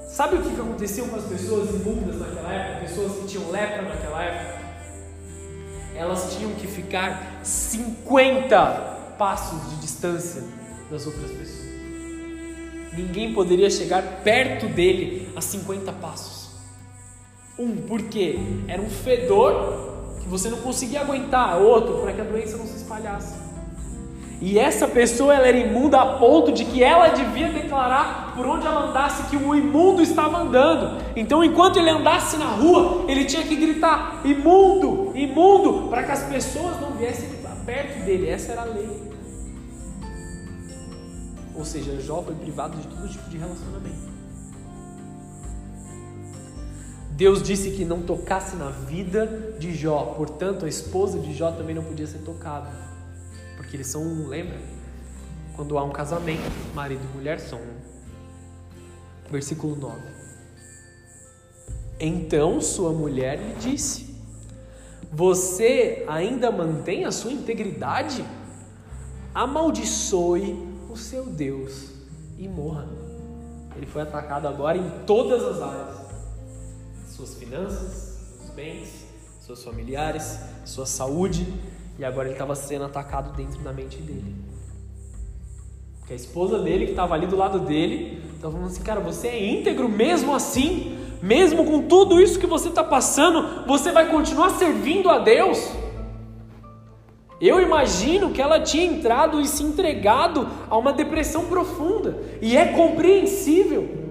Sabe 0.09 0.37
o 0.37 0.43
que 0.43 0.61
aconteceu 0.61 1.07
com 1.09 1.17
as 1.17 1.25
pessoas 1.25 1.69
imundas 1.71 2.19
naquela 2.19 2.53
época, 2.53 2.87
pessoas 2.87 3.13
que 3.13 3.27
tinham 3.27 3.51
lepra 3.51 3.83
naquela 3.83 4.23
época? 4.23 4.68
Elas 5.99 6.37
tinham 6.37 6.53
que 6.53 6.67
ficar 6.67 7.41
50 7.43 9.17
passos 9.19 9.71
de 9.71 9.77
distância 9.77 10.45
das 10.91 11.05
outras 11.07 11.31
pessoas. 11.31 11.69
Ninguém 12.97 13.35
poderia 13.35 13.69
chegar 13.69 14.23
perto 14.23 14.67
dele 14.67 15.31
a 15.37 15.41
50 15.41 15.93
passos. 15.95 16.51
Um, 17.59 17.77
porque 17.77 18.39
era 18.69 18.81
um 18.81 18.89
fedor 18.89 20.17
que 20.21 20.29
você 20.29 20.49
não 20.49 20.59
conseguia 20.59 21.01
aguentar, 21.01 21.59
outro, 21.59 21.99
para 22.03 22.13
que 22.13 22.21
a 22.21 22.25
doença 22.25 22.57
não 22.57 22.67
se 22.67 22.77
espalhasse. 22.77 23.48
E 24.41 24.59
essa 24.59 24.87
pessoa 24.87 25.35
ela 25.35 25.49
era 25.49 25.59
imunda 25.59 26.01
a 26.01 26.19
ponto 26.19 26.53
de 26.53 26.65
que 26.65 26.83
ela 26.83 27.09
devia 27.09 27.49
declarar 27.49 28.35
por 28.37 28.47
onde 28.47 28.67
ela 28.67 28.89
andasse 28.89 29.25
que 29.25 29.37
o 29.37 29.55
imundo 29.55 30.01
estava 30.01 30.39
andando. 30.39 31.03
Então, 31.17 31.43
enquanto 31.43 31.79
ele 31.79 31.91
andasse 31.91 32.37
na 32.37 32.47
rua, 32.47 33.05
ele 33.09 33.25
tinha 33.25 33.43
que 33.43 33.57
gritar: 33.57 34.21
imundo, 34.25 35.11
imundo, 35.17 35.89
para 35.89 36.05
que 36.05 36.13
as 36.13 36.23
pessoas 36.25 36.81
não 36.81 36.93
viessem 36.93 37.29
perto 37.69 38.05
dele. 38.05 38.31
Essa 38.31 38.53
era 38.53 38.63
a 38.63 38.65
lei. 38.65 38.89
Ou 41.55 41.65
seja, 41.65 42.01
Jó 42.01 42.23
foi 42.23 42.35
privado 42.37 42.79
de 42.79 42.87
todo 42.87 43.09
tipo 43.09 43.29
de 43.29 43.37
relacionamento. 43.37 44.09
Deus 47.11 47.43
disse 47.43 47.73
que 47.73 47.85
não 47.85 48.01
tocasse 48.01 48.55
na 48.55 48.71
vida 48.71 49.57
de 49.59 49.75
Jó, 49.75 50.15
portanto, 50.17 50.65
a 50.65 50.69
esposa 50.69 51.19
de 51.19 51.35
Jó 51.35 51.51
também 51.51 51.75
não 51.75 51.83
podia 51.83 52.07
ser 52.07 52.19
tocada. 52.19 52.88
Porque 53.69 53.77
eles 53.77 53.89
são 53.89 54.27
lembra? 54.27 54.59
Quando 55.55 55.77
há 55.77 55.85
um 55.85 55.91
casamento, 55.91 56.51
marido 56.75 57.03
e 57.05 57.15
mulher 57.15 57.39
são 57.39 57.59
um. 57.59 57.77
Versículo 59.31 59.77
9. 59.77 60.01
Então 62.01 62.63
sua 62.63 62.95
mulher 62.95 63.39
lhe 63.39 63.55
disse: 63.57 64.17
Você 65.13 66.03
ainda 66.09 66.51
mantém 66.51 67.05
a 67.05 67.13
sua 67.13 67.31
integridade? 67.31 68.25
Amaldiçoe 69.35 70.67
o 70.89 70.97
seu 70.97 71.27
Deus 71.27 71.91
e 72.39 72.49
morra. 72.49 72.89
Ele 73.77 73.85
foi 73.85 74.01
atacado 74.01 74.49
agora 74.49 74.79
em 74.79 75.05
todas 75.05 75.45
as 75.45 75.61
áreas: 75.61 75.97
suas 77.07 77.35
finanças, 77.35 78.17
seus 78.39 78.51
bens, 78.55 79.05
seus 79.43 79.63
familiares, 79.63 80.39
sua 80.65 80.87
saúde 80.87 81.47
E 81.99 82.05
agora 82.05 82.29
ele 82.29 82.35
estava 82.35 82.55
sendo 82.55 82.85
atacado 82.85 83.37
dentro 83.37 83.61
da 83.61 83.73
mente 83.73 83.99
dele. 83.99 84.35
Porque 85.99 86.13
a 86.13 86.17
esposa 86.17 86.59
dele, 86.61 86.87
que 86.87 86.93
estava 86.93 87.15
ali 87.15 87.27
do 87.27 87.37
lado 87.37 87.59
dele, 87.59 88.23
estava 88.35 88.53
falando 88.53 88.71
assim: 88.71 88.83
Cara, 88.83 89.01
você 89.01 89.29
é 89.29 89.45
íntegro 89.45 89.89
mesmo 89.89 90.35
assim? 90.35 90.97
Mesmo 91.21 91.65
com 91.65 91.83
tudo 91.83 92.21
isso 92.21 92.39
que 92.39 92.47
você 92.47 92.69
está 92.69 92.85
passando, 92.85 93.67
você 93.67 93.91
vai 93.91 94.09
continuar 94.09 94.51
servindo 94.51 95.11
a 95.11 95.19
Deus? 95.19 95.73
Eu 97.41 97.61
imagino 97.61 98.31
que 98.31 98.41
ela 98.41 98.61
tinha 98.61 98.85
entrado 98.85 99.41
e 99.41 99.47
se 99.47 99.63
entregado 99.63 100.49
a 100.71 100.77
uma 100.77 100.93
depressão 100.93 101.47
profunda. 101.47 102.23
E 102.41 102.57
é 102.57 102.67
compreensível. 102.67 104.08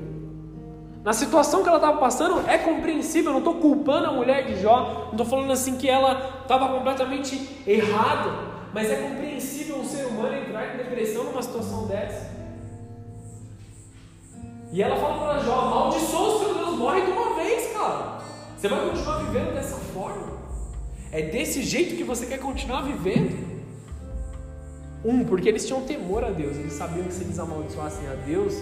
Na 1.08 1.14
situação 1.14 1.64
que 1.64 1.70
ela 1.70 1.78
estava 1.78 1.98
passando, 2.00 2.46
é 2.50 2.58
compreensível. 2.58 3.30
Eu 3.30 3.40
não 3.40 3.40
estou 3.40 3.54
culpando 3.62 4.08
a 4.08 4.12
mulher 4.12 4.46
de 4.46 4.62
Jó. 4.62 5.06
Não 5.06 5.12
estou 5.12 5.26
falando 5.26 5.54
assim 5.54 5.78
que 5.78 5.88
ela 5.88 6.42
estava 6.42 6.68
completamente 6.68 7.64
errada. 7.66 8.30
Mas 8.74 8.92
é 8.92 8.98
compreensível 8.98 9.78
um 9.78 9.86
ser 9.86 10.06
humano 10.06 10.36
entrar 10.36 10.74
em 10.74 10.78
depressão 10.80 11.24
numa 11.24 11.42
situação 11.42 11.88
dessa. 11.88 12.30
E 14.74 14.84
ela 14.84 14.98
fala 14.98 15.18
para 15.18 15.40
Jó: 15.46 15.54
amaldiçoa 15.62 16.28
o 16.28 16.40
seu 16.40 16.54
Deus, 16.56 16.78
morre 16.78 17.00
de 17.00 17.12
uma 17.12 17.36
vez, 17.36 17.72
cara. 17.72 18.20
Você 18.58 18.68
vai 18.68 18.90
continuar 18.90 19.18
vivendo 19.20 19.54
dessa 19.54 19.78
forma? 19.78 20.28
É 21.14 21.22
desse 21.22 21.64
jeito 21.64 21.96
que 21.96 22.04
você 22.04 22.26
quer 22.26 22.40
continuar 22.40 22.82
vivendo? 22.82 23.48
Um, 25.06 25.24
porque 25.24 25.48
eles 25.48 25.66
tinham 25.66 25.84
temor 25.84 26.26
a 26.26 26.32
Deus, 26.32 26.58
eles 26.58 26.74
sabiam 26.74 27.06
que 27.06 27.14
se 27.14 27.24
eles 27.24 27.40
amaldiçoassem 27.40 28.10
a 28.10 28.14
Deus, 28.14 28.62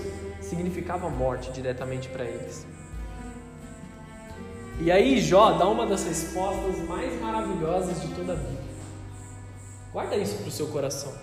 significava 0.55 1.09
morte 1.09 1.51
diretamente 1.51 2.07
para 2.07 2.23
eles. 2.23 2.65
E 4.79 4.91
aí 4.91 5.19
Jó 5.21 5.51
dá 5.53 5.67
uma 5.67 5.85
das 5.85 6.05
respostas 6.05 6.79
mais 6.87 7.19
maravilhosas 7.21 8.01
de 8.01 8.07
toda 8.09 8.33
a 8.33 8.35
Bíblia. 8.35 8.59
Guarda 9.91 10.15
isso 10.15 10.37
para 10.37 10.47
o 10.47 10.51
seu 10.51 10.67
coração. 10.67 11.13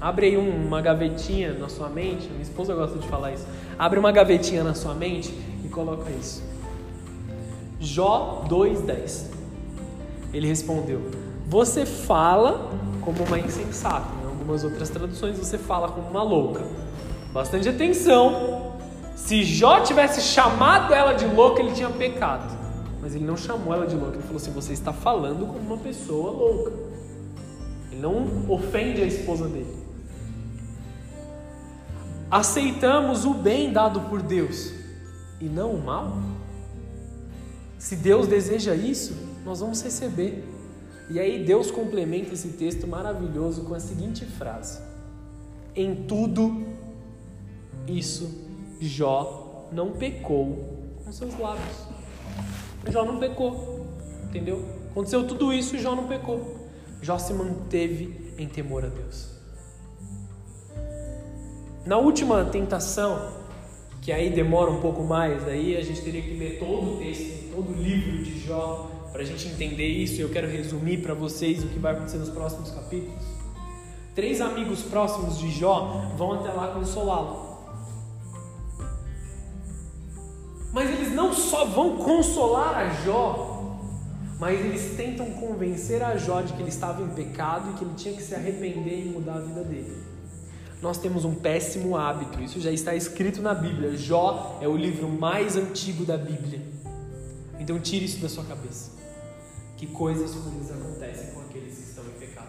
Abre 0.00 0.26
aí 0.26 0.36
uma 0.36 0.80
gavetinha 0.80 1.52
na 1.54 1.68
sua 1.68 1.88
mente, 1.88 2.28
minha 2.28 2.42
esposa 2.42 2.74
gosta 2.74 2.98
de 2.98 3.06
falar 3.08 3.32
isso. 3.32 3.46
Abre 3.78 3.98
uma 3.98 4.12
gavetinha 4.12 4.64
na 4.64 4.74
sua 4.74 4.94
mente 4.94 5.30
e 5.64 5.68
coloca 5.68 6.10
isso. 6.10 6.42
Jó 7.78 8.44
2:10. 8.48 9.30
Ele 10.32 10.46
respondeu: 10.46 11.10
Você 11.46 11.84
fala 11.84 12.70
como 13.00 13.24
uma 13.24 13.38
insensata. 13.38 14.08
Em 14.22 14.26
algumas 14.26 14.64
outras 14.64 14.88
traduções 14.90 15.38
você 15.38 15.58
fala 15.58 15.88
como 15.88 16.08
uma 16.08 16.22
louca. 16.22 16.64
Bastante 17.32 17.68
atenção. 17.68 18.78
Se 19.14 19.44
Jó 19.44 19.80
tivesse 19.80 20.20
chamado 20.20 20.92
ela 20.92 21.12
de 21.12 21.26
louca, 21.26 21.60
ele 21.60 21.72
tinha 21.72 21.90
pecado. 21.90 22.58
Mas 23.00 23.14
ele 23.14 23.24
não 23.24 23.36
chamou 23.36 23.72
ela 23.72 23.86
de 23.86 23.94
louca. 23.94 24.14
Ele 24.14 24.22
falou 24.22 24.36
assim: 24.36 24.50
Você 24.52 24.72
está 24.72 24.92
falando 24.92 25.46
como 25.46 25.58
uma 25.58 25.78
pessoa 25.78 26.30
louca. 26.30 26.72
Ele 27.90 28.00
não 28.00 28.50
ofende 28.50 29.02
a 29.02 29.06
esposa 29.06 29.46
dele. 29.48 29.78
Aceitamos 32.30 33.24
o 33.24 33.34
bem 33.34 33.72
dado 33.72 34.00
por 34.02 34.22
Deus 34.22 34.72
e 35.40 35.46
não 35.46 35.72
o 35.72 35.82
mal? 35.82 36.16
Se 37.78 37.96
Deus 37.96 38.28
deseja 38.28 38.74
isso, 38.74 39.16
nós 39.44 39.60
vamos 39.60 39.82
receber. 39.82 40.44
E 41.08 41.18
aí 41.18 41.44
Deus 41.44 41.70
complementa 41.70 42.34
esse 42.34 42.48
texto 42.48 42.86
maravilhoso 42.86 43.62
com 43.62 43.74
a 43.74 43.80
seguinte 43.80 44.24
frase: 44.24 44.80
Em 45.74 46.04
tudo 46.04 46.64
isso 47.98 48.48
Jó 48.80 49.68
não 49.72 49.92
pecou 49.92 50.94
com 51.04 51.12
seus 51.12 51.38
lábios. 51.38 51.88
Jó 52.88 53.04
não 53.04 53.18
pecou, 53.18 53.86
entendeu? 54.24 54.64
Aconteceu 54.90 55.26
tudo 55.26 55.52
isso 55.52 55.76
e 55.76 55.78
Jó 55.78 55.94
não 55.94 56.06
pecou. 56.06 56.68
Jó 57.02 57.18
se 57.18 57.32
manteve 57.32 58.34
em 58.38 58.48
temor 58.48 58.84
a 58.84 58.88
Deus. 58.88 59.28
Na 61.84 61.98
última 61.98 62.44
tentação, 62.44 63.32
que 64.02 64.12
aí 64.12 64.30
demora 64.30 64.70
um 64.70 64.80
pouco 64.80 65.02
mais, 65.02 65.46
aí 65.46 65.76
a 65.76 65.82
gente 65.82 66.00
teria 66.02 66.22
que 66.22 66.34
ler 66.36 66.58
todo 66.58 66.94
o 66.94 66.96
texto, 66.98 67.54
todo 67.54 67.70
o 67.70 67.74
livro 67.74 68.22
de 68.22 68.40
Jó 68.40 68.90
para 69.12 69.22
a 69.22 69.24
gente 69.24 69.48
entender 69.48 69.88
isso. 69.88 70.20
Eu 70.20 70.28
quero 70.30 70.48
resumir 70.48 71.02
para 71.02 71.14
vocês 71.14 71.62
o 71.64 71.68
que 71.68 71.78
vai 71.78 71.92
acontecer 71.92 72.18
nos 72.18 72.30
próximos 72.30 72.70
capítulos. 72.70 73.24
Três 74.14 74.40
amigos 74.40 74.82
próximos 74.82 75.38
de 75.38 75.50
Jó 75.50 76.12
vão 76.16 76.34
até 76.34 76.50
lá 76.50 76.68
consolá-lo. 76.68 77.49
Mas 80.72 80.90
eles 80.90 81.12
não 81.12 81.32
só 81.32 81.64
vão 81.64 81.96
consolar 81.96 82.76
a 82.76 82.88
Jó, 83.04 83.78
mas 84.38 84.60
eles 84.60 84.96
tentam 84.96 85.30
convencer 85.32 86.02
a 86.02 86.16
Jó 86.16 86.40
de 86.40 86.52
que 86.52 86.62
ele 86.62 86.68
estava 86.68 87.02
em 87.02 87.08
pecado 87.08 87.70
e 87.70 87.74
que 87.74 87.84
ele 87.84 87.94
tinha 87.94 88.14
que 88.14 88.22
se 88.22 88.34
arrepender 88.34 89.06
e 89.06 89.08
mudar 89.10 89.34
a 89.34 89.40
vida 89.40 89.64
dele 89.64 90.10
nós 90.82 90.98
temos 90.98 91.24
um 91.24 91.34
péssimo 91.34 91.96
hábito. 91.96 92.40
Isso 92.42 92.60
já 92.60 92.70
está 92.70 92.94
escrito 92.94 93.42
na 93.42 93.54
Bíblia. 93.54 93.96
Jó 93.96 94.58
é 94.60 94.68
o 94.68 94.76
livro 94.76 95.08
mais 95.08 95.56
antigo 95.56 96.04
da 96.04 96.16
Bíblia. 96.16 96.60
Então 97.58 97.78
tire 97.78 98.06
isso 98.06 98.18
da 98.18 98.28
sua 98.28 98.44
cabeça. 98.44 98.92
Que 99.76 99.86
coisas 99.86 100.34
ruins 100.34 100.70
acontecem 100.70 101.32
com 101.32 101.40
aqueles 101.40 101.76
que 101.76 101.82
estão 101.82 102.04
em 102.04 102.18
pecado. 102.18 102.48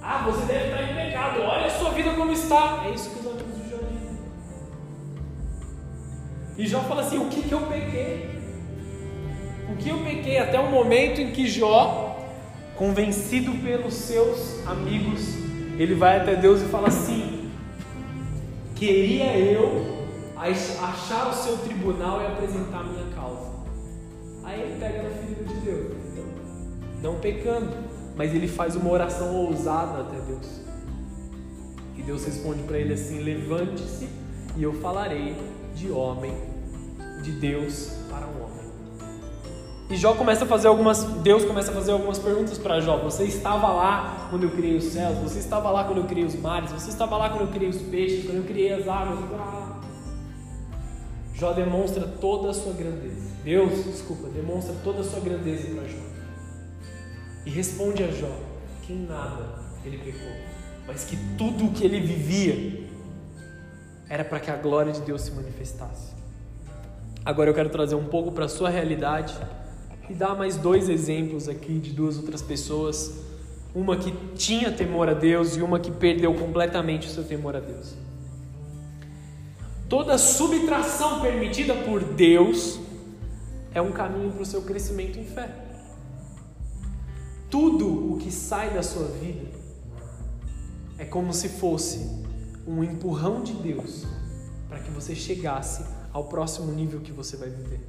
Ah, 0.00 0.22
você 0.24 0.44
deve 0.46 0.70
estar 0.70 0.82
em 0.82 0.94
pecado. 0.94 1.40
Olha 1.40 1.66
a 1.66 1.70
sua 1.70 1.90
vida 1.90 2.14
como 2.14 2.30
está. 2.30 2.84
É 2.86 2.90
isso 2.90 3.10
que 3.10 3.18
os 3.18 3.26
E 6.56 6.66
Jó 6.66 6.80
fala 6.80 7.02
assim: 7.02 7.18
o 7.18 7.28
que, 7.28 7.42
que 7.42 7.52
eu 7.52 7.60
pequei? 7.62 8.30
O 9.72 9.76
que 9.76 9.88
eu 9.88 9.98
pequei 9.98 10.38
até 10.38 10.58
o 10.58 10.70
momento 10.70 11.20
em 11.20 11.32
que 11.32 11.48
Jó, 11.48 12.16
convencido 12.76 13.52
pelos 13.62 13.94
seus 13.94 14.66
amigos, 14.66 15.20
ele 15.78 15.94
vai 15.94 16.20
até 16.20 16.36
Deus 16.36 16.62
e 16.62 16.66
fala 16.66 16.88
assim: 16.88 17.50
Queria 18.76 19.36
eu 19.36 19.94
achar 20.36 21.30
o 21.30 21.32
seu 21.34 21.58
tribunal 21.58 22.20
e 22.20 22.26
apresentar 22.26 22.80
a 22.80 22.84
minha 22.84 23.06
causa. 23.14 23.52
Aí 24.44 24.60
ele 24.60 24.78
pega 24.78 25.02
na 25.02 25.10
ferida 25.10 25.42
de 25.42 25.54
Deus, 25.60 25.92
então, 26.12 26.24
não 27.02 27.18
pecando, 27.18 27.72
mas 28.14 28.34
ele 28.34 28.46
faz 28.46 28.76
uma 28.76 28.90
oração 28.90 29.34
ousada 29.34 30.02
até 30.02 30.20
Deus. 30.20 30.60
E 31.96 32.02
Deus 32.02 32.24
responde 32.24 32.62
para 32.62 32.78
ele 32.78 32.92
assim: 32.92 33.20
Levante-se 33.20 34.08
e 34.56 34.62
eu 34.62 34.74
falarei 34.74 35.34
de 35.74 35.90
homem, 35.90 36.34
de 37.22 37.32
Deus 37.32 37.90
para 38.08 38.26
um 38.26 38.44
homem. 38.44 38.64
E 39.90 39.96
Jó 39.96 40.14
começa 40.14 40.44
a 40.44 40.48
fazer 40.48 40.68
algumas, 40.68 41.04
Deus 41.22 41.44
começa 41.44 41.70
a 41.70 41.74
fazer 41.74 41.92
algumas 41.92 42.18
perguntas 42.18 42.56
para 42.58 42.80
Jó. 42.80 42.98
Você 42.98 43.24
estava 43.24 43.68
lá 43.68 44.28
quando 44.30 44.44
eu 44.44 44.50
criei 44.50 44.76
os 44.76 44.84
céus? 44.84 45.18
Você 45.18 45.38
estava 45.38 45.70
lá 45.70 45.84
quando 45.84 45.98
eu 45.98 46.04
criei 46.04 46.24
os 46.24 46.34
mares? 46.34 46.72
Você 46.72 46.88
estava 46.88 47.16
lá 47.16 47.28
quando 47.28 47.42
eu 47.42 47.48
criei 47.48 47.68
os 47.68 47.82
peixes? 47.82 48.24
Quando 48.24 48.38
eu 48.38 48.44
criei 48.44 48.72
as 48.72 48.88
águas? 48.88 49.18
Jó 51.34 51.52
demonstra 51.52 52.06
toda 52.06 52.50
a 52.50 52.54
sua 52.54 52.72
grandeza. 52.72 53.34
Deus, 53.44 53.84
desculpa, 53.84 54.28
demonstra 54.28 54.74
toda 54.82 55.00
a 55.00 55.04
sua 55.04 55.20
grandeza 55.20 55.68
para 55.74 55.88
Jó. 55.88 55.98
E 57.44 57.50
responde 57.50 58.02
a 58.02 58.10
Jó 58.10 58.34
que 58.82 58.92
em 58.92 59.06
nada 59.06 59.62
ele 59.84 59.98
pecou, 59.98 60.32
mas 60.86 61.04
que 61.04 61.16
tudo 61.36 61.66
o 61.66 61.70
que 61.72 61.84
ele 61.84 62.00
vivia 62.00 62.83
era 64.14 64.24
para 64.24 64.38
que 64.38 64.48
a 64.48 64.54
glória 64.54 64.92
de 64.92 65.00
Deus 65.00 65.22
se 65.22 65.32
manifestasse. 65.32 66.14
Agora 67.24 67.50
eu 67.50 67.54
quero 67.54 67.68
trazer 67.68 67.96
um 67.96 68.04
pouco 68.04 68.30
para 68.30 68.44
a 68.44 68.48
sua 68.48 68.70
realidade 68.70 69.36
e 70.08 70.14
dar 70.14 70.36
mais 70.36 70.56
dois 70.56 70.88
exemplos 70.88 71.48
aqui 71.48 71.80
de 71.80 71.90
duas 71.90 72.16
outras 72.16 72.40
pessoas, 72.40 73.12
uma 73.74 73.96
que 73.96 74.12
tinha 74.36 74.70
temor 74.70 75.08
a 75.08 75.14
Deus 75.14 75.56
e 75.56 75.62
uma 75.62 75.80
que 75.80 75.90
perdeu 75.90 76.32
completamente 76.32 77.08
o 77.08 77.10
seu 77.10 77.24
temor 77.24 77.56
a 77.56 77.58
Deus. 77.58 77.96
Toda 79.88 80.16
subtração 80.16 81.20
permitida 81.20 81.74
por 81.74 82.04
Deus 82.04 82.78
é 83.74 83.82
um 83.82 83.90
caminho 83.90 84.30
para 84.30 84.42
o 84.42 84.46
seu 84.46 84.62
crescimento 84.62 85.18
em 85.18 85.24
fé. 85.24 85.50
Tudo 87.50 88.12
o 88.12 88.18
que 88.18 88.30
sai 88.30 88.70
da 88.70 88.82
sua 88.84 89.08
vida 89.08 89.50
é 90.98 91.04
como 91.04 91.34
se 91.34 91.48
fosse 91.48 92.23
um 92.66 92.82
empurrão 92.82 93.42
de 93.42 93.52
Deus 93.52 94.04
para 94.68 94.80
que 94.80 94.90
você 94.90 95.14
chegasse 95.14 95.84
ao 96.12 96.24
próximo 96.24 96.72
nível 96.72 97.00
que 97.00 97.12
você 97.12 97.36
vai 97.36 97.50
viver. 97.50 97.80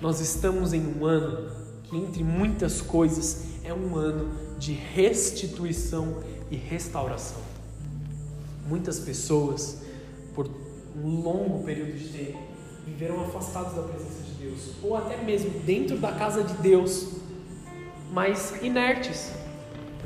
Nós 0.00 0.20
estamos 0.20 0.72
em 0.72 0.82
um 0.86 1.04
ano 1.04 1.50
que, 1.84 1.96
entre 1.96 2.22
muitas 2.22 2.80
coisas, 2.80 3.44
é 3.64 3.72
um 3.72 3.96
ano 3.96 4.30
de 4.58 4.72
restituição 4.72 6.22
e 6.50 6.56
restauração. 6.56 7.40
Muitas 8.68 8.98
pessoas, 8.98 9.82
por 10.34 10.48
um 10.96 11.20
longo 11.20 11.64
período 11.64 11.96
de 11.98 12.08
tempo, 12.08 12.38
viveram 12.84 13.20
afastados 13.20 13.74
da 13.74 13.82
presença 13.82 14.22
de 14.22 14.32
Deus, 14.32 14.72
ou 14.82 14.96
até 14.96 15.22
mesmo 15.22 15.50
dentro 15.60 15.98
da 15.98 16.12
casa 16.12 16.42
de 16.42 16.54
Deus, 16.54 17.08
mas 18.12 18.54
inertes. 18.62 19.32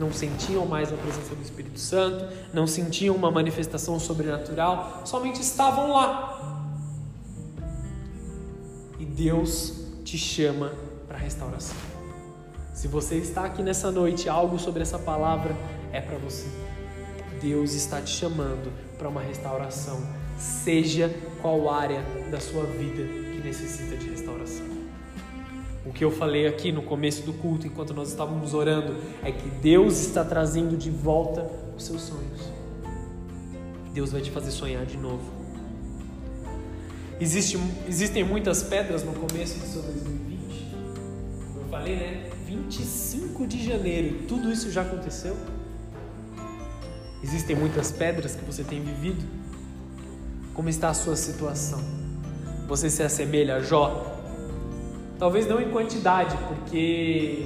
Não 0.01 0.11
sentiam 0.11 0.65
mais 0.65 0.91
a 0.91 0.97
presença 0.97 1.35
do 1.35 1.43
Espírito 1.43 1.79
Santo, 1.79 2.27
não 2.55 2.67
sentiam 2.67 3.15
uma 3.15 3.31
manifestação 3.31 4.01
sobrenatural, 4.01 5.03
somente 5.05 5.43
estavam 5.43 5.93
lá. 5.93 6.67
E 8.99 9.05
Deus 9.05 9.75
te 10.03 10.17
chama 10.17 10.73
para 11.07 11.19
restauração. 11.19 11.77
Se 12.73 12.89
você 12.89 13.17
está 13.17 13.45
aqui 13.45 13.63
nessa 13.63 13.91
noite, 13.91 14.27
algo 14.27 14.59
sobre 14.59 14.81
essa 14.81 14.99
palavra 14.99 15.55
é 15.93 16.01
para 16.01 16.17
você. 16.17 16.47
Deus 17.43 17.75
está 17.75 18.01
te 18.01 18.11
chamando 18.11 18.73
para 18.97 19.07
uma 19.07 19.21
restauração, 19.21 20.03
seja 20.39 21.15
qual 21.43 21.69
área 21.69 22.01
da 22.31 22.41
sua 22.41 22.65
vida 22.65 23.03
que 23.35 23.43
necessita 23.45 23.99
de 23.99 24.09
restauração. 24.09 24.80
O 25.85 25.93
que 25.93 26.05
eu 26.05 26.11
falei 26.11 26.47
aqui 26.47 26.71
no 26.71 26.83
começo 26.83 27.23
do 27.23 27.33
culto, 27.33 27.67
enquanto 27.67 27.95
nós 27.95 28.09
estávamos 28.09 28.53
orando, 28.53 28.97
é 29.23 29.33
que 29.33 29.49
Deus 29.49 30.01
está 30.01 30.23
trazendo 30.25 30.77
de 30.77 30.91
volta 30.91 31.51
os 31.77 31.85
seus 31.85 32.03
sonhos. 32.03 32.51
Deus 33.95 34.13
vai 34.13 34.21
te 34.21 34.31
fazer 34.31 34.51
sonhar 34.51 34.85
de 34.85 34.99
novo. 34.99 35.41
Existe, 37.19 37.59
existem 37.89 38.23
muitas 38.23 38.63
pedras 38.63 39.03
no 39.05 39.13
começo 39.13 39.59
do 39.59 39.67
seu 39.67 39.83
2020. 39.83 40.77
Como 41.53 41.61
eu 41.61 41.69
falei, 41.71 41.97
né? 41.97 42.31
25 42.47 43.47
de 43.47 43.65
janeiro, 43.65 44.27
tudo 44.27 44.51
isso 44.51 44.71
já 44.71 44.83
aconteceu? 44.83 45.37
Existem 47.23 47.55
muitas 47.55 47.93
pedras 47.93 48.35
que 48.35 48.45
você 48.45 48.65
tem 48.65 48.83
vivido? 48.83 49.25
Como 50.53 50.69
está 50.69 50.89
a 50.89 50.95
sua 50.95 51.17
situação? 51.17 51.81
Você 52.67 52.91
se 52.91 53.03
assemelha 53.03 53.57
a 53.57 53.61
Jó? 53.61 54.10
Talvez 55.21 55.47
não 55.47 55.61
em 55.61 55.69
quantidade, 55.69 56.35
porque 56.49 57.45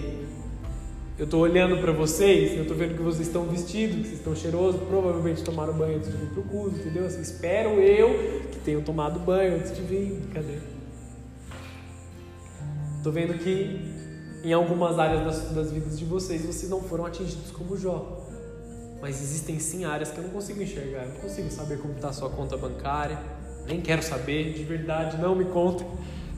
eu 1.19 1.25
estou 1.25 1.41
olhando 1.41 1.77
para 1.79 1.91
vocês, 1.91 2.53
eu 2.53 2.63
estou 2.63 2.77
vendo 2.77 2.95
que 2.95 3.03
vocês 3.03 3.27
estão 3.27 3.47
vestidos, 3.47 3.97
que 3.97 4.03
vocês 4.05 4.19
estão 4.21 4.37
cheirosos, 4.37 4.81
provavelmente 4.83 5.43
tomaram 5.43 5.73
banho 5.75 5.97
antes 5.97 6.09
de 6.09 6.17
vir 6.17 6.29
para 6.29 6.41
o 6.41 6.45
culto, 6.45 6.79
entendeu? 6.79 7.05
Assim, 7.05 7.21
espero 7.21 7.71
eu 7.81 8.47
que 8.53 8.61
tenham 8.61 8.81
tomado 8.81 9.19
banho 9.19 9.57
antes 9.57 9.75
de 9.75 9.83
vir, 9.83 10.23
cadê? 10.33 10.59
Estou 12.99 13.13
vendo 13.13 13.37
que 13.39 13.93
em 14.45 14.53
algumas 14.53 14.97
áreas 14.97 15.25
das, 15.25 15.51
das 15.51 15.73
vidas 15.73 15.99
de 15.99 16.05
vocês, 16.05 16.47
vocês 16.47 16.71
não 16.71 16.81
foram 16.81 17.07
atingidos 17.07 17.51
como 17.51 17.77
Jó. 17.77 18.25
Mas 19.03 19.21
existem 19.21 19.59
sim 19.59 19.85
áreas 19.85 20.13
que 20.13 20.19
eu 20.19 20.23
não 20.23 20.31
consigo 20.31 20.63
enxergar, 20.63 21.07
eu 21.07 21.09
não 21.09 21.21
consigo 21.23 21.51
saber 21.51 21.79
como 21.79 21.95
está 21.95 22.11
a 22.11 22.13
sua 22.13 22.31
conta 22.31 22.57
bancária, 22.57 23.19
nem 23.67 23.81
quero 23.81 24.01
saber, 24.01 24.53
de 24.53 24.63
verdade, 24.63 25.21
não 25.21 25.35
me 25.35 25.47
contem, 25.47 25.89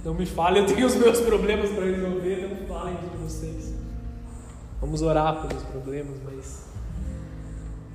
não 0.06 0.14
me 0.14 0.24
falem, 0.24 0.62
eu 0.62 0.66
tenho 0.68 0.86
os 0.86 0.94
meus 0.94 1.20
problemas 1.20 1.68
para 1.70 1.84
resolver, 1.84 2.48
não 2.48 2.68
falem 2.68 2.94
de 2.94 3.16
vocês. 3.16 3.74
Vamos 4.80 5.02
orar 5.02 5.44
pelos 5.44 5.64
problemas, 5.64 6.16
mas 6.24 6.66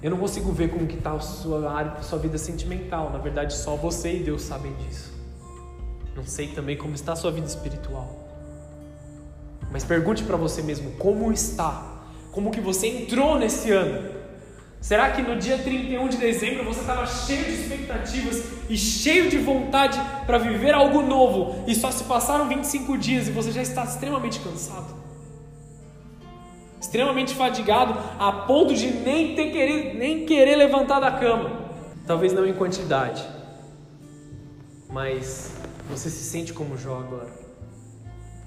eu 0.04 0.12
não 0.12 0.18
consigo 0.18 0.52
ver 0.52 0.70
como 0.70 0.86
que 0.88 0.98
está 0.98 1.14
a 1.14 1.22
sua 1.22 1.72
área, 1.72 1.94
a 1.94 2.02
sua 2.02 2.20
vida 2.20 2.38
sentimental. 2.38 3.12
Na 3.12 3.18
verdade, 3.18 3.54
só 3.54 3.78
você 3.78 4.18
e 4.18 4.24
Deus 4.24 4.42
sabem 4.42 4.74
disso. 4.74 5.14
Não 6.14 6.26
sei 6.26 6.50
também 6.50 6.76
como 6.76 6.94
está 6.94 7.14
a 7.14 7.16
sua 7.16 7.32
vida 7.32 7.48
espiritual. 7.48 8.14
Mas 9.72 9.86
pergunte 9.86 10.22
para 10.26 10.36
você 10.36 10.62
mesmo 10.62 10.92
como 10.98 11.32
está, 11.32 12.04
como 12.34 12.52
que 12.52 12.60
você 12.60 12.88
entrou 12.88 13.40
nesse 13.40 13.72
ano. 13.72 14.21
Será 14.82 15.12
que 15.12 15.22
no 15.22 15.38
dia 15.38 15.58
31 15.58 16.10
de 16.10 16.18
dezembro 16.18 16.66
você 16.66 16.82
estava 16.82 17.06
cheio 17.06 17.46
de 17.46 17.54
expectativas 17.54 18.44
e 18.68 18.76
cheio 18.76 19.30
de 19.30 19.38
vontade 19.38 19.98
para 20.26 20.38
viver 20.38 20.74
algo 20.74 21.02
novo 21.02 21.64
e 21.68 21.76
só 21.76 21.92
se 21.92 22.04
passaram 22.04 22.50
25 22.50 22.98
dias 22.98 23.28
e 23.28 23.32
você 23.32 23.52
já 23.52 23.62
está 23.62 23.84
extremamente 23.84 24.40
cansado? 24.40 25.02
extremamente 26.92 27.36
fadigado 27.36 27.94
a 28.20 28.32
ponto 28.46 28.74
de 28.74 28.92
nem, 28.92 29.34
ter 29.34 29.52
querer, 29.52 29.96
nem 29.96 30.26
querer 30.26 30.58
levantar 30.58 31.00
da 31.00 31.12
cama. 31.12 31.70
Talvez 32.06 32.34
não 32.34 32.46
em 32.46 32.54
quantidade, 32.54 33.26
mas 34.90 35.54
você 35.90 36.10
se 36.10 36.24
sente 36.24 36.52
como 36.52 36.76
Jó 36.76 37.00
agora. 37.00 37.32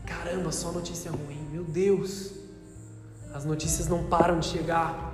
Caramba, 0.05 0.53
só 0.53 0.73
notícia 0.73 1.11
ruim, 1.11 1.39
meu 1.51 1.65
Deus. 1.65 2.35
As 3.33 3.47
notícias 3.47 3.89
não 3.89 4.05
param 4.05 4.41
de 4.41 4.47
chegar. 4.47 5.14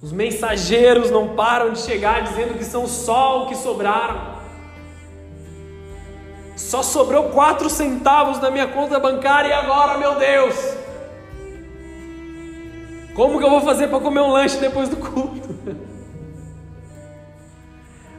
Os 0.00 0.12
mensageiros 0.12 1.10
não 1.10 1.34
param 1.34 1.72
de 1.72 1.80
chegar 1.80 2.22
dizendo 2.22 2.56
que 2.56 2.64
são 2.64 2.86
só 2.86 3.44
o 3.44 3.46
que 3.48 3.56
sobraram. 3.56 4.38
Só 6.56 6.82
sobrou 6.82 7.30
quatro 7.30 7.68
centavos 7.68 8.40
na 8.40 8.50
minha 8.50 8.68
conta 8.68 8.98
bancária 9.00 9.48
e 9.48 9.52
agora, 9.52 9.98
meu 9.98 10.16
Deus? 10.16 10.54
Como 13.14 13.38
que 13.38 13.44
eu 13.44 13.50
vou 13.50 13.60
fazer 13.60 13.88
para 13.88 13.98
comer 13.98 14.20
um 14.20 14.30
lanche 14.30 14.58
depois 14.58 14.88
do 14.88 14.96
culto? 14.96 15.48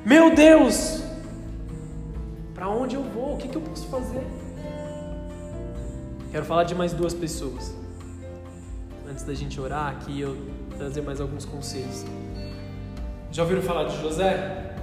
Meu 0.03 0.35
Deus! 0.35 1.01
Para 2.53 2.67
onde 2.67 2.95
eu 2.95 3.03
vou? 3.03 3.35
O 3.35 3.37
que, 3.37 3.47
que 3.47 3.55
eu 3.55 3.61
posso 3.61 3.87
fazer? 3.87 4.27
Quero 6.31 6.43
falar 6.43 6.65
de 6.65 6.75
mais 6.75 6.91
duas 6.91 7.13
pessoas. 7.13 7.73
Antes 9.09 9.23
da 9.23 9.33
gente 9.33 9.59
orar 9.61 9.87
aqui, 9.87 10.19
eu 10.19 10.35
trazer 10.79 11.01
mais 11.01 11.19
alguns 11.19 11.43
conselhos. 11.43 12.05
Já 13.31 13.43
ouviram 13.43 13.61
falar 13.61 13.83
de 13.83 14.01
José? 14.01 14.75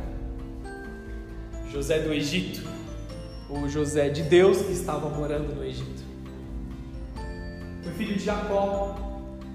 José 1.73 2.01
do 2.01 2.13
Egito, 2.13 2.69
o 3.49 3.67
José 3.67 4.11
de 4.11 4.23
Deus 4.23 4.59
que 4.59 4.73
estava 4.73 5.09
morando 5.09 5.55
no 5.55 5.65
Egito. 5.65 6.05
Foi 7.83 7.93
filho 7.95 8.15
de 8.15 8.25
Jacó, 8.25 8.95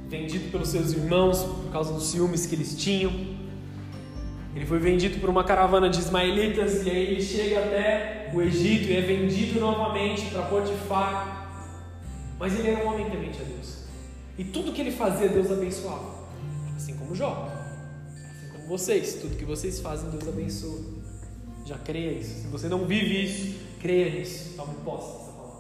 vendido 0.10 0.52
pelos 0.52 0.70
seus 0.70 0.94
irmãos 0.94 1.44
por 1.44 1.72
causa 1.72 1.94
dos 1.94 2.08
ciúmes 2.08 2.48
que 2.48 2.56
eles 2.56 2.76
tinham. 2.76 3.12
Ele 4.56 4.66
foi 4.66 4.80
vendido 4.80 5.20
por 5.20 5.30
uma 5.30 5.44
caravana 5.44 5.90
de 5.90 6.00
ismaelitas 6.00 6.86
e 6.86 6.90
aí 6.90 7.12
ele 7.12 7.22
chega 7.22 7.60
até 7.60 8.32
o 8.34 8.42
Egito 8.42 8.90
e 8.90 8.98
é 8.98 9.02
vendido 9.02 9.60
novamente 9.60 10.26
para 10.32 10.42
Potifar. 10.44 11.70
Mas 12.40 12.58
ele 12.58 12.70
era 12.70 12.84
um 12.84 12.90
homem 12.90 13.10
temente 13.10 13.40
a 13.40 13.46
Deus. 13.46 13.84
E 14.38 14.44
tudo 14.44 14.74
que 14.74 14.82
ele 14.82 14.92
fazia, 14.92 15.30
Deus 15.30 15.52
abençoava. 15.52 16.21
Assim 16.76 16.96
como 16.96 17.16
Jó. 17.16 17.50
Assim 18.08 18.52
como 18.52 18.68
vocês. 18.68 19.16
Tudo 19.16 19.36
que 19.36 19.46
vocês 19.46 19.80
fazem, 19.80 20.10
Deus 20.10 20.28
abençoa. 20.28 20.80
Já 21.66 21.78
creia 21.78 22.12
isso. 22.12 22.42
Se 22.42 22.48
você 22.48 22.68
não 22.68 22.86
vive 22.86 23.24
isso, 23.24 23.60
creia 23.80 24.10
nisso. 24.10 24.56
Tome 24.56 24.74
posse 24.84 25.20
dessa 25.20 25.32
palavra. 25.32 25.60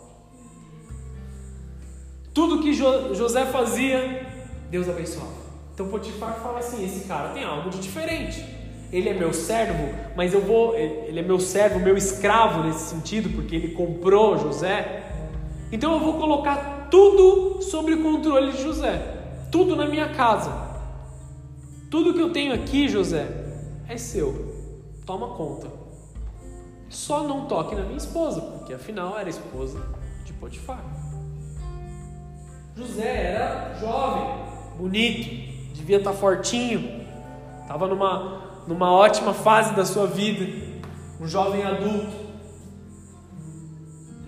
Tudo 2.34 2.62
que 2.62 2.74
José 2.74 3.46
fazia, 3.46 4.26
Deus 4.70 4.90
abençoava. 4.90 5.42
Então 5.74 5.88
Potifar 5.88 6.40
fala 6.42 6.60
assim: 6.60 6.84
esse 6.86 7.08
cara 7.08 7.30
tem 7.30 7.44
algo 7.44 7.70
de 7.70 7.80
diferente. 7.80 8.44
Ele 8.92 9.08
é 9.08 9.14
meu 9.14 9.34
servo, 9.34 9.88
mas 10.18 10.34
eu 10.34 10.42
vou. 10.42 10.76
Ele 10.76 11.20
é 11.20 11.24
meu 11.24 11.40
servo, 11.40 11.80
meu 11.80 11.96
escravo 11.96 12.64
nesse 12.64 12.90
sentido, 12.90 13.30
porque 13.30 13.56
ele 13.56 13.70
comprou 13.70 14.38
José. 14.38 15.04
Então 15.72 15.94
eu 15.94 16.00
vou 16.00 16.16
colocar 16.16 16.88
tudo 16.92 17.62
sobre 17.62 17.94
o 17.94 18.04
controle 18.04 18.52
de 18.52 18.62
José. 18.62 19.02
Tudo 19.50 19.76
na 19.76 19.86
minha 19.86 20.10
casa. 20.10 20.71
Tudo 21.92 22.14
que 22.14 22.22
eu 22.22 22.32
tenho 22.32 22.54
aqui, 22.54 22.88
José, 22.88 23.28
é 23.90 23.98
seu. 23.98 24.56
Toma 25.06 25.36
conta. 25.36 25.68
Só 26.88 27.28
não 27.28 27.48
toque 27.48 27.76
na 27.76 27.84
minha 27.84 27.98
esposa, 27.98 28.40
porque 28.40 28.74
afinal 28.74 29.20
era 29.20 29.30
esposa 29.30 29.78
de 30.24 30.32
Potifar. 30.32 30.82
José 32.78 33.34
era 33.34 33.76
jovem, 33.78 34.24
bonito, 34.78 35.74
devia 35.74 35.98
estar 35.98 36.14
fortinho, 36.14 37.06
estava 37.62 37.86
numa, 37.88 38.64
numa 38.66 38.90
ótima 38.90 39.34
fase 39.34 39.76
da 39.76 39.84
sua 39.84 40.08
vida, 40.08 40.46
um 41.20 41.28
jovem 41.28 41.64
adulto. 41.64 42.16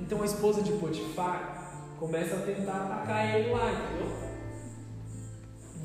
Então 0.02 0.22
a 0.22 0.26
esposa 0.26 0.62
de 0.62 0.74
Potifar 0.74 1.80
começa 1.98 2.36
a 2.36 2.40
tentar 2.40 2.74
atacar 2.74 3.40
ele 3.40 3.54
lá, 3.54 3.72
entendeu? 3.72 4.13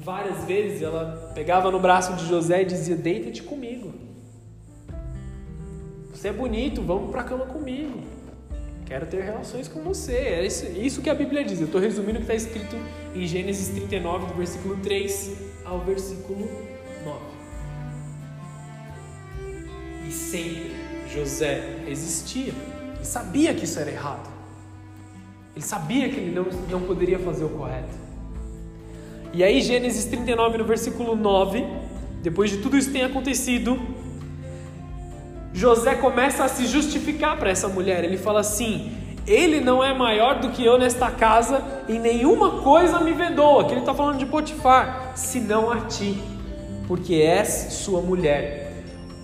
Várias 0.09 0.43
vezes 0.45 0.81
ela 0.81 1.31
pegava 1.35 1.71
no 1.71 1.79
braço 1.79 2.15
de 2.15 2.27
José 2.27 2.63
e 2.63 2.65
dizia: 2.65 2.97
Deita-te 2.97 3.43
comigo. 3.43 3.93
Você 6.11 6.29
é 6.29 6.33
bonito, 6.33 6.81
vamos 6.81 7.11
para 7.11 7.21
a 7.21 7.25
cama 7.25 7.45
comigo. 7.45 8.01
Quero 8.87 9.05
ter 9.05 9.21
relações 9.23 9.69
com 9.69 9.83
você. 9.83 10.15
É 10.15 10.47
isso, 10.47 10.65
isso 10.65 11.03
que 11.03 11.11
a 11.11 11.15
Bíblia 11.15 11.45
diz. 11.45 11.61
Eu 11.61 11.67
estou 11.67 11.79
resumindo 11.79 12.13
o 12.13 12.23
que 12.25 12.33
está 12.33 12.35
escrito 12.35 12.75
em 13.15 13.27
Gênesis 13.27 13.69
39, 13.69 14.29
do 14.29 14.33
versículo 14.33 14.79
3 14.79 15.33
ao 15.67 15.81
versículo 15.81 16.49
9. 17.05 17.19
E 20.09 20.11
sempre 20.11 20.75
José 21.13 21.83
resistia. 21.85 22.55
Ele 22.97 23.05
sabia 23.05 23.53
que 23.53 23.65
isso 23.65 23.79
era 23.79 23.91
errado. 23.91 24.27
Ele 25.55 25.63
sabia 25.63 26.09
que 26.09 26.17
ele 26.17 26.35
não, 26.35 26.45
não 26.71 26.81
poderia 26.87 27.19
fazer 27.19 27.45
o 27.45 27.51
correto. 27.51 28.08
E 29.33 29.45
aí, 29.45 29.61
Gênesis 29.61 30.07
39, 30.07 30.59
no 30.59 30.65
versículo 30.65 31.15
9, 31.15 31.65
depois 32.23 32.51
de 32.51 32.59
tudo 32.59 32.77
isso 32.77 32.91
ter 32.91 33.03
acontecido, 33.03 33.79
José 35.53 35.95
começa 35.97 36.45
a 36.45 36.49
se 36.49 36.67
justificar 36.67 37.39
para 37.39 37.51
essa 37.51 37.69
mulher. 37.69 38.05
Ele 38.05 38.17
fala 38.17 38.41
assim: 38.41 38.93
Ele 39.27 39.61
não 39.61 39.83
é 39.83 39.93
maior 39.93 40.41
do 40.41 40.51
que 40.51 40.65
eu 40.65 40.79
nesta 40.79 41.11
casa, 41.11 41.63
e 41.89 41.99
nenhuma 41.99 42.63
coisa 42.63 43.01
me 43.01 43.13
vedou. 43.13 43.61
Aqui 43.61 43.73
ele 43.73 43.81
está 43.81 43.95
falando 43.95 44.19
de 44.19 44.27
Potifar, 44.27 45.13
senão 45.15 45.71
a 45.71 45.81
ti, 45.83 46.23
porque 46.87 47.15
és 47.15 47.49
sua 47.71 48.01
mulher. 48.01 48.69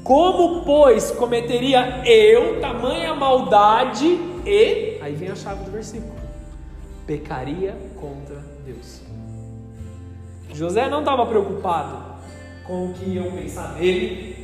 Como, 0.02 0.64
pois, 0.64 1.10
cometeria 1.12 2.02
eu 2.04 2.60
tamanha 2.60 3.14
maldade 3.14 4.18
e. 4.44 4.98
Aí 5.00 5.14
vem 5.14 5.30
a 5.30 5.34
chave 5.34 5.64
do 5.64 5.70
versículo. 5.70 6.12
pecaria 7.06 7.76
contra 8.00 8.42
Deus. 8.66 9.03
José 10.54 10.88
não 10.88 11.00
estava 11.00 11.26
preocupado 11.26 11.96
com 12.64 12.86
o 12.86 12.94
que 12.94 13.10
iam 13.10 13.30
pensar 13.32 13.74
dele. 13.74 14.34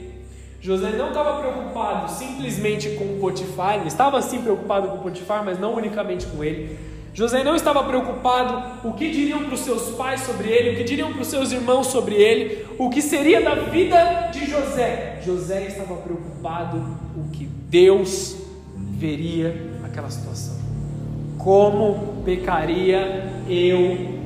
José 0.61 0.91
não 0.91 1.09
estava 1.09 1.41
preocupado 1.41 2.11
simplesmente 2.11 2.91
com 2.91 3.05
o 3.05 3.19
Potifar, 3.21 3.77
ele 3.77 3.87
estava 3.87 4.21
sim 4.21 4.43
preocupado 4.43 4.89
com 4.89 4.97
o 4.97 4.99
Potifar, 4.99 5.45
mas 5.45 5.59
não 5.59 5.75
unicamente 5.75 6.27
com 6.27 6.43
ele. 6.43 6.77
José 7.15 7.43
não 7.43 7.57
estava 7.57 7.83
preocupado 7.85 8.87
o 8.87 8.93
que 8.93 9.11
diriam 9.11 9.45
para 9.45 9.55
os 9.55 9.61
seus 9.61 9.91
pais 9.97 10.21
sobre 10.23 10.49
ele, 10.49 10.71
o 10.71 10.77
que 10.77 10.85
diriam 10.85 11.13
para 11.13 11.23
os 11.23 11.29
seus 11.29 11.51
irmãos 11.51 11.87
sobre 11.87 12.15
ele, 12.15 12.67
o 12.79 12.91
que 12.91 13.01
seria 13.01 13.41
da 13.41 13.55
vida 13.55 14.31
de 14.33 14.51
José. 14.51 15.21
José 15.25 15.67
estava 15.67 15.97
preocupado 15.97 16.77
o 17.17 17.31
que 17.31 17.45
Deus 17.47 18.37
veria 18.77 19.55
naquela 19.81 20.11
situação. 20.11 20.59
Como 21.39 22.23
pecaria 22.25 23.33
eu 23.49 24.20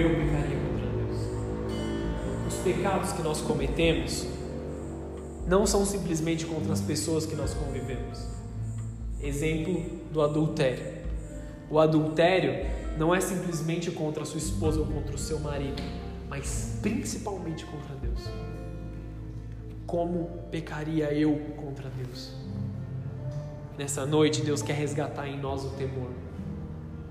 eu 0.00 0.10
pecaria 0.10 0.56
contra 0.56 0.86
Deus? 0.86 2.48
Os 2.48 2.54
pecados 2.62 3.12
que 3.12 3.22
nós 3.22 3.40
cometemos 3.40 4.26
não 5.46 5.66
são 5.66 5.84
simplesmente 5.84 6.46
contra 6.46 6.72
as 6.72 6.80
pessoas 6.80 7.26
que 7.26 7.34
nós 7.34 7.54
convivemos 7.54 8.38
Exemplo 9.20 9.82
do 10.12 10.22
adultério. 10.22 10.84
O 11.68 11.78
adultério 11.80 12.66
não 12.96 13.12
é 13.12 13.20
simplesmente 13.20 13.90
contra 13.90 14.22
a 14.22 14.26
sua 14.26 14.38
esposa 14.38 14.78
ou 14.78 14.86
contra 14.86 15.16
o 15.16 15.18
seu 15.18 15.40
marido, 15.40 15.82
mas 16.28 16.78
principalmente 16.80 17.64
contra 17.66 17.96
Deus. 17.96 18.22
Como 19.86 20.28
pecaria 20.52 21.12
eu 21.12 21.36
contra 21.56 21.90
Deus? 21.90 22.32
Nessa 23.76 24.06
noite, 24.06 24.42
Deus 24.42 24.62
quer 24.62 24.74
resgatar 24.74 25.26
em 25.26 25.38
nós 25.38 25.64
o 25.64 25.70
temor. 25.70 26.10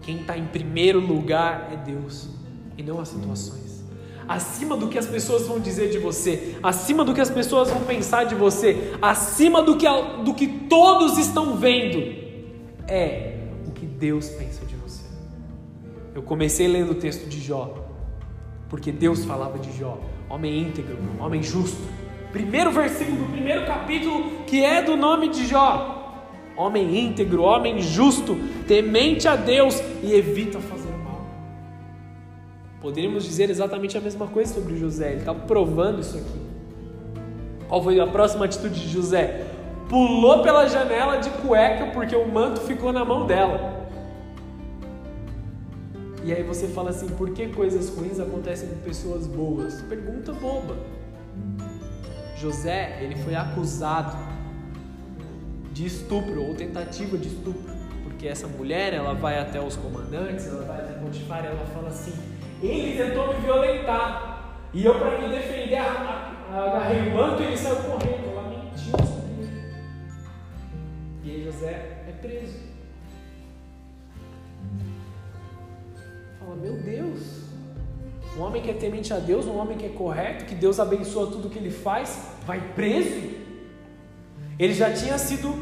Quem 0.01 0.21
está 0.21 0.37
em 0.37 0.47
primeiro 0.47 0.99
lugar 1.01 1.73
é 1.73 1.75
Deus 1.75 2.29
e 2.77 2.83
não 2.83 2.99
as 2.99 3.09
situações. 3.09 3.83
Acima 4.27 4.75
do 4.75 4.89
que 4.89 4.97
as 4.97 5.07
pessoas 5.07 5.47
vão 5.47 5.59
dizer 5.59 5.89
de 5.89 5.97
você, 5.97 6.57
acima 6.61 7.03
do 7.05 7.13
que 7.13 7.21
as 7.21 7.29
pessoas 7.29 7.69
vão 7.69 7.81
pensar 7.83 8.25
de 8.25 8.35
você, 8.35 8.93
acima 9.01 9.61
do 9.63 9.77
que, 9.77 9.87
do 10.23 10.33
que 10.33 10.47
todos 10.47 11.17
estão 11.17 11.55
vendo, 11.55 11.97
é 12.87 13.37
o 13.65 13.71
que 13.71 13.85
Deus 13.85 14.27
pensa 14.29 14.65
de 14.65 14.75
você. 14.75 15.03
Eu 16.13 16.21
comecei 16.21 16.67
lendo 16.67 16.91
o 16.91 16.95
texto 16.95 17.27
de 17.29 17.39
Jó, 17.39 17.73
porque 18.69 18.91
Deus 18.91 19.23
falava 19.23 19.57
de 19.59 19.75
Jó, 19.77 19.97
homem 20.29 20.61
íntegro, 20.61 20.97
homem 21.19 21.41
justo. 21.41 21.81
Primeiro 22.33 22.69
versículo 22.71 23.17
do 23.17 23.31
primeiro 23.31 23.65
capítulo, 23.65 24.43
que 24.45 24.61
é 24.61 24.83
do 24.83 24.97
nome 24.97 25.29
de 25.29 25.47
Jó. 25.47 25.93
Homem 26.57 26.99
íntegro, 26.99 27.43
homem 27.43 27.81
justo, 27.81 28.37
temente 28.67 29.25
a 29.27 29.37
Deus 29.37 29.81
e 30.03 30.11
evita 30.11 30.59
mal. 30.59 30.76
Poderíamos 32.87 33.25
dizer 33.25 33.49
exatamente 33.49 33.97
a 33.97 34.01
mesma 34.01 34.27
coisa 34.27 34.53
sobre 34.53 34.77
José, 34.77 35.09
ele 35.09 35.19
estava 35.19 35.39
provando 35.39 35.99
isso 35.99 36.15
aqui. 36.15 36.39
Qual 37.67 37.83
foi 37.83 37.99
a 37.99 38.07
próxima 38.07 38.45
atitude 38.45 38.79
de 38.79 38.87
José? 38.87 39.45
pulou 39.89 40.41
pela 40.41 40.67
janela 40.67 41.17
de 41.17 41.29
cueca 41.29 41.87
porque 41.87 42.15
o 42.15 42.25
manto 42.27 42.61
ficou 42.61 42.93
na 42.93 43.03
mão 43.03 43.25
dela. 43.25 43.89
E 46.23 46.31
aí 46.31 46.43
você 46.43 46.67
fala 46.67 46.91
assim: 46.91 47.07
por 47.09 47.31
que 47.31 47.47
coisas 47.47 47.89
ruins 47.89 48.21
acontecem 48.21 48.69
com 48.69 48.75
pessoas 48.77 49.27
boas? 49.27 49.81
Pergunta 49.83 50.31
boba. 50.31 50.77
José, 52.37 52.99
ele 53.01 53.15
foi 53.17 53.35
acusado 53.35 54.15
de 55.73 55.85
estupro 55.85 56.41
ou 56.41 56.55
tentativa 56.55 57.17
de 57.17 57.27
estupro, 57.27 57.73
porque 58.03 58.29
essa 58.29 58.47
mulher, 58.47 58.93
ela 58.93 59.13
vai 59.13 59.39
até 59.39 59.59
os 59.59 59.75
comandantes, 59.75 60.47
ela 60.47 60.63
vai 60.63 60.79
até 60.79 60.93
Potifar 60.93 61.45
ela 61.45 61.65
fala 61.73 61.89
assim: 61.89 62.13
ele 62.61 62.97
tentou 62.97 63.33
me 63.33 63.39
violentar. 63.41 64.67
E 64.73 64.85
eu, 64.85 64.95
para 64.95 65.17
me 65.19 65.29
defender, 65.29 65.77
agarrei 65.77 67.09
o 67.09 67.15
manto 67.15 67.41
e 67.41 67.45
ele 67.45 67.57
saiu 67.57 67.75
correndo. 67.77 68.31
Ela 68.31 68.49
mentiu 68.49 69.17
e 71.27 71.31
aí 71.31 71.43
José 71.43 72.03
é 72.07 72.11
preso. 72.21 72.57
Fala, 76.39 76.55
meu 76.55 76.77
Deus, 76.77 77.41
um 78.37 78.41
homem 78.43 78.61
que 78.61 78.71
é 78.71 78.73
temente 78.73 79.13
a 79.13 79.19
Deus, 79.19 79.45
um 79.45 79.57
homem 79.57 79.77
que 79.77 79.85
é 79.85 79.89
correto, 79.89 80.45
que 80.45 80.55
Deus 80.55 80.79
abençoa 80.79 81.27
tudo 81.27 81.49
que 81.49 81.59
ele 81.59 81.69
faz, 81.69 82.31
vai 82.45 82.61
preso? 82.75 83.29
Ele 84.57 84.73
já 84.73 84.93
tinha 84.93 85.17
sido 85.17 85.53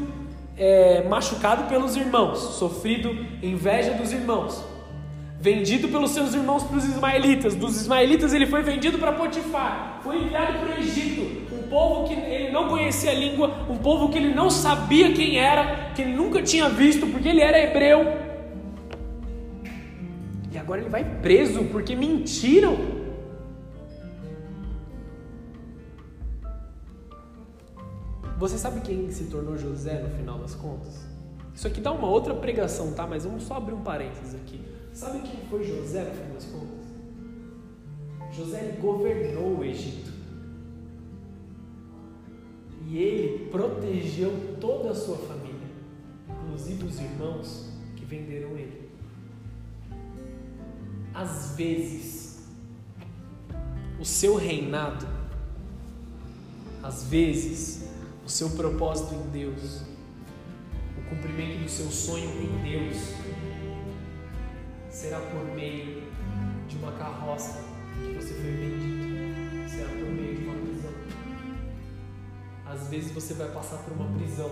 é, 0.56 1.02
machucado 1.08 1.64
pelos 1.68 1.96
irmãos, 1.96 2.38
sofrido 2.38 3.10
inveja 3.42 3.92
dos 3.94 4.12
irmãos, 4.12 4.64
vendido 5.40 5.88
pelos 5.88 6.10
seus 6.10 6.34
irmãos 6.34 6.62
para 6.64 6.76
os 6.76 6.84
ismaelitas. 6.84 7.54
Dos 7.54 7.80
ismaelitas 7.80 8.32
ele 8.32 8.46
foi 8.46 8.62
vendido 8.62 8.98
para 8.98 9.12
Potifar, 9.12 10.00
foi 10.02 10.22
enviado 10.22 10.58
para 10.58 10.76
o 10.76 10.78
Egito, 10.78 11.46
povo 11.68 12.06
que 12.06 12.14
ele 12.14 12.50
não 12.50 12.68
conhecia 12.68 13.10
a 13.10 13.14
língua, 13.14 13.48
um 13.68 13.76
povo 13.76 14.08
que 14.08 14.18
ele 14.18 14.34
não 14.34 14.50
sabia 14.50 15.12
quem 15.12 15.38
era, 15.38 15.92
que 15.94 16.02
ele 16.02 16.14
nunca 16.14 16.42
tinha 16.42 16.68
visto, 16.68 17.06
porque 17.06 17.28
ele 17.28 17.40
era 17.40 17.58
hebreu. 17.58 18.04
E 20.52 20.58
agora 20.58 20.80
ele 20.80 20.90
vai 20.90 21.04
preso 21.20 21.64
porque 21.64 21.94
mentiram. 21.94 22.76
Você 28.38 28.58
sabe 28.58 28.80
quem 28.80 29.10
se 29.10 29.24
tornou 29.24 29.56
José 29.56 30.02
no 30.02 30.10
final 30.10 30.38
das 30.38 30.54
contas? 30.54 31.06
Isso 31.54 31.66
aqui 31.66 31.80
dá 31.80 31.90
uma 31.90 32.08
outra 32.08 32.34
pregação, 32.34 32.92
tá? 32.92 33.06
Mas 33.06 33.24
vamos 33.24 33.44
só 33.44 33.54
abrir 33.54 33.74
um 33.74 33.80
parênteses 33.80 34.34
aqui. 34.34 34.60
Sabe 34.96 35.28
quem 35.28 35.46
foi 35.50 35.62
José 35.62 36.04
no 36.04 36.14
final 36.14 36.32
das 36.32 36.46
contas? 36.46 36.86
José 38.34 38.78
governou 38.80 39.58
o 39.58 39.62
Egito. 39.62 40.10
E 42.86 42.96
ele 42.96 43.50
protegeu 43.50 44.56
toda 44.58 44.92
a 44.92 44.94
sua 44.94 45.18
família, 45.18 45.68
inclusive 46.30 46.86
os 46.86 46.98
irmãos 46.98 47.68
que 47.94 48.06
venderam 48.06 48.56
ele. 48.56 48.88
Às 51.12 51.54
vezes, 51.56 52.48
o 54.00 54.04
seu 54.04 54.36
reinado, 54.36 55.06
às 56.82 57.04
vezes, 57.04 57.86
o 58.24 58.30
seu 58.30 58.48
propósito 58.48 59.14
em 59.14 59.28
Deus, 59.28 59.82
o 60.96 61.10
cumprimento 61.10 61.64
do 61.64 61.68
seu 61.68 61.90
sonho 61.90 62.30
em 62.40 62.62
Deus, 62.62 63.25
será 64.96 65.20
por 65.20 65.44
meio 65.54 66.02
de 66.66 66.76
uma 66.78 66.92
carroça 66.92 67.60
que 68.02 68.14
você 68.14 68.32
foi 68.32 68.50
vendido, 68.50 69.68
será 69.68 69.88
por 69.88 70.08
meio 70.10 70.36
de 70.36 70.44
uma 70.44 70.56
às 72.66 72.88
vezes 72.88 73.12
você 73.12 73.32
vai 73.34 73.48
passar 73.48 73.76
por 73.78 73.92
uma 73.92 74.06
prisão 74.18 74.50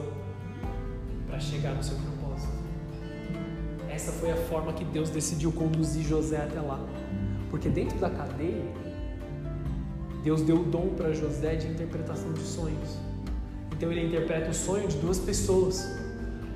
para 1.27 1.41
chegar 1.41 1.75
no 1.75 1.83
seu 1.83 1.97
propósito. 1.97 2.53
Essa 3.91 4.13
foi 4.13 4.31
a 4.31 4.37
forma 4.37 4.73
que 4.73 4.85
Deus 4.85 5.11
decidiu 5.11 5.51
conduzir 5.51 6.05
José 6.05 6.37
até 6.37 6.61
lá. 6.61 6.79
Porque 7.51 7.69
dentro 7.69 7.99
da 7.99 8.09
cadeia, 8.09 8.65
Deus 10.23 10.43
deu 10.43 10.61
o 10.61 10.65
dom 10.65 10.95
para 10.97 11.13
José 11.13 11.57
de 11.57 11.67
interpretação 11.67 12.33
de 12.33 12.41
sonhos. 12.41 12.99
Então 13.73 13.91
ele 13.91 14.07
interpreta 14.07 14.51
o 14.51 14.55
sonho 14.55 14.87
de 14.89 14.97
duas 14.99 15.19
pessoas. 15.19 15.85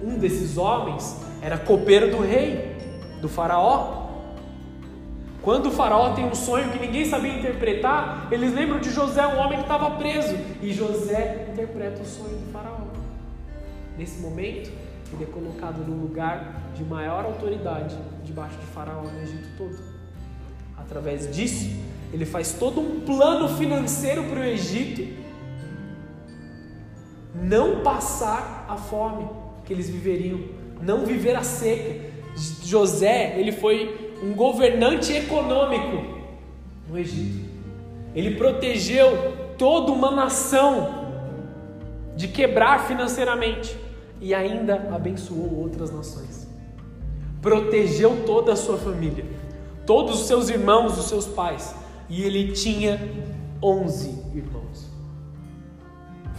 Um 0.02 0.16
desses 0.18 0.56
homens 0.56 1.16
era 1.42 1.58
copeiro 1.58 2.10
do 2.10 2.22
rei, 2.22 2.77
do 3.20 3.28
faraó, 3.28 4.08
quando 5.42 5.66
o 5.66 5.70
faraó 5.70 6.14
tem 6.14 6.24
um 6.24 6.34
sonho 6.34 6.70
que 6.70 6.78
ninguém 6.78 7.04
sabia 7.04 7.38
interpretar, 7.38 8.28
eles 8.30 8.52
lembram 8.52 8.80
de 8.80 8.90
José, 8.90 9.26
um 9.26 9.38
homem 9.38 9.58
que 9.58 9.64
estava 9.64 9.90
preso, 9.92 10.36
e 10.60 10.72
José 10.72 11.48
interpreta 11.52 12.02
o 12.02 12.06
sonho 12.06 12.36
do 12.38 12.52
faraó. 12.52 12.76
Nesse 13.96 14.20
momento, 14.20 14.70
ele 15.12 15.24
é 15.24 15.26
colocado 15.26 15.78
no 15.78 16.02
lugar 16.02 16.62
de 16.74 16.84
maior 16.84 17.24
autoridade 17.24 17.96
debaixo 18.24 18.58
de 18.58 18.66
faraó 18.66 19.02
no 19.02 19.22
Egito 19.22 19.48
todo. 19.56 19.78
Através 20.76 21.34
disso, 21.34 21.70
ele 22.12 22.24
faz 22.24 22.52
todo 22.52 22.80
um 22.80 23.00
plano 23.00 23.48
financeiro 23.56 24.24
para 24.24 24.40
o 24.40 24.44
Egito 24.44 25.18
não 27.34 27.82
passar 27.82 28.66
a 28.68 28.76
fome 28.76 29.28
que 29.64 29.72
eles 29.72 29.88
viveriam, 29.88 30.40
não 30.80 31.04
viver 31.04 31.36
a 31.36 31.42
seca. 31.42 32.07
José, 32.64 33.34
ele 33.38 33.52
foi 33.52 34.14
um 34.22 34.32
governante 34.34 35.12
econômico 35.12 36.04
no 36.88 36.98
Egito. 36.98 37.48
Ele 38.14 38.36
protegeu 38.36 39.36
toda 39.56 39.92
uma 39.92 40.10
nação 40.10 41.06
de 42.16 42.28
quebrar 42.28 42.86
financeiramente 42.86 43.76
e 44.20 44.34
ainda 44.34 44.88
abençoou 44.92 45.60
outras 45.60 45.90
nações. 45.92 46.48
Protegeu 47.40 48.24
toda 48.26 48.52
a 48.52 48.56
sua 48.56 48.76
família, 48.76 49.24
todos 49.86 50.22
os 50.22 50.26
seus 50.26 50.48
irmãos, 50.48 50.98
os 50.98 51.06
seus 51.06 51.26
pais, 51.26 51.74
e 52.08 52.22
ele 52.22 52.52
tinha 52.52 53.00
11 53.62 54.08
irmãos. 54.34 54.88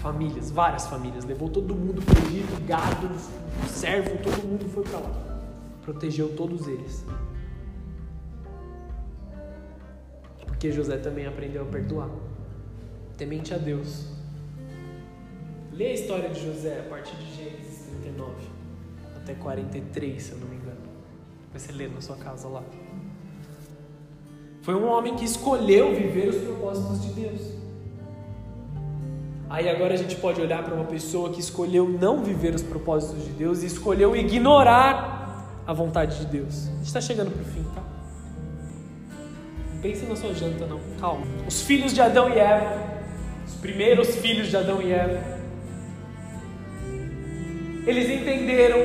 Famílias, 0.01 0.51
várias 0.51 0.87
famílias, 0.87 1.23
levou 1.25 1.49
todo 1.49 1.73
mundo 1.73 2.01
para 2.01 2.19
o 2.19 2.27
Egito, 2.27 2.61
gado, 2.65 3.09
servo, 3.67 4.17
todo 4.17 4.45
mundo 4.45 4.69
foi 4.69 4.83
para 4.83 4.99
lá. 4.99 5.28
Protegeu 5.89 6.29
todos 6.35 6.67
eles. 6.67 7.03
Porque 10.45 10.71
José 10.71 10.97
também 10.97 11.25
aprendeu 11.25 11.63
a 11.63 11.65
perdoar. 11.65 12.11
Temente 13.17 13.55
a 13.55 13.57
Deus. 13.57 14.05
Lê 15.73 15.87
a 15.87 15.93
história 15.93 16.29
de 16.29 16.45
José 16.45 16.81
a 16.85 16.87
partir 16.87 17.15
de 17.15 17.35
Gênesis 17.35 17.87
39 18.03 18.33
até 19.15 19.33
43, 19.33 20.21
se 20.21 20.31
eu 20.33 20.37
não 20.37 20.47
me 20.47 20.57
engano. 20.57 20.77
Você 21.53 21.71
lê 21.71 21.87
na 21.87 22.01
sua 22.01 22.17
casa 22.17 22.47
lá. 22.47 22.63
Foi 24.61 24.75
um 24.75 24.87
homem 24.87 25.15
que 25.15 25.25
escolheu 25.25 25.95
viver 25.95 26.29
os 26.29 26.35
propósitos 26.35 27.01
de 27.01 27.13
Deus. 27.13 27.41
Aí 29.49 29.67
agora 29.67 29.95
a 29.95 29.97
gente 29.97 30.15
pode 30.17 30.39
olhar 30.39 30.63
para 30.63 30.75
uma 30.75 30.85
pessoa 30.85 31.31
que 31.31 31.39
escolheu 31.39 31.89
não 31.89 32.23
viver 32.23 32.53
os 32.53 32.61
propósitos 32.61 33.25
de 33.25 33.31
Deus 33.31 33.63
e 33.63 33.65
escolheu 33.65 34.15
ignorar 34.15 35.18
a 35.69 35.73
vontade 35.73 36.17
de 36.17 36.25
Deus. 36.25 36.67
A 36.67 36.71
gente 36.77 36.87
está 36.87 36.99
chegando 36.99 37.29
para 37.29 37.43
o 37.43 37.45
fim, 37.45 37.63
tá? 37.75 37.83
Não 39.71 39.81
pense 39.83 40.03
na 40.03 40.15
sua 40.15 40.33
janta, 40.33 40.65
não. 40.65 40.79
Calma. 40.99 41.23
Os 41.47 41.61
filhos 41.61 41.93
de 41.93 42.01
Adão 42.01 42.27
e 42.27 42.39
Eva, 42.39 42.75
os 43.47 43.53
primeiros 43.53 44.15
filhos 44.15 44.47
de 44.47 44.57
Adão 44.57 44.81
e 44.81 44.91
Eva, 44.91 45.23
eles 47.85 48.09
entenderam 48.09 48.79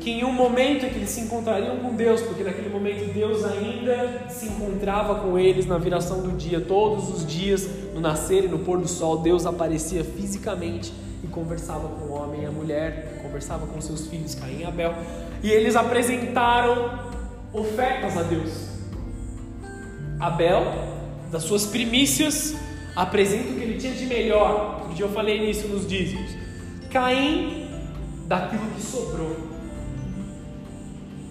que 0.00 0.10
em 0.10 0.24
um 0.24 0.32
momento 0.32 0.90
que 0.90 0.96
eles 0.96 1.10
se 1.10 1.20
encontrariam 1.20 1.76
com 1.76 1.94
Deus, 1.94 2.20
porque 2.22 2.42
naquele 2.42 2.68
momento 2.68 3.12
Deus 3.14 3.44
ainda 3.44 4.28
se 4.28 4.46
encontrava 4.46 5.20
com 5.20 5.38
eles 5.38 5.66
na 5.66 5.78
viração 5.78 6.20
do 6.20 6.32
dia, 6.36 6.60
todos 6.60 7.10
os 7.10 7.24
dias, 7.24 7.70
no 7.94 8.00
nascer 8.00 8.42
e 8.44 8.48
no 8.48 8.58
pôr 8.58 8.80
do 8.80 8.88
sol, 8.88 9.18
Deus 9.18 9.46
aparecia 9.46 10.02
fisicamente 10.02 10.92
e 11.22 11.28
conversava 11.28 11.86
com 11.86 12.06
o 12.06 12.12
homem 12.12 12.42
e 12.42 12.46
a 12.46 12.50
mulher, 12.50 13.17
conversava 13.28 13.66
com 13.66 13.80
seus 13.80 14.06
filhos 14.06 14.34
Caim 14.34 14.60
e 14.60 14.64
Abel, 14.64 14.94
e 15.42 15.50
eles 15.50 15.76
apresentaram 15.76 16.98
ofertas 17.52 18.16
a 18.16 18.22
Deus. 18.22 18.68
Abel, 20.18 20.64
das 21.30 21.44
suas 21.44 21.66
primícias, 21.66 22.56
apresenta 22.96 23.52
o 23.52 23.54
que 23.54 23.62
ele 23.62 23.78
tinha 23.78 23.92
de 23.92 24.06
melhor. 24.06 24.86
Um 24.90 24.94
dia 24.94 25.04
eu 25.04 25.12
falei 25.12 25.46
nisso 25.46 25.68
nos 25.68 25.86
dízimos. 25.86 26.32
Caim, 26.90 27.68
daquilo 28.26 28.66
que 28.74 28.82
sobrou. 28.82 29.36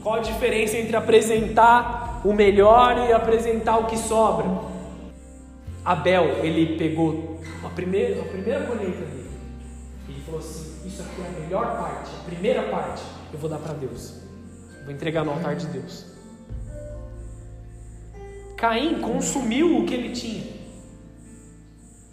Qual 0.01 0.15
a 0.15 0.19
diferença 0.19 0.77
entre 0.77 0.95
apresentar 0.95 2.21
o 2.23 2.31
melhor 2.31 3.09
e 3.09 3.11
apresentar 3.11 3.77
o 3.77 3.87
que 3.87 3.97
sobra? 3.97 4.45
Abel, 5.83 6.45
ele 6.45 6.77
pegou 6.77 7.41
a 7.65 7.69
primeira, 7.69 8.21
a 8.21 8.25
primeira 8.25 8.65
colheita 8.65 8.99
dele. 8.99 9.29
Ele 10.07 10.21
falou 10.25 10.39
assim: 10.39 10.66
Isso 10.97 11.05
aqui 11.05 11.21
é 11.21 11.27
a 11.27 11.39
melhor 11.41 11.77
parte, 11.77 12.09
a 12.09 12.23
primeira 12.23 12.63
parte, 12.71 13.03
eu 13.31 13.37
vou 13.37 13.47
dar 13.47 13.59
para 13.59 13.73
Deus. 13.73 14.15
Vou 14.83 14.91
entregar 14.91 15.23
no 15.23 15.29
altar 15.29 15.55
de 15.55 15.67
Deus. 15.67 16.07
Caim 18.57 18.99
consumiu 18.99 19.77
o 19.77 19.85
que 19.85 19.93
ele 19.93 20.11
tinha. 20.11 20.43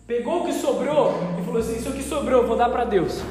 Pegou 0.07 0.43
o 0.43 0.45
que 0.45 0.53
sobrou 0.53 1.14
e 1.41 1.45
falou 1.47 1.61
assim: 1.61 1.76
Isso 1.78 1.93
que 1.93 2.03
sobrou, 2.03 2.43
eu 2.43 2.47
vou 2.47 2.59
dar 2.59 2.68
para 2.68 2.85
Deus. 2.85 3.22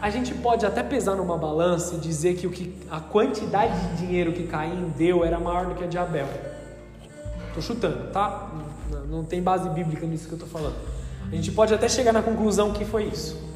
A 0.00 0.08
gente 0.08 0.32
pode 0.36 0.64
até 0.64 0.82
pesar 0.82 1.14
numa 1.14 1.36
balança 1.36 1.96
e 1.96 1.98
dizer 1.98 2.36
que, 2.36 2.46
o 2.46 2.50
que 2.50 2.74
a 2.90 3.00
quantidade 3.00 3.78
de 3.88 4.06
dinheiro 4.06 4.32
que 4.32 4.46
Caim 4.46 4.94
deu 4.96 5.22
era 5.26 5.38
maior 5.38 5.66
do 5.66 5.74
que 5.74 5.84
a 5.84 5.86
de 5.86 5.98
Abel. 5.98 6.28
Estou 7.48 7.62
chutando, 7.62 8.10
tá? 8.12 8.50
Não, 8.90 9.04
não 9.18 9.24
tem 9.24 9.42
base 9.42 9.68
bíblica 9.68 10.06
nisso 10.06 10.26
que 10.26 10.32
eu 10.32 10.38
estou 10.38 10.48
falando. 10.48 10.76
A 11.30 11.34
gente 11.34 11.52
pode 11.52 11.74
até 11.74 11.86
chegar 11.86 12.14
na 12.14 12.22
conclusão 12.22 12.72
que 12.72 12.86
foi 12.86 13.04
isso. 13.04 13.47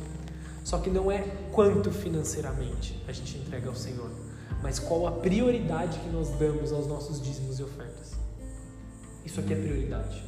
Só 0.65 0.79
que 0.79 0.91
não 0.91 1.11
é 1.11 1.25
quanto 1.51 1.91
financeiramente 1.91 3.03
a 3.09 3.13
gente 3.13 3.37
entrega 3.37 3.69
ao 3.69 3.75
Senhor, 3.75 4.11
mas 4.63 4.79
qual 4.79 5.07
a 5.07 5.13
prioridade 5.13 5.99
que 5.99 6.09
nós 6.09 6.31
damos 6.39 6.73
aos 6.73 6.87
nossos 6.87 7.21
dízimos 7.21 7.59
e 7.59 7.63
ofertas. 7.63 8.13
Isso 9.25 9.41
aqui 9.41 9.53
é 9.53 9.57
prioridade. 9.57 10.23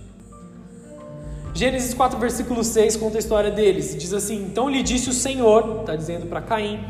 Gênesis 1.55 1.95
4, 1.95 2.19
versículo 2.19 2.65
6 2.65 2.97
conta 2.97 3.17
a 3.17 3.21
história 3.21 3.51
deles. 3.51 3.97
Diz 3.97 4.13
assim: 4.13 4.45
Então 4.45 4.69
lhe 4.69 4.83
disse 4.83 5.09
o 5.09 5.13
Senhor, 5.13 5.81
está 5.81 5.95
dizendo 5.95 6.27
para 6.27 6.43
Caim: 6.43 6.85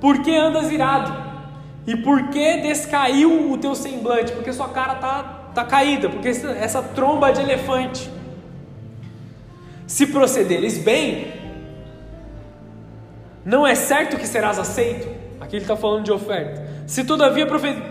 Por 0.00 0.22
que 0.22 0.36
andas 0.36 0.70
irado? 0.70 1.28
E 1.86 1.96
por 1.96 2.28
que 2.28 2.58
descaiu 2.58 3.50
o 3.50 3.56
teu 3.56 3.74
semblante? 3.74 4.32
Porque 4.32 4.52
sua 4.52 4.68
cara 4.68 4.96
tá, 4.96 5.22
tá 5.54 5.64
caída, 5.64 6.10
porque 6.10 6.28
essa, 6.28 6.48
essa 6.48 6.82
tromba 6.82 7.32
de 7.32 7.40
elefante. 7.40 8.10
Se 9.86 10.06
procederes 10.06 10.76
bem, 10.76 11.32
não 13.48 13.66
é 13.66 13.74
certo 13.74 14.18
que 14.18 14.26
serás 14.26 14.58
aceito. 14.58 15.08
Aqui 15.40 15.56
ele 15.56 15.64
está 15.64 15.74
falando 15.74 16.04
de 16.04 16.12
oferta. 16.12 16.84
Se 16.86 17.02
todavia 17.02 17.46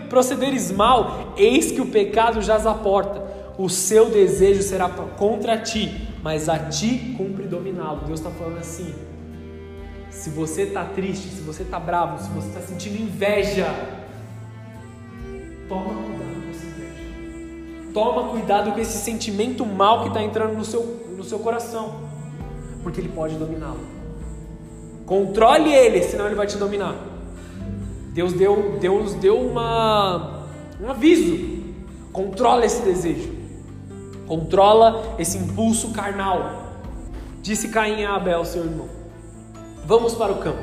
procederes 0.08 0.70
mal, 0.70 1.34
eis 1.36 1.72
que 1.72 1.80
o 1.80 1.86
pecado 1.86 2.40
jaz 2.40 2.64
à 2.64 2.74
porta 2.74 3.26
o 3.58 3.68
seu 3.68 4.08
desejo 4.08 4.62
será 4.62 4.88
contra 4.88 5.58
ti, 5.58 6.08
mas 6.22 6.48
a 6.48 6.56
ti 6.68 7.12
cumpre 7.18 7.44
dominá-lo. 7.44 8.02
Deus 8.06 8.20
está 8.20 8.30
falando 8.30 8.58
assim. 8.58 8.94
Se 10.10 10.30
você 10.30 10.62
está 10.62 10.84
triste, 10.84 11.28
se 11.28 11.42
você 11.42 11.64
está 11.64 11.80
bravo, 11.80 12.22
se 12.22 12.30
você 12.30 12.46
está 12.46 12.60
sentindo 12.60 13.02
inveja, 13.02 13.66
toma 15.68 15.92
cuidado 15.92 16.40
com 16.44 16.50
essa 16.50 16.66
inveja. 16.66 17.92
Toma 17.92 18.28
cuidado 18.28 18.72
com 18.72 18.78
esse 18.78 18.98
sentimento 18.98 19.66
mal 19.66 20.02
que 20.02 20.08
está 20.08 20.22
entrando 20.22 20.54
no 20.54 20.64
seu, 20.64 21.14
no 21.16 21.24
seu 21.24 21.40
coração, 21.40 22.00
porque 22.84 23.00
ele 23.00 23.08
pode 23.08 23.34
dominá-lo. 23.34 23.97
Controle 25.08 25.72
ele, 25.72 26.02
senão 26.02 26.26
ele 26.26 26.34
vai 26.34 26.46
te 26.46 26.58
dominar. 26.58 26.94
Deus 28.12 28.34
deu, 28.34 28.76
Deus 28.78 29.14
deu 29.14 29.40
uma, 29.40 30.44
um 30.78 30.90
aviso. 30.90 31.64
Controla 32.12 32.66
esse 32.66 32.82
desejo. 32.82 33.32
Controla 34.26 35.16
esse 35.18 35.38
impulso 35.38 35.92
carnal. 35.92 36.74
Disse 37.40 37.68
Caim 37.68 38.04
a 38.04 38.16
Abel, 38.16 38.44
seu 38.44 38.62
irmão: 38.62 38.86
Vamos 39.86 40.12
para 40.12 40.30
o 40.30 40.40
campo. 40.40 40.60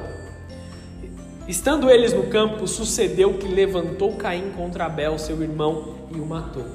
Estando 1.48 1.89
eles 1.89 2.14
no 2.14 2.28
campo, 2.28 2.68
sucedeu 2.68 3.39
que 3.39 3.48
levantou 3.48 4.16
Caim 4.16 4.52
contra 4.56 4.86
Abel, 4.86 5.18
seu 5.18 5.41
irmão, 5.41 5.96
e 6.16 6.20
o 6.20 6.26
matou. 6.26 6.66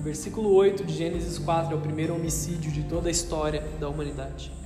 Versículo 0.00 0.52
8 0.52 0.82
de 0.84 0.92
Gênesis 0.92 1.38
4 1.38 1.72
é 1.72 1.76
o 1.76 1.80
primeiro 1.80 2.16
homicídio 2.16 2.72
de 2.72 2.82
toda 2.82 3.06
a 3.06 3.12
história 3.12 3.62
da 3.78 3.88
humanidade. 3.88 4.63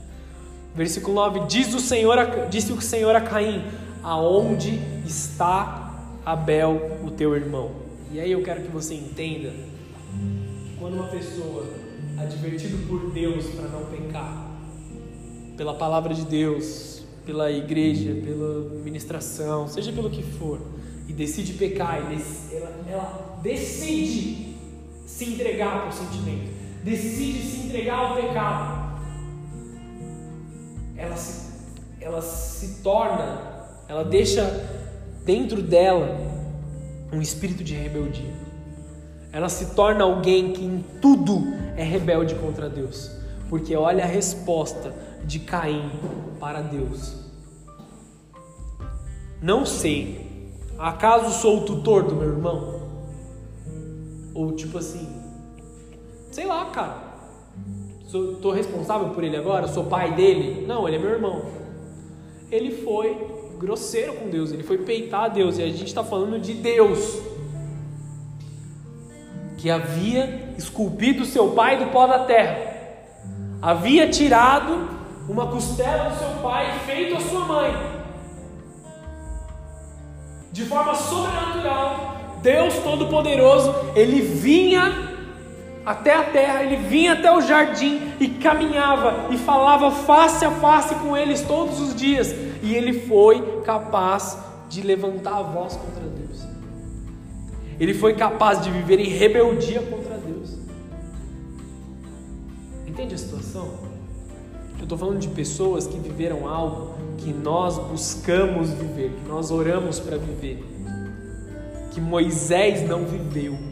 Versículo 0.79 1.17
9: 1.17 1.41
Diz 1.49 1.75
o 1.75 1.81
Senhor, 1.81 2.17
disse 2.49 2.73
o 2.73 2.81
Senhor 2.81 3.15
a 3.17 3.21
Caim: 3.21 3.65
Aonde 4.01 4.79
está 5.05 6.21
Abel, 6.25 7.01
o 7.05 7.11
teu 7.11 7.35
irmão? 7.35 7.73
E 8.13 8.21
aí 8.21 8.31
eu 8.31 8.41
quero 8.45 8.63
que 8.63 8.71
você 8.71 8.95
entenda 8.95 9.53
quando 10.79 10.95
uma 10.95 11.09
pessoa, 11.09 11.67
advertido 12.17 12.87
por 12.87 13.11
Deus 13.11 13.47
para 13.47 13.69
não 13.69 13.87
pecar, 13.87 14.53
pela 15.57 15.75
palavra 15.75 16.15
de 16.15 16.25
Deus, 16.25 17.03
pela 17.27 17.51
igreja, 17.51 18.15
pela 18.25 18.71
ministração, 18.85 19.67
seja 19.67 19.91
pelo 19.91 20.09
que 20.09 20.23
for, 20.23 20.61
e 21.09 21.13
decide 21.13 21.55
pecar, 21.55 21.97
ela, 22.53 22.85
ela 22.89 23.41
decide 23.43 24.55
se 25.05 25.25
entregar 25.25 25.81
para 25.81 25.89
o 25.89 25.93
sentimento, 25.93 26.53
decide 26.85 27.43
se 27.43 27.67
entregar 27.67 27.99
ao 27.99 28.15
pecado, 28.15 28.78
ela 30.99 31.17
se, 31.17 31.53
ela 32.01 32.21
se 32.21 32.83
torna, 32.83 33.41
ela 33.89 34.05
deixa 34.05 34.43
dentro 35.25 35.63
dela 35.63 36.09
um 37.13 37.23
espírito 37.23 37.63
de 37.63 37.75
rebeldia. 37.75 38.35
Ela 39.33 39.49
se 39.49 39.75
torna 39.75 40.05
alguém 40.05 40.53
que 40.53 40.65
em 40.65 40.85
tudo 41.01 41.43
é 41.77 41.85
rebelde 41.85 42.35
contra 42.35 42.69
Deus. 42.69 43.11
Porque 43.49 43.77
olha 43.77 44.05
a 44.05 44.07
resposta 44.07 44.93
de 45.25 45.39
Caim 45.39 45.91
para 46.41 46.61
Deus. 46.61 47.17
Não 49.41 49.65
sei, 49.65 50.53
acaso 50.79 51.31
sou 51.41 51.59
o 51.59 51.65
tutor 51.65 52.03
do 52.03 52.17
meu 52.17 52.31
irmão? 52.31 52.83
Ou 54.35 54.53
tipo 54.53 54.79
assim, 54.79 55.09
sei 56.33 56.45
lá, 56.45 56.67
cara. 56.67 57.08
Sou, 58.09 58.51
responsável 58.53 59.11
por 59.11 59.23
ele 59.23 59.37
agora? 59.37 59.69
Sou 59.69 59.85
pai 59.85 60.15
dele? 60.15 60.65
Não, 60.67 60.89
ele 60.89 60.97
é 60.97 60.99
meu 60.99 61.11
irmão. 61.11 61.43
Ele 62.51 62.71
foi 62.83 63.15
grosseiro 63.59 64.15
com 64.15 64.31
Deus, 64.31 64.51
ele 64.51 64.63
foi 64.63 64.79
peitar 64.79 65.31
Deus, 65.31 65.59
e 65.59 65.63
a 65.63 65.67
gente 65.67 65.85
está 65.85 66.03
falando 66.03 66.41
de 66.41 66.55
Deus 66.55 67.21
que 69.59 69.69
havia 69.69 70.55
esculpido 70.57 71.27
seu 71.27 71.51
pai 71.51 71.85
do 71.85 71.91
pó 71.91 72.07
da 72.07 72.21
terra, 72.21 72.57
havia 73.61 74.09
tirado 74.09 74.89
uma 75.29 75.49
costela 75.49 76.11
do 76.11 76.19
seu 76.19 76.31
pai 76.41 76.77
e 76.77 76.79
feito 76.87 77.17
a 77.17 77.21
sua 77.21 77.41
mãe. 77.41 77.73
De 80.51 80.65
forma 80.65 80.95
sobrenatural, 80.95 82.39
Deus 82.41 82.75
Todo-Poderoso, 82.79 83.75
ele 83.95 84.23
vinha 84.23 85.08
até 85.89 86.13
a 86.13 86.23
terra, 86.23 86.63
ele 86.63 86.77
vinha 86.77 87.15
até 87.15 87.35
o 87.35 87.41
jardim 87.41 88.13
e 88.21 88.29
caminhava 88.29 89.33
e 89.33 89.39
falava 89.39 89.91
face 89.91 90.45
a 90.45 90.51
face 90.51 90.95
com 90.97 91.17
eles 91.17 91.41
todos 91.41 91.81
os 91.81 91.95
dias. 91.95 92.31
E 92.63 92.75
ele 92.75 92.93
foi 92.93 93.63
capaz 93.63 94.37
de 94.69 94.83
levantar 94.83 95.39
a 95.39 95.43
voz 95.43 95.77
contra 95.77 96.03
Deus. 96.03 96.47
Ele 97.81 97.95
foi 97.95 98.13
capaz 98.13 98.61
de 98.61 98.71
viver 98.71 99.01
em 99.01 99.09
rebeldia 99.09 99.81
contra 99.81 100.19
Deus. 100.19 100.59
Entende 102.87 103.15
a 103.15 103.19
situação? 103.19 103.71
Eu 104.77 104.83
estou 104.83 104.99
falando 104.99 105.21
de 105.21 105.29
pessoas 105.29 105.87
que 105.87 105.99
viveram 105.99 106.47
algo 106.47 106.97
que 107.17 107.33
nós 107.33 107.79
buscamos 107.79 108.69
viver, 108.73 109.11
que 109.11 109.27
nós 109.27 109.51
oramos 109.51 109.99
para 109.99 110.19
viver, 110.19 110.63
que 111.93 111.99
Moisés 111.99 112.87
não 112.87 113.07
viveu. 113.07 113.68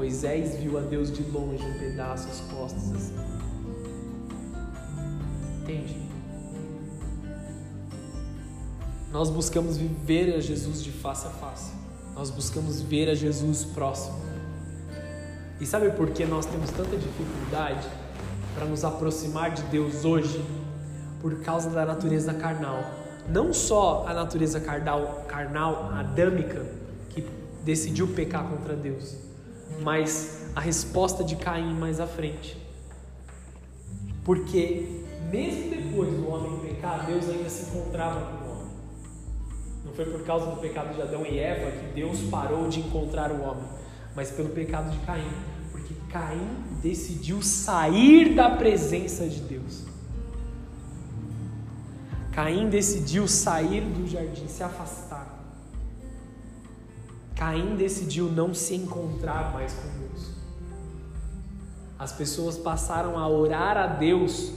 Moisés 0.00 0.56
viu 0.56 0.78
a 0.78 0.80
Deus 0.80 1.12
de 1.12 1.22
longe, 1.24 1.62
um 1.62 1.78
pedaço, 1.78 2.26
as 2.26 2.40
costas 2.50 2.90
assim. 2.90 3.14
Entende? 5.60 5.94
Nós 9.12 9.28
buscamos 9.28 9.76
viver 9.76 10.34
a 10.36 10.40
Jesus 10.40 10.82
de 10.82 10.90
face 10.90 11.26
a 11.26 11.30
face. 11.30 11.74
Nós 12.14 12.30
buscamos 12.30 12.80
ver 12.80 13.10
a 13.10 13.14
Jesus 13.14 13.62
próximo. 13.62 14.18
E 15.60 15.66
sabe 15.66 15.90
por 15.90 16.08
que 16.12 16.24
nós 16.24 16.46
temos 16.46 16.70
tanta 16.70 16.96
dificuldade 16.96 17.86
para 18.54 18.64
nos 18.64 18.82
aproximar 18.86 19.50
de 19.50 19.62
Deus 19.64 20.06
hoje? 20.06 20.42
Por 21.20 21.40
causa 21.40 21.68
da 21.68 21.84
natureza 21.84 22.32
carnal. 22.32 22.90
Não 23.28 23.52
só 23.52 24.06
a 24.08 24.14
natureza 24.14 24.60
carnal, 24.60 25.26
carnal 25.28 25.90
adâmica, 25.92 26.64
que 27.10 27.22
decidiu 27.62 28.08
pecar 28.08 28.48
contra 28.48 28.74
Deus, 28.74 29.28
mas 29.82 30.46
a 30.54 30.60
resposta 30.60 31.24
de 31.24 31.36
Caim 31.36 31.74
mais 31.74 32.00
à 32.00 32.06
frente. 32.06 32.56
Porque 34.24 35.04
mesmo 35.30 35.70
depois 35.70 36.10
do 36.10 36.28
homem 36.28 36.58
pecar, 36.60 37.06
Deus 37.06 37.28
ainda 37.28 37.48
se 37.48 37.70
encontrava 37.70 38.20
com 38.20 38.44
o 38.44 38.50
homem. 38.50 38.72
Não 39.84 39.92
foi 39.92 40.04
por 40.06 40.22
causa 40.24 40.46
do 40.46 40.60
pecado 40.60 40.94
de 40.94 41.02
Adão 41.02 41.24
e 41.24 41.38
Eva 41.38 41.70
que 41.70 41.94
Deus 41.94 42.20
parou 42.30 42.68
de 42.68 42.80
encontrar 42.80 43.30
o 43.30 43.42
homem, 43.42 43.64
mas 44.14 44.30
pelo 44.30 44.50
pecado 44.50 44.90
de 44.90 44.98
Caim. 45.06 45.32
Porque 45.70 45.94
Caim 46.10 46.48
decidiu 46.82 47.42
sair 47.42 48.34
da 48.34 48.50
presença 48.50 49.26
de 49.26 49.40
Deus. 49.40 49.84
Caim 52.32 52.68
decidiu 52.68 53.26
sair 53.26 53.82
do 53.82 54.06
jardim, 54.06 54.46
se 54.46 54.62
afastar. 54.62 55.39
Caim 57.40 57.74
decidiu 57.74 58.26
não 58.26 58.52
se 58.52 58.74
encontrar 58.74 59.54
mais 59.54 59.72
com 59.72 59.88
Deus. 59.98 60.28
As 61.98 62.12
pessoas 62.12 62.58
passaram 62.58 63.18
a 63.18 63.26
orar 63.26 63.78
a 63.78 63.86
Deus 63.86 64.52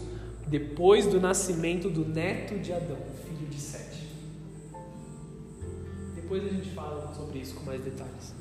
depois 0.47 1.07
do 1.07 1.17
nascimento 1.17 1.89
do 1.89 2.03
neto 2.03 2.59
de 2.59 2.73
Adão, 2.73 2.97
filho 3.25 3.47
de 3.47 3.57
Sete. 3.57 4.05
Depois 6.13 6.43
a 6.43 6.49
gente 6.49 6.71
fala 6.71 7.13
sobre 7.15 7.39
isso 7.39 7.55
com 7.55 7.63
mais 7.63 7.81
detalhes. 7.81 8.35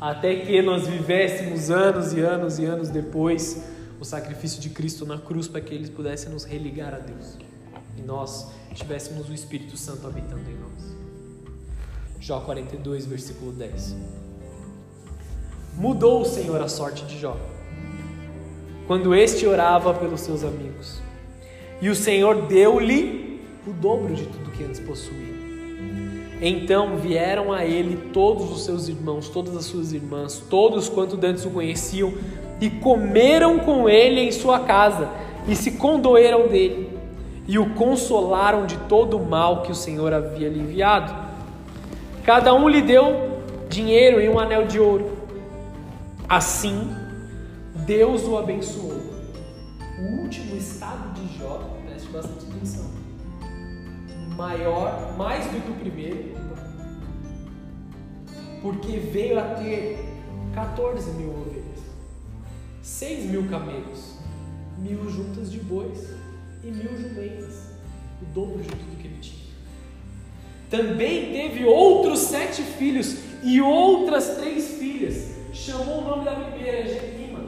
Até 0.00 0.44
que 0.44 0.60
nós 0.60 0.88
vivêssemos 0.88 1.70
anos 1.70 2.12
e 2.12 2.18
anos 2.18 2.58
e 2.58 2.64
anos 2.64 2.88
depois 2.88 3.66
o 4.00 4.04
sacrifício 4.04 4.60
de 4.60 4.70
Cristo 4.70 5.06
na 5.06 5.16
cruz 5.18 5.46
para 5.46 5.60
que 5.60 5.72
eles 5.72 5.90
pudessem 5.90 6.32
nos 6.32 6.42
religar 6.42 6.92
a 6.92 6.98
Deus 6.98 7.38
e 7.96 8.02
nós 8.02 8.50
tivéssemos 8.74 9.28
o 9.28 9.32
Espírito 9.32 9.76
Santo 9.76 10.08
habitando 10.08 10.50
em 10.50 10.56
nós. 10.56 10.89
Jó 12.20 12.38
42, 12.40 13.06
versículo 13.06 13.50
10. 13.50 13.96
Mudou 15.74 16.20
o 16.20 16.24
Senhor 16.26 16.60
a 16.60 16.68
sorte 16.68 17.06
de 17.06 17.18
Jó, 17.18 17.34
quando 18.86 19.14
este 19.14 19.46
orava 19.46 19.94
pelos 19.94 20.20
seus 20.20 20.44
amigos, 20.44 21.00
e 21.80 21.88
o 21.88 21.94
Senhor 21.94 22.42
deu-lhe 22.42 23.40
o 23.66 23.72
dobro 23.72 24.14
de 24.14 24.26
tudo 24.26 24.50
que 24.50 24.62
antes 24.62 24.78
possuía. 24.80 25.30
Então 26.42 26.98
vieram 26.98 27.54
a 27.54 27.64
ele 27.64 27.96
todos 28.12 28.50
os 28.50 28.66
seus 28.66 28.86
irmãos, 28.86 29.30
todas 29.30 29.56
as 29.56 29.64
suas 29.64 29.94
irmãs, 29.94 30.44
todos 30.50 30.90
quanto 30.90 31.18
antes 31.24 31.46
o 31.46 31.50
conheciam, 31.50 32.12
e 32.60 32.68
comeram 32.68 33.60
com 33.60 33.88
ele 33.88 34.20
em 34.20 34.30
sua 34.30 34.60
casa, 34.60 35.08
e 35.48 35.56
se 35.56 35.72
condoeram 35.72 36.48
dele, 36.48 36.90
e 37.48 37.58
o 37.58 37.74
consolaram 37.74 38.66
de 38.66 38.76
todo 38.90 39.16
o 39.16 39.24
mal 39.24 39.62
que 39.62 39.72
o 39.72 39.74
Senhor 39.74 40.12
havia 40.12 40.50
lhe 40.50 40.60
enviado. 40.60 41.29
Cada 42.24 42.52
um 42.52 42.68
lhe 42.68 42.82
deu 42.82 43.42
dinheiro 43.68 44.20
e 44.20 44.28
um 44.28 44.38
anel 44.38 44.66
de 44.66 44.78
ouro. 44.78 45.16
Assim, 46.28 46.94
Deus 47.86 48.24
o 48.24 48.36
abençoou. 48.36 49.00
O 49.98 50.22
último 50.22 50.54
estado 50.56 51.14
de 51.14 51.38
Jó, 51.38 51.76
preste 51.86 52.08
bastante 52.10 52.44
atenção, 52.46 52.90
maior, 54.36 55.16
mais 55.16 55.46
do 55.46 55.60
que 55.62 55.70
o 55.70 55.74
primeiro, 55.74 56.34
porque 58.62 58.98
veio 58.98 59.38
a 59.38 59.54
ter 59.54 59.98
14 60.54 61.10
mil 61.12 61.30
ovelhas, 61.30 61.80
6 62.82 63.30
mil 63.30 63.48
camelos, 63.48 64.18
mil 64.78 65.08
juntas 65.10 65.50
de 65.50 65.58
bois 65.58 66.10
e 66.62 66.70
mil 66.70 66.96
jumentas, 66.96 67.70
o 68.22 68.26
dobro 68.34 68.62
de 68.62 68.68
Também 70.70 71.32
teve 71.32 71.64
outros 71.64 72.20
sete 72.20 72.62
filhos 72.62 73.18
e 73.42 73.60
outras 73.60 74.36
três 74.36 74.78
filhas. 74.78 75.30
Chamou 75.52 75.98
o 75.98 76.04
nome 76.08 76.24
da 76.24 76.30
primeira 76.30 76.86
Gemima, 76.86 77.40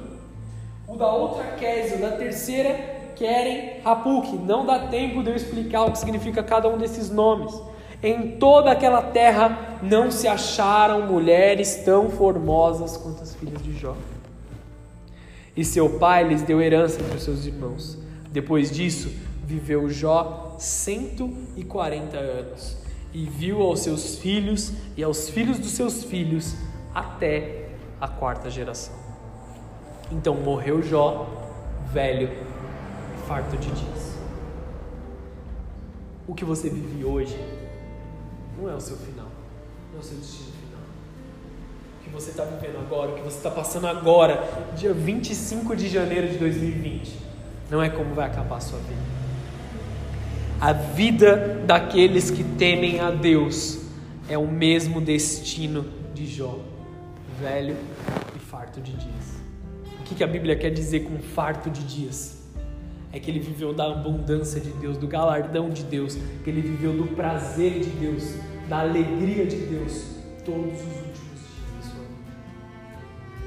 o 0.88 0.96
da 0.96 1.10
outra 1.12 1.44
Kézio, 1.52 2.00
da 2.00 2.10
terceira 2.10 3.12
Querem 3.14 3.80
Rapuque. 3.84 4.36
Não 4.36 4.66
dá 4.66 4.88
tempo 4.88 5.22
de 5.22 5.30
eu 5.30 5.36
explicar 5.36 5.84
o 5.84 5.92
que 5.92 5.98
significa 5.98 6.42
cada 6.42 6.68
um 6.68 6.76
desses 6.76 7.10
nomes. 7.10 7.54
Em 8.02 8.32
toda 8.32 8.72
aquela 8.72 9.00
terra 9.00 9.78
não 9.80 10.10
se 10.10 10.26
acharam 10.26 11.06
mulheres 11.06 11.76
tão 11.84 12.10
formosas 12.10 12.96
quanto 12.96 13.22
as 13.22 13.36
filhas 13.36 13.62
de 13.62 13.72
Jó. 13.78 13.94
E 15.56 15.64
seu 15.64 15.88
pai 16.00 16.24
lhes 16.24 16.42
deu 16.42 16.60
herança 16.60 17.00
entre 17.00 17.18
os 17.18 17.22
seus 17.22 17.46
irmãos. 17.46 17.96
Depois 18.32 18.72
disso, 18.72 19.12
viveu 19.44 19.88
Jó 19.88 20.56
140 20.58 22.16
anos 22.16 22.81
e 23.12 23.24
viu 23.24 23.60
aos 23.62 23.80
seus 23.80 24.18
filhos 24.18 24.72
e 24.96 25.02
aos 25.02 25.28
filhos 25.28 25.58
dos 25.58 25.70
seus 25.70 26.04
filhos 26.04 26.54
até 26.94 27.68
a 28.00 28.08
quarta 28.08 28.50
geração. 28.50 28.94
Então 30.10 30.34
morreu 30.34 30.82
Jó, 30.82 31.26
velho 31.92 32.28
e 32.28 33.26
farto 33.26 33.56
de 33.56 33.70
dias. 33.70 34.12
O 36.26 36.34
que 36.34 36.44
você 36.44 36.68
vive 36.68 37.04
hoje 37.04 37.38
não 38.58 38.70
é 38.70 38.74
o 38.74 38.80
seu 38.80 38.96
final, 38.96 39.26
não 39.90 39.98
é 39.98 40.00
o 40.00 40.02
seu 40.02 40.16
destino 40.16 40.52
final. 40.52 40.82
O 42.00 42.04
que 42.04 42.10
você 42.10 42.30
está 42.30 42.44
vivendo 42.44 42.78
agora, 42.78 43.10
o 43.10 43.14
que 43.14 43.22
você 43.22 43.36
está 43.36 43.50
passando 43.50 43.86
agora, 43.86 44.42
dia 44.76 44.92
25 44.92 45.76
de 45.76 45.88
janeiro 45.88 46.28
de 46.28 46.38
2020, 46.38 47.18
não 47.70 47.82
é 47.82 47.88
como 47.88 48.14
vai 48.14 48.26
acabar 48.26 48.56
a 48.56 48.60
sua 48.60 48.78
vida. 48.78 49.11
A 50.62 50.72
vida 50.72 51.60
daqueles 51.66 52.30
que 52.30 52.44
temem 52.44 53.00
a 53.00 53.10
Deus 53.10 53.80
é 54.28 54.38
o 54.38 54.46
mesmo 54.46 55.00
destino 55.00 55.84
de 56.14 56.24
Jó, 56.24 56.56
velho 57.40 57.74
e 58.36 58.38
farto 58.38 58.80
de 58.80 58.92
dias. 58.92 59.42
O 59.98 60.04
que 60.04 60.22
a 60.22 60.26
Bíblia 60.28 60.54
quer 60.54 60.70
dizer 60.70 61.00
com 61.00 61.18
farto 61.18 61.68
de 61.68 61.82
dias? 61.82 62.46
É 63.12 63.18
que 63.18 63.28
ele 63.28 63.40
viveu 63.40 63.74
da 63.74 63.90
abundância 63.90 64.60
de 64.60 64.70
Deus, 64.74 64.96
do 64.96 65.08
galardão 65.08 65.68
de 65.68 65.82
Deus, 65.82 66.16
que 66.44 66.48
ele 66.48 66.60
viveu 66.60 66.96
do 66.96 67.08
prazer 67.08 67.80
de 67.80 67.90
Deus, 67.90 68.36
da 68.68 68.82
alegria 68.82 69.44
de 69.44 69.56
Deus, 69.56 70.14
todos 70.44 70.74
os 70.74 70.96
últimos 70.96 71.40
dias 71.40 71.74
da 71.74 71.82
sua 71.90 72.04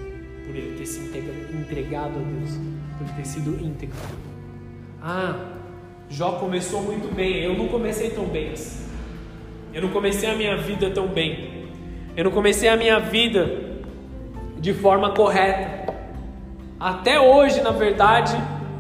vida. 0.04 0.46
Por 0.48 0.54
ele 0.54 0.78
ter 0.78 0.86
se 0.86 1.00
entregado 1.00 2.20
a 2.20 2.24
Deus, 2.24 2.60
por 2.98 3.08
ele 3.08 3.16
ter 3.16 3.26
sido 3.26 3.52
íntegro. 3.66 3.96
Ah, 5.02 5.55
Jó 6.10 6.34
começou 6.34 6.82
muito 6.82 7.14
bem, 7.14 7.44
eu 7.44 7.58
não 7.58 7.68
comecei 7.68 8.10
tão 8.12 8.26
bem 8.26 8.52
assim. 8.52 8.86
Eu 9.74 9.82
não 9.82 9.90
comecei 9.90 10.30
a 10.30 10.36
minha 10.36 10.56
vida 10.56 10.90
tão 10.92 11.08
bem. 11.08 11.68
Eu 12.16 12.24
não 12.24 12.32
comecei 12.32 12.70
a 12.70 12.78
minha 12.78 13.00
vida 13.00 13.76
de 14.58 14.74
forma 14.74 15.14
correta. 15.14 15.94
Até 16.80 17.20
hoje, 17.20 17.62
na 17.62 17.72
verdade, 17.72 18.36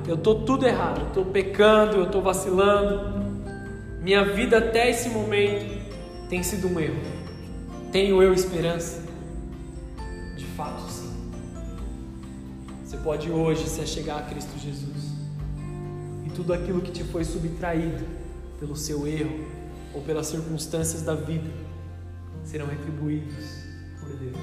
eu 0.07 0.15
estou 0.15 0.43
tudo 0.43 0.65
errado. 0.65 1.01
Eu 1.01 1.07
estou 1.07 1.26
pecando, 1.26 1.97
eu 1.97 2.03
estou 2.05 2.21
vacilando. 2.21 3.26
Minha 4.01 4.23
vida 4.23 4.59
até 4.59 4.89
esse 4.89 5.09
momento 5.09 5.65
tem 6.30 6.41
sido 6.43 6.67
um 6.67 6.80
erro. 6.80 7.01
Tenho 7.91 8.21
eu 8.23 8.34
esperança? 8.34 9.03
De 10.38 10.45
fato, 10.45 10.82
sim. 10.89 11.11
Você 12.86 12.97
pode 12.97 13.30
hoje 13.30 13.67
se 13.67 13.82
achegar 13.82 14.19
a 14.19 14.21
Cristo 14.21 14.57
Jesus 14.57 14.94
tudo 16.36 16.53
aquilo 16.53 16.81
que 16.81 16.91
te 16.91 17.03
foi 17.03 17.23
subtraído 17.23 18.05
pelo 18.59 18.75
seu 18.75 19.07
erro 19.07 19.45
ou 19.93 20.01
pelas 20.01 20.27
circunstâncias 20.27 21.01
da 21.01 21.15
vida 21.15 21.49
serão 22.43 22.67
retribuídos 22.67 23.63
por 23.99 24.09
Deus. 24.17 24.38